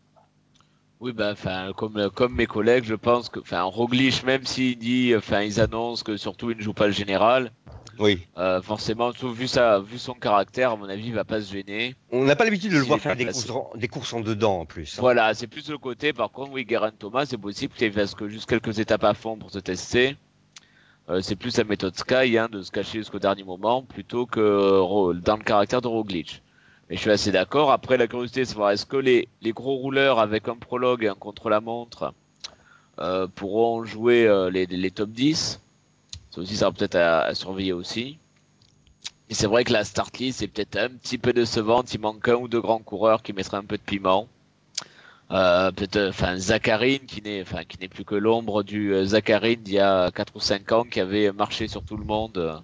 Oui, 1.04 1.12
ben, 1.12 1.32
enfin, 1.32 1.72
comme, 1.76 2.08
comme 2.14 2.34
mes 2.34 2.46
collègues, 2.46 2.84
je 2.84 2.94
pense 2.94 3.28
que, 3.28 3.38
enfin, 3.38 3.60
Roglic, 3.62 4.24
même 4.24 4.46
s'il 4.46 4.78
dit, 4.78 5.12
enfin, 5.14 5.42
ils 5.42 5.60
annoncent 5.60 6.02
que 6.02 6.16
surtout 6.16 6.50
il 6.50 6.56
ne 6.56 6.62
joue 6.62 6.72
pas 6.72 6.86
le 6.86 6.94
général, 6.94 7.52
Oui. 7.98 8.26
euh, 8.38 8.62
forcément, 8.62 9.10
vu 9.10 9.46
sa, 9.46 9.80
vu 9.80 9.98
son 9.98 10.14
caractère, 10.14 10.70
à 10.70 10.76
mon 10.76 10.88
avis, 10.88 11.08
il 11.08 11.14
va 11.14 11.24
pas 11.24 11.42
se 11.42 11.52
gêner. 11.52 11.94
On 12.10 12.24
n'a 12.24 12.34
pas 12.36 12.44
l'habitude 12.44 12.72
de 12.72 12.78
le 12.78 12.84
voir 12.84 13.00
faire 13.00 13.16
des 13.16 13.26
courses, 13.26 13.50
en, 13.50 13.70
des 13.76 13.86
courses 13.88 14.12
en 14.14 14.20
dedans 14.20 14.60
en 14.60 14.64
plus. 14.64 14.94
hein. 14.96 15.02
Voilà, 15.02 15.34
c'est 15.34 15.46
plus 15.46 15.68
le 15.68 15.76
côté. 15.76 16.14
Par 16.14 16.30
contre, 16.30 16.52
oui, 16.52 16.64
Geraint 16.66 16.90
Thomas, 16.98 17.26
c'est 17.26 17.36
possible 17.36 17.74
qu'il 17.74 17.92
fasse 17.92 18.14
que 18.14 18.26
juste 18.30 18.48
quelques 18.48 18.78
étapes 18.78 19.04
à 19.04 19.12
fond 19.12 19.36
pour 19.36 19.50
se 19.50 19.58
tester. 19.58 20.16
Euh, 21.10 21.20
c'est 21.20 21.36
plus 21.36 21.58
la 21.58 21.64
méthode 21.64 21.94
Sky, 21.98 22.38
hein, 22.38 22.48
de 22.50 22.62
se 22.62 22.70
cacher 22.70 22.96
jusqu'au 23.00 23.18
dernier 23.18 23.44
moment, 23.44 23.82
plutôt 23.82 24.24
que 24.24 24.40
euh, 24.40 25.12
dans 25.20 25.36
le 25.36 25.44
caractère 25.44 25.82
de 25.82 25.88
Roglic. 25.88 26.40
Mais 26.94 26.98
je 26.98 27.02
suis 27.02 27.10
assez 27.10 27.32
d'accord. 27.32 27.72
Après, 27.72 27.96
la 27.96 28.06
curiosité, 28.06 28.44
de 28.44 28.48
voir 28.50 28.70
est-ce 28.70 28.86
que 28.86 28.96
les, 28.96 29.26
les 29.42 29.50
gros 29.50 29.74
rouleurs 29.74 30.20
avec 30.20 30.46
un 30.46 30.54
prologue 30.54 31.02
et 31.02 31.08
un 31.08 31.16
contre-la-montre 31.16 32.14
euh, 33.00 33.26
pourront 33.26 33.82
jouer 33.82 34.28
euh, 34.28 34.48
les, 34.48 34.66
les 34.66 34.90
top 34.92 35.10
10. 35.10 35.60
Ça 36.30 36.40
aussi, 36.40 36.56
ça 36.56 36.66
va 36.66 36.70
peut-être 36.70 36.94
à, 36.94 37.22
à 37.22 37.34
surveiller 37.34 37.72
aussi. 37.72 38.16
Et 39.28 39.34
c'est 39.34 39.48
vrai 39.48 39.64
que 39.64 39.72
la 39.72 39.82
start 39.82 40.16
list 40.18 40.42
est 40.42 40.46
peut-être 40.46 40.76
un 40.76 40.90
petit 40.90 41.18
peu 41.18 41.32
décevante. 41.32 41.92
Il 41.92 42.00
manque 42.00 42.28
un 42.28 42.36
ou 42.36 42.46
deux 42.46 42.60
grands 42.60 42.78
coureurs 42.78 43.24
qui 43.24 43.32
mettraient 43.32 43.56
un 43.56 43.64
peu 43.64 43.76
de 43.76 43.82
piment. 43.82 44.28
Euh, 45.32 45.72
peut-être, 45.72 46.10
enfin, 46.10 46.36
Zacharine 46.36 47.06
qui 47.06 47.22
n'est, 47.22 47.42
enfin, 47.42 47.64
qui 47.64 47.76
n'est 47.80 47.88
plus 47.88 48.04
que 48.04 48.14
l'ombre 48.14 48.62
du 48.62 48.94
euh, 48.94 49.04
Zacharine 49.04 49.60
d'il 49.60 49.74
y 49.74 49.80
a 49.80 50.12
4 50.12 50.36
ou 50.36 50.40
5 50.40 50.70
ans 50.70 50.84
qui 50.84 51.00
avait 51.00 51.32
marché 51.32 51.66
sur 51.66 51.82
tout 51.82 51.96
le 51.96 52.04
monde. 52.04 52.38
Euh, 52.38 52.56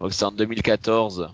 donc 0.00 0.12
c'est 0.12 0.24
en 0.24 0.32
2014, 0.32 1.28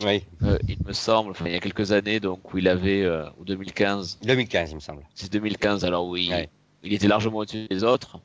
Oui, 0.00 0.24
euh, 0.44 0.58
il 0.68 0.76
me 0.86 0.92
semble, 0.92 1.30
enfin, 1.32 1.46
il 1.46 1.52
y 1.52 1.56
a 1.56 1.60
quelques 1.60 1.90
années, 1.92 2.20
donc 2.20 2.52
où 2.54 2.58
il 2.58 2.68
avait, 2.68 3.02
euh, 3.02 3.28
ou 3.38 3.44
2015, 3.44 4.18
2015, 4.22 4.70
il 4.70 4.74
me 4.76 4.80
semble. 4.80 5.02
c'est 5.14 5.32
2015, 5.32 5.84
alors 5.84 6.06
oui, 6.06 6.28
Ouais. 6.30 6.48
il 6.84 6.92
était 6.92 7.08
largement 7.08 7.38
au-dessus 7.38 7.66
des 7.68 7.82
autres. 7.84 8.20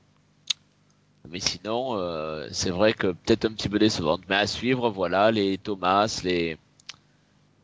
Mais 1.29 1.39
sinon, 1.39 1.95
euh, 1.97 2.47
c'est 2.51 2.69
vrai 2.69 2.93
que 2.93 3.07
peut-être 3.07 3.45
un 3.45 3.53
petit 3.53 3.69
peu 3.69 3.79
décevante. 3.79 4.21
Mais 4.29 4.36
à 4.36 4.45
suivre, 4.45 4.89
voilà, 4.89 5.31
les 5.31 5.57
Thomas, 5.57 6.21
les, 6.23 6.57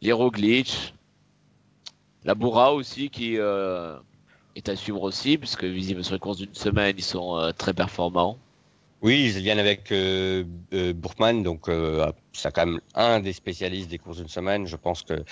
les 0.02 0.12
Roglic, 0.14 0.94
la 2.24 2.36
Bourra 2.36 2.74
aussi 2.74 3.10
qui 3.10 3.38
euh, 3.38 3.98
est 4.56 4.70
à 4.70 4.76
suivre 4.76 5.02
aussi, 5.04 5.38
puisque 5.38 5.66
visible 5.66 6.04
sur 6.04 6.14
les 6.14 6.20
courses 6.20 6.38
d'une 6.38 6.56
semaine, 6.56 6.96
ils 6.98 7.04
sont 7.04 7.38
euh, 7.38 7.52
très 7.52 7.74
performants. 7.74 8.38
Oui, 9.02 9.32
ils 9.34 9.42
viennent 9.42 9.60
avec 9.60 9.92
euh, 9.92 10.44
euh, 10.74 10.94
Bourkman, 10.94 11.42
donc 11.42 11.70
euh, 11.70 12.12
c'est 12.34 12.54
quand 12.54 12.66
même 12.66 12.82
un 12.96 13.22
des 13.22 13.32
spécialistes 13.32 13.90
des 13.90 13.98
courses 13.98 14.18
d'une 14.18 14.28
semaine. 14.28 14.68
Je 14.68 14.76
pense 14.76 15.04
que 15.04 15.24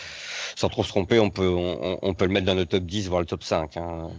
sans 0.55 0.69
trop 0.69 0.83
se 0.83 0.89
tromper, 0.89 1.19
on 1.19 1.29
peut 1.29 1.49
on, 1.49 1.99
on 2.01 2.13
peut 2.13 2.25
le 2.25 2.31
mettre 2.31 2.45
dans 2.45 2.55
le 2.55 2.65
top 2.65 2.83
10, 2.85 3.09
voire 3.09 3.19
le 3.19 3.25
top 3.25 3.43
5. 3.43 3.75
Hein. 3.75 4.09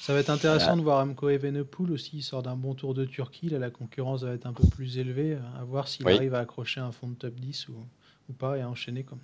Ça 0.00 0.14
va 0.14 0.20
être 0.20 0.30
intéressant 0.30 0.76
de 0.76 0.82
voir 0.82 1.04
Remco 1.04 1.28
Evenepoel 1.28 1.90
aussi. 1.92 2.18
Il 2.18 2.22
sort 2.22 2.42
d'un 2.42 2.54
bon 2.56 2.74
tour 2.74 2.94
de 2.94 3.04
Turquie. 3.04 3.48
Là, 3.48 3.58
la 3.58 3.70
concurrence 3.70 4.22
va 4.22 4.32
être 4.32 4.46
un 4.46 4.52
peu 4.52 4.66
plus 4.68 4.98
élevée. 4.98 5.36
À 5.60 5.64
voir 5.64 5.88
s'il 5.88 6.06
Oui. 6.06 6.14
arrive 6.14 6.34
à 6.34 6.38
accrocher 6.38 6.80
un 6.80 6.92
fond 6.92 7.08
de 7.08 7.14
top 7.16 7.34
10 7.34 7.68
ou, 7.68 7.74
ou 8.28 8.32
pas 8.32 8.56
et 8.56 8.60
à 8.60 8.68
enchaîner 8.68 9.02
comme. 9.02 9.18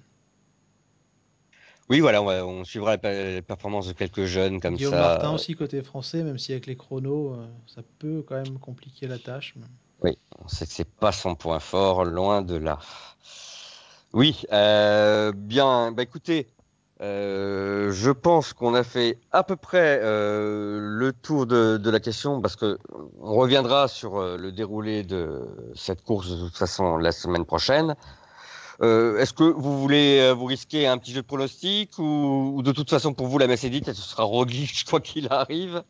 Oui, 1.90 2.00
voilà, 2.00 2.22
on, 2.22 2.26
va- 2.26 2.46
on 2.46 2.64
suivra 2.64 2.92
la 2.92 2.98
pe- 2.98 3.40
performance 3.42 3.86
de 3.88 3.92
quelques 3.92 4.24
jeunes 4.24 4.60
comme 4.60 4.76
Guillaume 4.76 4.92
ça. 4.94 5.00
Martin 5.00 5.32
aussi 5.34 5.54
côté 5.54 5.82
français, 5.82 6.22
même 6.22 6.38
si 6.38 6.52
avec 6.52 6.66
les 6.66 6.76
chronos, 6.76 7.34
euh, 7.34 7.46
ça 7.66 7.82
peut 7.98 8.24
quand 8.26 8.36
même 8.36 8.58
compliquer 8.58 9.06
la 9.08 9.18
tâche. 9.18 9.54
mais- 9.56 10.16
On 10.44 10.48
sait 10.48 10.66
que 10.66 10.72
c'est 10.72 10.88
pas 10.88 11.12
son 11.12 11.34
point 11.34 11.60
fort, 11.60 12.04
loin 12.04 12.42
de 12.42 12.56
là. 12.56 12.78
Oui, 14.12 14.42
euh, 14.52 15.32
bien. 15.34 15.92
Bah 15.92 16.02
écoutez, 16.02 16.48
euh, 17.00 17.92
je 17.92 18.10
pense 18.10 18.52
qu'on 18.52 18.74
a 18.74 18.82
fait 18.84 19.18
à 19.30 19.42
peu 19.44 19.56
près 19.56 20.00
euh, 20.02 20.78
le 20.80 21.12
tour 21.12 21.46
de, 21.46 21.76
de 21.76 21.90
la 21.90 22.00
question 22.00 22.40
parce 22.40 22.56
que 22.56 22.78
on 23.20 23.34
reviendra 23.34 23.86
sur 23.88 24.16
euh, 24.18 24.36
le 24.36 24.50
déroulé 24.52 25.02
de 25.04 25.42
cette 25.74 26.02
course 26.02 26.30
de 26.30 26.36
toute 26.36 26.56
façon 26.56 26.96
la 26.96 27.12
semaine 27.12 27.44
prochaine. 27.44 27.94
Euh, 28.82 29.18
Est-ce 29.18 29.32
que 29.32 29.44
vous 29.44 29.80
voulez 29.80 30.18
euh, 30.20 30.34
vous 30.34 30.46
risquer 30.46 30.88
un 30.88 30.98
petit 30.98 31.12
jeu 31.12 31.22
de 31.22 31.26
pronostic 31.26 31.98
ou, 31.98 32.62
de 32.64 32.72
toute 32.72 32.90
façon 32.90 33.14
pour 33.14 33.28
vous 33.28 33.38
la 33.38 33.46
messe 33.46 33.62
est 33.62 33.70
dite, 33.70 33.92
ce 33.92 34.02
sera 34.02 34.24
Roglic 34.24 34.84
quoi 34.88 35.00
qu'il 35.00 35.28
arrive? 35.30 35.84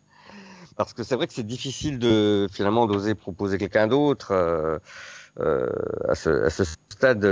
Parce 0.76 0.92
que 0.92 1.02
c'est 1.02 1.16
vrai 1.16 1.26
que 1.26 1.33
c'est 1.33 1.46
difficile 1.46 1.98
de 1.98 2.46
finalement 2.50 2.87
d'oser 2.87 3.14
proposer 3.14 3.57
quelqu'un 3.57 3.87
d'autre 3.87 4.33
euh, 4.33 5.68
à, 6.09 6.14
ce, 6.14 6.64
stade 6.90 7.24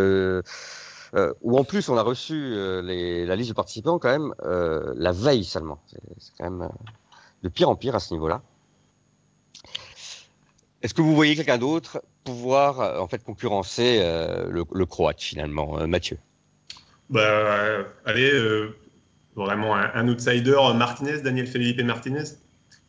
où 1.42 1.58
en 1.58 1.64
plus 1.64 1.88
on 1.88 1.96
a 1.96 2.02
reçu 2.02 2.54
la 2.54 3.36
liste 3.36 3.50
de 3.50 3.54
participants 3.54 3.98
quand 3.98 4.10
même 4.10 4.34
la 4.42 5.12
veille 5.12 5.44
seulement. 5.44 5.80
C'est 6.18 6.32
quand 6.38 6.50
même 6.50 6.68
de 7.42 7.48
pire 7.48 7.68
en 7.68 7.76
pire 7.76 7.94
à 7.94 8.00
ce 8.00 8.12
niveau-là. 8.14 8.42
Est-ce 10.82 10.94
que 10.94 11.02
vous 11.02 11.14
voyez 11.14 11.36
quelqu'un 11.36 11.58
d'autre? 11.58 12.00
Pouvoir 12.24 12.80
euh, 12.80 12.98
en 13.00 13.08
fait 13.08 13.22
concurrencer 13.24 14.00
euh, 14.00 14.48
le, 14.50 14.64
le 14.72 14.86
Croate 14.86 15.20
finalement, 15.20 15.78
euh, 15.78 15.86
Mathieu 15.86 16.18
Bah, 17.08 17.84
allez, 18.04 18.30
vraiment 19.34 19.74
un, 19.74 19.90
un 19.94 20.08
outsider, 20.08 20.56
Martinez, 20.76 21.22
Daniel 21.22 21.46
Felipe 21.46 21.80
Martinez. 21.82 22.24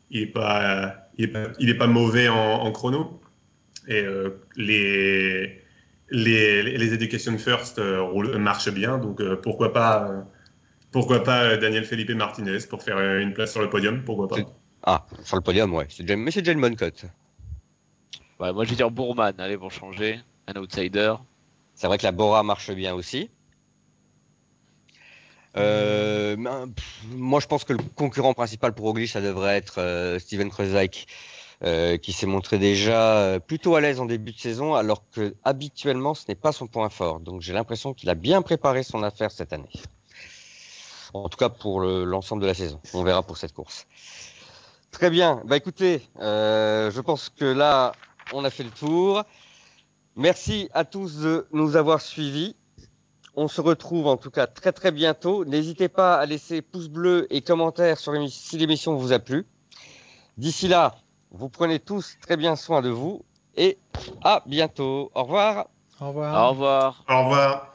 Il 0.09 0.21
est 0.21 0.27
pas, 0.27 0.95
il 1.17 1.25
est 1.25 1.27
pas, 1.29 1.47
il 1.59 1.69
est 1.69 1.77
pas 1.77 1.87
mauvais 1.87 2.27
en, 2.27 2.35
en 2.35 2.71
chrono. 2.71 3.19
Et 3.87 4.01
euh, 4.01 4.41
les, 4.55 5.63
les, 6.09 6.77
les 6.77 6.93
Education 6.93 7.37
First 7.37 7.79
euh, 7.79 8.37
marchent 8.37 8.69
bien. 8.69 8.99
Donc 8.99 9.21
euh, 9.21 9.37
pourquoi 9.37 9.73
pas, 9.73 10.25
pourquoi 10.91 11.23
pas 11.23 11.57
Daniel 11.57 11.85
Felipe 11.85 12.11
Martinez 12.11 12.59
pour 12.69 12.83
faire 12.83 12.99
une 13.17 13.33
place 13.33 13.53
sur 13.53 13.61
le 13.61 13.69
podium? 13.69 14.03
Pourquoi 14.03 14.27
pas? 14.27 14.37
Ah, 14.83 15.05
sur 15.23 15.37
le 15.37 15.41
podium, 15.41 15.73
ouais. 15.73 15.87
Déjà, 15.99 16.15
mais 16.15 16.31
c'est 16.31 16.41
déjà 16.41 16.51
une 16.51 16.61
bonne 16.61 16.75
cote. 16.75 17.05
Ouais, 18.41 18.51
moi, 18.53 18.65
je 18.65 18.71
vais 18.71 18.75
dire 18.75 18.89
Bourman, 18.89 19.39
allez, 19.39 19.55
pour 19.55 19.71
changer. 19.71 20.19
Un 20.47 20.59
outsider. 20.59 21.13
C'est 21.75 21.85
vrai 21.85 21.99
que 21.99 22.03
la 22.03 22.11
Bora 22.11 22.41
marche 22.41 22.71
bien 22.71 22.95
aussi. 22.95 23.29
Euh, 25.57 26.35
ben, 26.35 26.71
pff, 26.75 27.03
moi, 27.11 27.39
je 27.39 27.45
pense 27.45 27.65
que 27.65 27.73
le 27.73 27.79
concurrent 27.95 28.33
principal 28.33 28.73
pour 28.73 28.85
Roglic, 28.85 29.09
ça 29.09 29.21
devrait 29.21 29.57
être 29.57 29.79
euh, 29.79 30.17
Steven 30.17 30.49
Kruijswijk, 30.49 31.05
euh, 31.63 31.97
qui 31.97 32.13
s'est 32.13 32.25
montré 32.25 32.57
déjà 32.57 33.17
euh, 33.17 33.39
plutôt 33.39 33.75
à 33.75 33.81
l'aise 33.81 33.99
en 33.99 34.05
début 34.05 34.31
de 34.31 34.39
saison, 34.39 34.73
alors 34.73 35.03
que 35.11 35.35
habituellement, 35.43 36.15
ce 36.15 36.23
n'est 36.27 36.35
pas 36.35 36.51
son 36.51 36.65
point 36.65 36.89
fort. 36.89 37.19
Donc, 37.19 37.41
j'ai 37.41 37.53
l'impression 37.53 37.93
qu'il 37.93 38.09
a 38.09 38.15
bien 38.15 38.41
préparé 38.41 38.81
son 38.81 39.03
affaire 39.03 39.29
cette 39.29 39.53
année. 39.53 39.69
En 41.13 41.29
tout 41.29 41.37
cas, 41.37 41.49
pour 41.49 41.81
le- 41.81 42.05
l'ensemble 42.05 42.41
de 42.41 42.47
la 42.47 42.55
saison. 42.55 42.81
On 42.95 43.03
verra 43.03 43.21
pour 43.21 43.37
cette 43.37 43.53
course. 43.53 43.85
Très 44.91 45.09
bien. 45.09 45.41
Bah, 45.45 45.57
écoutez, 45.57 46.01
euh, 46.19 46.91
je 46.91 47.01
pense 47.01 47.29
que 47.29 47.45
là, 47.45 47.93
on 48.33 48.43
a 48.43 48.49
fait 48.49 48.63
le 48.63 48.69
tour. 48.69 49.23
Merci 50.15 50.69
à 50.73 50.83
tous 50.85 51.17
de 51.19 51.47
nous 51.51 51.75
avoir 51.75 52.01
suivis. 52.01 52.55
On 53.35 53.47
se 53.47 53.61
retrouve 53.61 54.07
en 54.07 54.17
tout 54.17 54.31
cas 54.31 54.47
très 54.47 54.73
très 54.73 54.91
bientôt. 54.91 55.45
N'hésitez 55.45 55.87
pas 55.87 56.15
à 56.15 56.25
laisser 56.25 56.61
pouce 56.61 56.89
bleu 56.89 57.27
et 57.29 57.41
commentaires 57.41 57.97
sur 57.97 58.13
si 58.29 58.57
l'émission 58.57 58.95
vous 58.95 59.13
a 59.13 59.19
plu. 59.19 59.45
D'ici 60.37 60.67
là, 60.67 60.95
vous 61.31 61.49
prenez 61.49 61.79
tous 61.79 62.17
très 62.21 62.35
bien 62.35 62.55
soin 62.55 62.81
de 62.81 62.89
vous 62.89 63.23
et 63.55 63.77
à 64.23 64.43
bientôt. 64.45 65.11
Au 65.15 65.23
revoir. 65.23 65.67
Au 66.01 66.07
revoir. 66.09 66.45
Au 66.45 66.49
revoir. 66.49 67.05
Au 67.07 67.23
revoir. 67.23 67.70